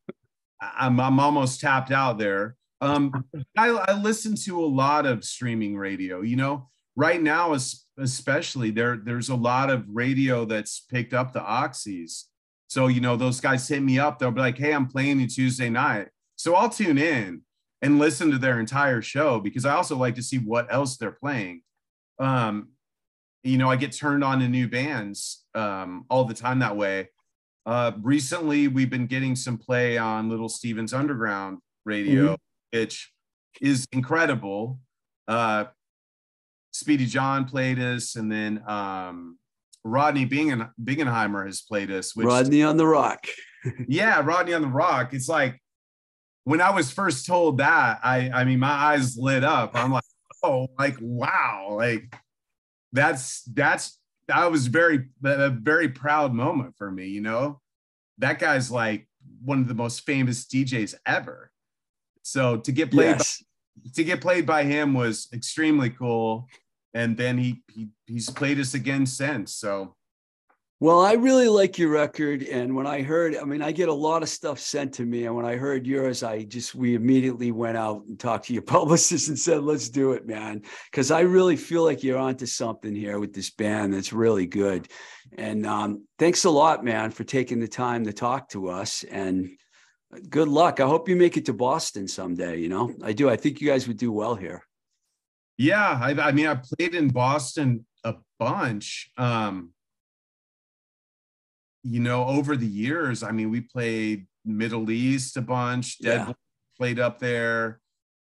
I'm, 0.78 1.00
I'm 1.00 1.20
almost 1.20 1.60
tapped 1.60 1.92
out 1.92 2.18
there. 2.18 2.56
Um, 2.82 3.12
I, 3.58 3.70
I 3.70 3.94
listen 3.94 4.36
to 4.46 4.64
a 4.64 4.66
lot 4.66 5.06
of 5.06 5.24
streaming 5.24 5.78
radio. 5.78 6.22
You 6.22 6.36
know, 6.36 6.70
right 6.96 7.22
now, 7.22 7.56
especially 7.98 8.72
there, 8.72 8.98
there's 8.98 9.30
a 9.30 9.36
lot 9.36 9.70
of 9.70 9.86
radio 9.88 10.46
that's 10.46 10.82
picked 10.82 11.14
up 11.14 11.34
the 11.34 11.40
Oxys. 11.40 12.24
So 12.68 12.88
you 12.88 13.02
know, 13.02 13.16
those 13.16 13.40
guys 13.40 13.68
hit 13.68 13.82
me 13.82 14.00
up. 14.00 14.20
They'll 14.20 14.32
be 14.32 14.42
like, 14.42 14.58
"Hey, 14.58 14.74
I'm 14.74 14.88
playing 14.88 15.20
you 15.20 15.28
Tuesday 15.28 15.70
night," 15.70 16.10
so 16.36 16.56
I'll 16.56 16.70
tune 16.70 16.98
in 16.98 17.42
and 17.82 18.00
listen 18.00 18.32
to 18.32 18.38
their 18.38 18.60
entire 18.60 19.02
show 19.02 19.40
because 19.40 19.66
I 19.66 19.76
also 19.76 19.96
like 19.96 20.16
to 20.16 20.24
see 20.24 20.38
what 20.38 20.72
else 20.74 20.98
they're 20.98 21.12
playing. 21.12 21.62
Um, 22.20 22.70
you 23.44 23.58
know, 23.58 23.70
I 23.70 23.76
get 23.76 23.92
turned 23.92 24.24
on 24.24 24.40
to 24.40 24.48
new 24.48 24.68
bands 24.68 25.46
um, 25.54 26.06
all 26.10 26.26
the 26.26 26.34
time 26.34 26.60
that 26.60 26.76
way. 26.76 27.10
Uh, 27.66 27.94
recently, 28.02 28.68
we've 28.68 28.90
been 28.90 29.08
getting 29.08 29.36
some 29.36 29.58
play 29.58 29.98
on 29.98 30.30
Little 30.30 30.50
Stevens 30.50 30.94
Underground 30.94 31.60
radio, 31.84 32.38
which 32.72 33.12
is 33.62 33.88
incredible. 33.92 34.80
Uh, 35.28 35.66
Speedy 36.72 37.06
John 37.06 37.46
played 37.46 37.80
us, 37.80 38.16
and 38.16 38.32
then 38.32 38.62
um, 38.68 39.40
Rodney 39.84 40.26
Bingen, 40.26 40.70
Bingenheimer 40.84 41.46
has 41.46 41.62
played 41.62 41.90
us. 41.90 42.16
Which, 42.16 42.28
Rodney 42.28 42.62
on 42.62 42.78
the 42.78 42.86
rock. 42.86 43.26
yeah, 43.88 44.22
Rodney 44.24 44.54
on 44.54 44.62
the 44.62 44.68
Rock. 44.68 45.14
It's 45.14 45.30
like 45.30 45.62
when 46.44 46.62
I 46.62 46.72
was 46.72 46.92
first 46.92 47.26
told 47.26 47.58
that, 47.60 48.00
I 48.04 48.30
I 48.34 48.44
mean, 48.44 48.60
my 48.60 48.70
eyes 48.70 49.18
lit 49.18 49.44
up. 49.44 49.72
I'm 49.74 49.92
like, 49.92 50.04
oh, 50.44 50.68
like 50.78 50.98
wow, 51.02 51.70
like 51.72 52.14
that's 52.94 53.42
that's 53.44 53.98
that 54.28 54.52
was 54.52 54.68
very 54.68 55.06
a 55.24 55.50
very 55.50 55.90
proud 55.90 56.34
moment 56.34 56.76
for 56.78 56.92
me. 56.92 57.08
You 57.08 57.22
know, 57.22 57.62
that 58.18 58.40
guy's 58.40 58.72
like 58.72 59.08
one 59.44 59.60
of 59.60 59.68
the 59.68 59.74
most 59.74 60.02
famous 60.06 60.46
DJs 60.46 60.96
ever. 61.06 61.52
So 62.24 62.58
to 62.58 62.72
get 62.72 62.92
played 62.92 63.18
Yes. 63.18 63.44
by, 63.84 63.90
to 63.96 64.04
get 64.04 64.22
played 64.22 64.46
by 64.46 64.64
him 64.64 64.94
was 64.94 65.28
extremely 65.34 65.90
cool. 65.90 66.48
And 66.94 67.18
then 67.18 67.38
he, 67.38 67.62
he 67.72 67.90
he's 68.06 68.30
played 68.30 68.60
us 68.60 68.74
again 68.74 69.06
since. 69.06 69.54
So 69.54 69.96
Well, 70.86 71.04
I 71.04 71.14
really 71.14 71.50
like 71.50 71.80
your 71.80 71.90
record. 71.90 72.44
And 72.44 72.76
when 72.76 72.86
I 72.86 73.02
heard, 73.02 73.36
I 73.36 73.44
mean, 73.44 73.64
I 73.64 73.72
get 73.72 73.90
a 73.90 73.94
lot 73.94 74.22
of 74.22 74.30
stuff 74.30 74.60
sent 74.60 74.94
to 74.94 75.04
me. 75.04 75.26
And 75.26 75.36
when 75.36 75.44
I 75.44 75.56
heard 75.56 75.88
yours, 75.88 76.22
I 76.22 76.44
just, 76.44 76.76
we 76.76 76.94
immediately 76.94 77.52
went 77.52 77.76
out 77.76 78.04
and 78.06 78.20
talked 78.20 78.46
to 78.46 78.54
your 78.54 78.62
publicist 78.78 79.30
and 79.30 79.40
said, 79.40 79.64
let's 79.64 79.90
do 79.90 80.12
it, 80.12 80.28
man. 80.28 80.62
Cause 80.94 81.10
I 81.10 81.22
really 81.22 81.56
feel 81.56 81.84
like 81.84 82.04
you're 82.04 82.20
onto 82.20 82.46
something 82.46 82.94
here 82.94 83.18
with 83.18 83.34
this 83.34 83.50
band 83.50 83.96
that's 83.96 84.14
really 84.14 84.46
good. 84.46 84.88
And 85.36 85.66
um, 85.66 86.06
thanks 86.20 86.46
a 86.46 86.52
lot, 86.52 86.86
man, 86.86 87.10
for 87.10 87.24
taking 87.24 87.60
the 87.60 87.68
time 87.68 88.06
to 88.06 88.14
talk 88.14 88.50
to 88.50 88.70
us. 88.70 89.04
And 89.10 89.58
good 90.30 90.50
luck. 90.50 90.80
I 90.80 90.86
hope 90.86 91.10
you 91.10 91.16
make 91.16 91.36
it 91.36 91.46
to 91.46 91.54
Boston 91.54 92.08
someday. 92.08 92.60
You 92.60 92.70
know, 92.70 92.94
I 93.04 93.14
do. 93.14 93.28
I 93.28 93.38
think 93.38 93.60
you 93.60 93.68
guys 93.68 93.88
would 93.88 93.98
do 93.98 94.12
well 94.12 94.36
here. 94.36 94.62
yeah, 95.58 96.00
I, 96.00 96.12
I 96.12 96.32
mean 96.32 96.46
I 96.46 96.62
played 96.62 96.94
in 96.94 97.08
Boston 97.08 97.88
a 98.04 98.18
bunch. 98.38 99.10
Um, 99.18 99.72
you 101.88 102.00
know, 102.00 102.26
over 102.26 102.58
the 102.58 102.68
years, 102.68 103.22
I 103.22 103.32
mean, 103.32 103.52
we 103.52 103.62
played 103.62 104.26
Middle 104.44 104.90
East 104.90 105.38
a 105.38 105.42
bunch. 105.42 106.00
Dead 106.00 106.28
Yeah. 106.28 106.34
played 106.78 107.00
up 107.00 107.20
there. 107.20 107.80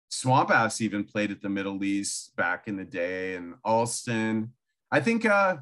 Swamp 0.09 0.51
Ass 0.51 0.79
even 0.79 1.03
played 1.03 1.31
at 1.31 1.41
the 1.41 1.49
Middle 1.49 1.83
East 1.83 2.35
back 2.35 2.67
in 2.67 2.77
the 2.77 2.85
day, 2.85 3.35
and 3.35 3.55
Allston. 3.65 4.53
I 4.91 5.01
think 5.01 5.25
uh, 5.25 5.57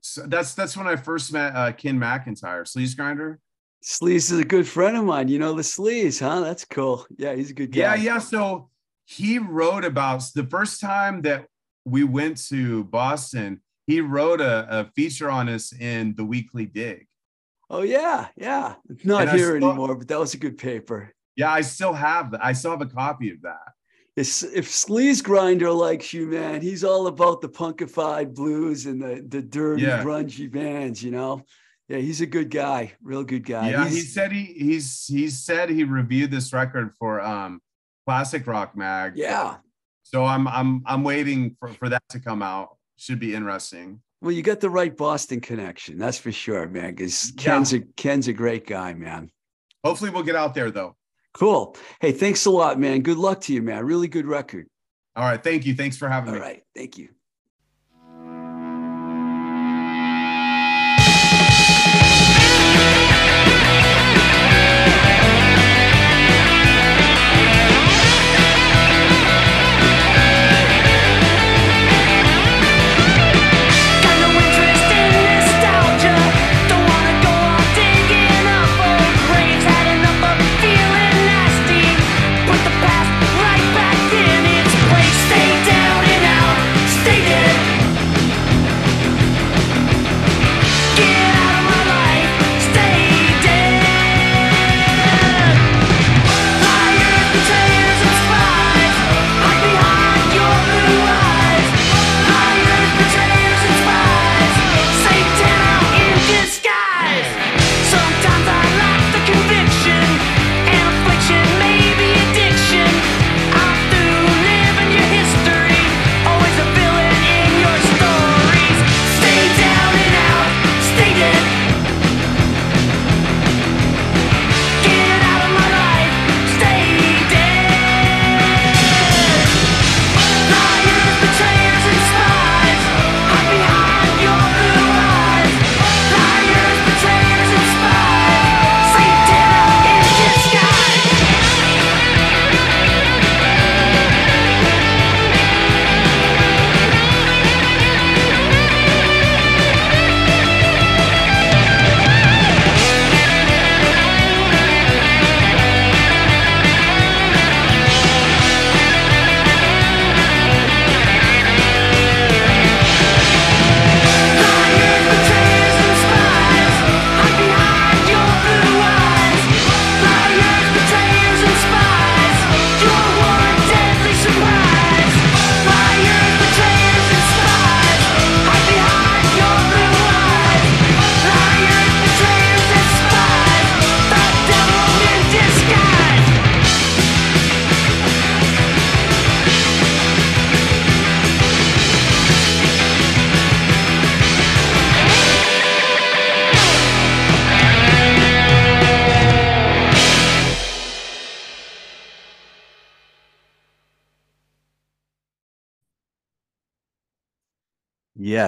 so 0.00 0.22
that's 0.26 0.54
that's 0.54 0.76
when 0.76 0.86
I 0.88 0.96
first 0.96 1.32
met 1.32 1.54
uh, 1.54 1.72
Ken 1.72 1.98
McIntyre, 1.98 2.62
Sleaze 2.62 2.96
Grinder. 2.96 3.38
Sleaze 3.84 4.32
is 4.32 4.38
a 4.38 4.44
good 4.44 4.66
friend 4.66 4.96
of 4.96 5.04
mine. 5.04 5.28
You 5.28 5.38
know 5.38 5.52
the 5.52 5.62
Sleaze, 5.62 6.18
huh? 6.20 6.40
That's 6.40 6.64
cool. 6.64 7.06
Yeah, 7.16 7.34
he's 7.34 7.50
a 7.50 7.54
good 7.54 7.70
guy. 7.70 7.80
Yeah, 7.80 7.94
yeah. 7.94 8.18
So 8.18 8.70
he 9.04 9.38
wrote 9.38 9.84
about 9.84 10.22
the 10.34 10.44
first 10.44 10.80
time 10.80 11.22
that 11.22 11.46
we 11.84 12.02
went 12.02 12.38
to 12.48 12.84
Boston. 12.84 13.60
He 13.88 14.00
wrote 14.02 14.40
a, 14.42 14.80
a 14.80 14.84
feature 14.94 15.30
on 15.30 15.48
us 15.48 15.72
in 15.72 16.14
the 16.14 16.24
Weekly 16.24 16.66
Dig. 16.66 17.06
Oh 17.70 17.82
yeah, 17.82 18.28
yeah. 18.36 18.74
It's 18.90 19.04
not 19.04 19.22
And 19.22 19.30
here 19.30 19.58
saw- 19.60 19.68
anymore, 19.68 19.94
but 19.96 20.06
that 20.08 20.18
was 20.20 20.34
a 20.34 20.38
good 20.38 20.58
paper. 20.58 21.10
Yeah, 21.36 21.50
I 21.50 21.62
still 21.62 21.92
have 21.94 22.30
that. 22.32 22.44
I 22.44 22.52
still 22.52 22.70
have 22.72 22.82
a 22.82 22.86
copy 22.86 23.30
of 23.30 23.40
that. 23.42 23.68
If, 24.16 24.42
if 24.52 24.68
Sleaze 24.68 25.22
Grinder 25.22 25.70
likes 25.70 26.12
you, 26.12 26.26
man, 26.26 26.60
he's 26.60 26.82
all 26.82 27.06
about 27.06 27.40
the 27.40 27.48
punkified 27.48 28.34
blues 28.34 28.86
and 28.86 29.00
the 29.00 29.24
the 29.26 29.40
dirty, 29.40 29.82
Yeah. 29.82 30.02
grungy 30.04 30.50
bands. 30.50 31.02
You 31.02 31.12
know, 31.12 31.42
yeah, 31.88 31.98
he's 31.98 32.20
a 32.20 32.26
good 32.26 32.50
guy, 32.50 32.92
real 33.02 33.24
good 33.24 33.44
guy. 33.46 33.70
yeah, 33.70 33.88
he 33.88 34.00
said 34.00 34.32
he 34.32 34.44
he's 34.44 35.06
he 35.06 35.30
said 35.30 35.70
he 35.70 35.84
reviewed 35.84 36.30
this 36.30 36.52
record 36.52 36.92
for 36.98 37.20
um 37.22 37.60
Classic 38.06 38.46
Rock 38.46 38.76
Mag. 38.76 39.12
yeah. 39.16 39.56
So 40.02 40.24
I'm 40.24 40.48
I'm 40.48 40.82
I'm 40.84 41.04
waiting 41.04 41.56
for, 41.60 41.68
for 41.68 41.88
that 41.90 42.02
to 42.10 42.18
come 42.20 42.42
out. 42.42 42.77
Should 42.98 43.20
be 43.20 43.34
interesting. 43.34 44.00
Well, 44.20 44.32
you 44.32 44.42
got 44.42 44.60
the 44.60 44.68
right 44.70 44.94
Boston 44.96 45.40
connection, 45.40 45.96
that's 45.98 46.18
for 46.18 46.32
sure, 46.32 46.68
man. 46.68 46.94
Because 46.94 47.32
Yeah. 47.36 47.42
Ken's 47.42 47.72
a 47.72 47.80
Ken's 47.96 48.28
a 48.28 48.32
great 48.32 48.66
guy, 48.66 48.92
man. 48.94 49.30
Hopefully 49.84 50.10
we'll 50.10 50.24
get 50.24 50.34
out 50.36 50.54
there 50.54 50.70
though. 50.70 50.96
Cool. 51.34 51.76
Hey, 52.00 52.10
thanks 52.12 52.46
a 52.46 52.50
lot, 52.50 52.80
man. 52.80 53.02
Good 53.02 53.18
luck 53.18 53.40
to 53.42 53.54
you, 53.54 53.62
man. 53.62 53.84
Really 53.84 54.08
good 54.08 54.26
record. 54.26 54.66
All 55.14 55.24
right. 55.24 55.42
Thank 55.42 55.66
you. 55.66 55.74
Thanks 55.74 55.96
for 55.96 56.08
having 56.08 56.30
All 56.30 56.34
me. 56.34 56.40
All 56.40 56.46
right. 56.46 56.62
thank 56.74 56.98
you. 56.98 57.10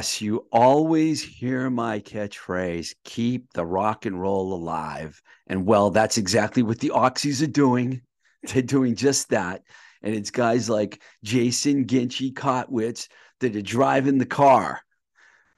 Yes, 0.00 0.22
you 0.22 0.46
always 0.50 1.22
hear 1.22 1.68
my 1.68 2.00
catchphrase 2.00 2.94
keep 3.04 3.52
the 3.52 3.66
rock 3.66 4.06
and 4.06 4.18
roll 4.18 4.54
alive. 4.54 5.20
And 5.46 5.66
well, 5.66 5.90
that's 5.90 6.16
exactly 6.16 6.62
what 6.62 6.78
the 6.78 6.88
Oxys 6.88 7.42
are 7.42 7.46
doing. 7.46 8.00
They're 8.42 8.62
doing 8.62 8.94
just 8.94 9.28
that. 9.28 9.60
and 10.00 10.14
it's 10.14 10.30
guys 10.30 10.70
like 10.70 11.02
Jason 11.22 11.84
Ginchie 11.84 12.32
Kottwitz 12.32 13.08
that 13.40 13.54
are 13.54 13.60
driving 13.60 14.16
the 14.16 14.24
car. 14.24 14.80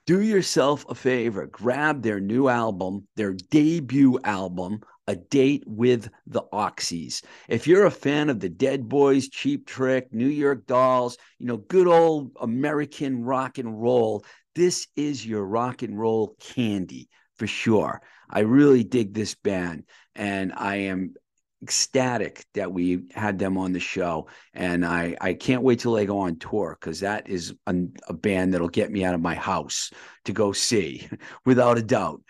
Do 0.06 0.20
yourself 0.20 0.84
a 0.88 0.96
favor, 0.96 1.46
grab 1.46 2.02
their 2.02 2.18
new 2.18 2.48
album, 2.48 3.06
their 3.14 3.34
debut 3.34 4.18
album, 4.24 4.80
A 5.06 5.16
Date 5.16 5.64
with 5.66 6.08
the 6.26 6.42
Oxys. 6.52 7.22
If 7.48 7.66
you're 7.66 7.86
a 7.86 7.90
fan 7.90 8.30
of 8.30 8.40
the 8.40 8.48
Dead 8.48 8.88
Boys, 8.88 9.28
Cheap 9.28 9.66
Trick, 9.66 10.12
New 10.12 10.28
York 10.28 10.66
Dolls, 10.66 11.18
you 11.38 11.46
know, 11.46 11.56
good 11.56 11.88
old 11.88 12.30
American 12.40 13.24
rock 13.24 13.58
and 13.58 13.80
roll, 13.80 14.24
this 14.54 14.86
is 14.96 15.26
your 15.26 15.44
rock 15.44 15.82
and 15.82 15.98
roll 15.98 16.36
candy 16.40 17.08
for 17.36 17.46
sure. 17.46 18.00
I 18.30 18.40
really 18.40 18.84
dig 18.84 19.12
this 19.12 19.34
band 19.34 19.84
and 20.14 20.52
I 20.56 20.76
am 20.76 21.14
ecstatic 21.62 22.44
that 22.54 22.72
we 22.72 23.02
had 23.14 23.38
them 23.38 23.56
on 23.56 23.72
the 23.72 23.78
show 23.78 24.26
and 24.52 24.84
i 24.84 25.16
i 25.20 25.32
can't 25.32 25.62
wait 25.62 25.78
till 25.78 25.92
they 25.92 26.04
go 26.04 26.18
on 26.18 26.36
tour 26.36 26.76
because 26.78 26.98
that 27.00 27.28
is 27.28 27.54
a, 27.68 27.74
a, 28.08 28.12
band 28.12 28.52
that'll 28.52 28.68
get 28.68 28.90
me 28.90 29.04
out 29.04 29.14
of 29.14 29.20
my 29.20 29.36
house 29.36 29.92
to 30.24 30.32
go 30.32 30.50
see 30.50 31.08
without 31.46 31.78
a 31.78 31.82
doubt 31.82 32.20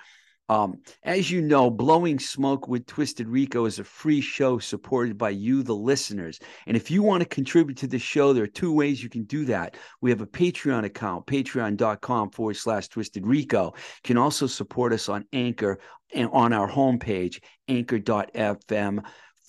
um, 0.49 0.81
as 1.03 1.31
you 1.31 1.41
know, 1.41 1.71
Blowing 1.71 2.19
Smoke 2.19 2.69
with 2.69 2.87
Twisted 2.87 3.29
Rico 3.29 3.65
is 3.65 3.79
a 3.79 3.85
free 3.85 4.21
show 4.21 4.59
supported 4.59 5.17
by 5.17 5.31
you, 5.31 5.63
the 5.63 5.75
listeners. 5.75 6.39
And 6.67 6.77
if 6.77 6.91
you 6.91 7.03
want 7.03 7.23
to 7.23 7.29
contribute 7.29 7.79
to 7.79 7.87
the 7.87 7.99
show, 7.99 8.33
there 8.33 8.45
are 8.45 8.49
two 8.49 8.73
ways 8.75 9.03
you 9.03 9.09
can 9.09 9.25
do 9.25 9.45
that. 9.47 9.77
We 10.01 10.11
have 10.11 10.21
a 10.21 10.27
Patreon 10.27 10.85
account, 10.85 11.27
patreon.com 11.27 12.31
forward 12.31 12.57
slash 12.57 12.89
Twisted 12.89 13.27
Rico. 13.27 13.67
You 13.67 14.01
can 14.05 14.19
also 14.19 14.47
support 14.47 14.93
us 14.93 15.09
on 15.09 15.25
Anchor 15.33 15.79
and 16.15 16.29
on 16.33 16.53
our 16.53 16.69
homepage, 16.69 17.41
anchor.fm 17.69 19.03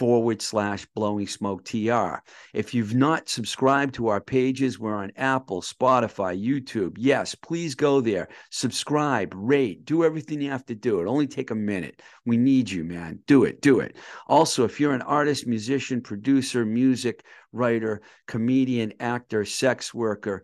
forward 0.03 0.41
slash 0.41 0.85
blowing 0.87 1.25
smoke 1.25 1.63
tr 1.63 2.15
if 2.53 2.73
you've 2.73 2.93
not 2.93 3.29
subscribed 3.29 3.95
to 3.95 4.09
our 4.09 4.19
pages 4.19 4.77
we're 4.77 4.93
on 4.93 5.13
apple 5.15 5.61
spotify 5.61 6.37
youtube. 6.37 6.97
Yes 6.99 7.35
please 7.35 7.73
go 7.73 8.01
there. 8.01 8.27
Subscribe 8.49 9.31
rate 9.33 9.85
do 9.85 10.03
everything 10.03 10.41
you 10.41 10.51
have 10.51 10.65
to 10.65 10.75
do. 10.75 10.99
It 10.99 11.07
only 11.07 11.25
take 11.25 11.51
a 11.51 11.55
minute. 11.55 12.01
We 12.25 12.35
need 12.35 12.69
you 12.69 12.83
man. 12.83 13.19
Do 13.27 13.45
it 13.45 13.61
do 13.61 13.79
it. 13.79 13.95
Also 14.27 14.65
if 14.65 14.77
you're 14.77 14.93
an 14.93 15.01
artist 15.03 15.47
musician 15.47 16.01
producer 16.01 16.65
music 16.65 17.23
writer 17.53 18.01
comedian 18.27 18.91
actor 18.99 19.45
sex 19.45 19.93
worker 19.93 20.43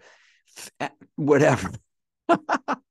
eh, 0.80 0.88
whatever 1.18 1.74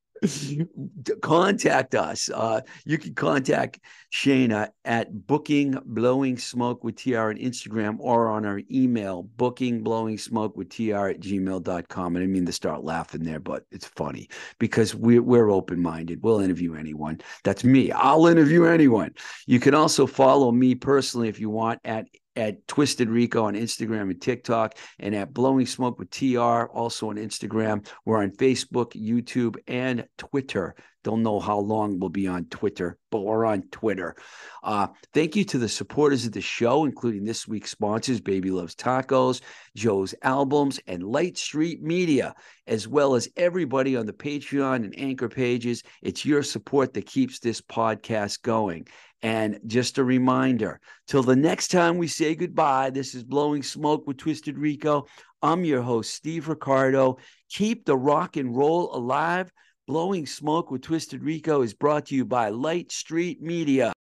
contact 1.23 1.95
us. 1.95 2.31
Uh, 2.33 2.61
you 2.85 2.99
can 2.99 3.15
contact 3.15 3.81
Shayna 4.13 4.71
at 4.85 5.27
booking 5.27 5.79
blowing 5.85 6.39
smoke 6.39 6.85
with 6.85 6.97
TR 6.97 7.19
on 7.19 7.37
Instagram 7.37 7.97
or 7.99 8.29
on 8.29 8.47
our 8.47 8.61
email, 8.71 9.23
booking 9.23 9.83
blowing 9.83 10.19
smoke 10.19 10.57
with 10.57 10.71
TR 10.71 11.09
at 11.09 11.21
gmail.com. 11.21 12.17
And 12.17 12.23
I 12.23 12.27
mean 12.27 12.47
to 12.47 12.53
start 12.53 12.85
laughing 12.85 13.23
there, 13.23 13.41
but 13.41 13.65
it's 13.71 13.87
funny 13.87 14.29
because 14.59 14.95
we're, 14.95 15.23
we're 15.23 15.51
open 15.51 15.81
minded. 15.81 16.23
We'll 16.23 16.41
interview 16.41 16.75
anyone. 16.75 17.21
That's 17.45 17.65
me. 17.65 17.93
I'll 17.93 18.27
interview 18.27 18.65
anyone. 18.65 19.15
You 19.47 19.61
can 19.61 19.75
also 19.75 20.07
follow 20.07 20.51
me 20.53 20.75
personally 20.75 21.29
if 21.29 21.39
you 21.41 21.51
want 21.51 21.81
at 21.85 22.07
at 22.39 22.67
Twisted 22.69 23.11
Rico 23.11 23.45
on 23.45 23.55
Instagram 23.55 24.11
and 24.11 24.21
TikTok, 24.21 24.77
and 24.99 25.15
at 25.15 25.35
Blowing 25.35 25.67
Smoke 25.67 25.99
with 25.99 26.11
TR, 26.11 26.67
also 26.67 27.11
on 27.11 27.17
Instagram. 27.17 27.87
We're 28.05 28.23
on 28.23 28.31
Facebook, 28.31 28.93
YouTube, 28.93 29.57
and 29.67 30.07
Twitter. 30.17 30.75
Don't 31.05 31.23
know 31.23 31.41
how 31.41 31.59
long 31.59 31.99
we'll 31.99 32.11
be 32.11 32.27
on 32.27 32.45
Twitter, 32.47 32.99
but 33.11 33.21
we're 33.21 33.45
on 33.47 33.63
Twitter. 33.71 34.17
Uh, 34.63 34.89
thank 35.15 35.37
you 35.37 35.45
to 35.45 35.59
the 35.59 35.69
supporters 35.69 36.27
of 36.27 36.33
the 36.33 36.41
show, 36.41 36.85
including 36.85 37.25
this 37.25 37.47
week's 37.47 37.71
sponsors, 37.71 38.21
Baby 38.21 38.51
Loves 38.51 38.75
Tacos, 38.75 39.41
Joe's 39.77 40.15
Albums, 40.23 40.81
and 40.87 41.03
Light 41.03 41.39
Street 41.39 41.83
Media, 41.83 42.35
as 42.67 42.89
well 42.89 43.15
as 43.15 43.29
everybody 43.37 43.97
on 43.97 44.07
the 44.07 44.13
Patreon 44.13 44.85
and 44.85 44.99
Anchor 44.99 45.29
pages. 45.29 45.83
It's 46.03 46.27
your 46.27 46.43
support 46.43 46.93
that 46.95 47.07
keeps 47.07 47.39
this 47.39 47.61
podcast 47.61 48.43
going. 48.43 48.87
And 49.23 49.59
just 49.67 49.99
a 49.99 50.05
reminder 50.05 50.81
till 51.09 51.25
the 51.25 51.35
next 51.35 51.69
time 51.69 51.99
we 51.99 52.07
say 52.07 52.37
goodbye, 52.37 52.91
this 52.91 53.17
is 53.17 53.25
Blowing 53.25 53.65
Smoke 53.65 54.07
with 54.07 54.17
Twisted 54.17 54.57
Rico. 54.57 55.07
I'm 55.43 55.65
your 55.65 55.83
host, 55.83 56.15
Steve 56.15 56.49
Ricardo. 56.49 57.19
Keep 57.51 57.85
the 57.85 57.97
rock 57.97 58.37
and 58.37 58.57
roll 58.57 58.95
alive. 58.95 59.51
Blowing 59.89 60.27
Smoke 60.27 60.71
with 60.71 60.83
Twisted 60.83 61.25
Rico 61.25 61.63
is 61.63 61.75
brought 61.75 62.07
to 62.07 62.15
you 62.15 62.25
by 62.25 62.51
Light 62.51 62.93
Street 62.93 63.43
Media. 63.43 63.93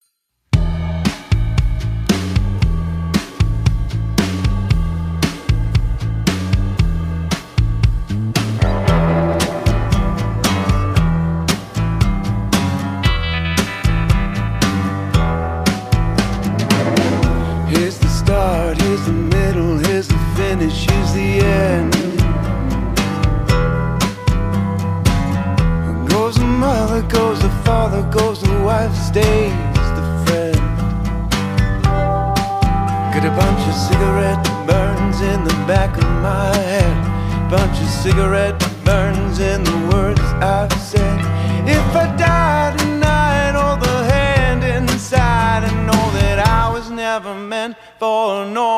back 35.88 36.04
of 36.04 36.10
my 36.22 36.56
head. 36.56 37.50
Bunch 37.50 37.80
of 37.80 37.88
cigarette 37.88 38.58
burns 38.84 39.40
in 39.40 39.64
the 39.64 39.90
words 39.92 40.20
I've 40.20 40.72
said. 40.72 41.18
If 41.66 41.96
I 41.96 42.14
die 42.16 42.76
tonight, 42.76 43.52
hold 43.52 43.80
the 43.80 44.04
hand 44.12 44.64
inside 44.64 45.64
and 45.64 45.86
know 45.86 46.10
that 46.18 46.46
I 46.46 46.72
was 46.72 46.90
never 46.90 47.34
meant 47.34 47.76
for 47.98 48.44
no. 48.46 48.77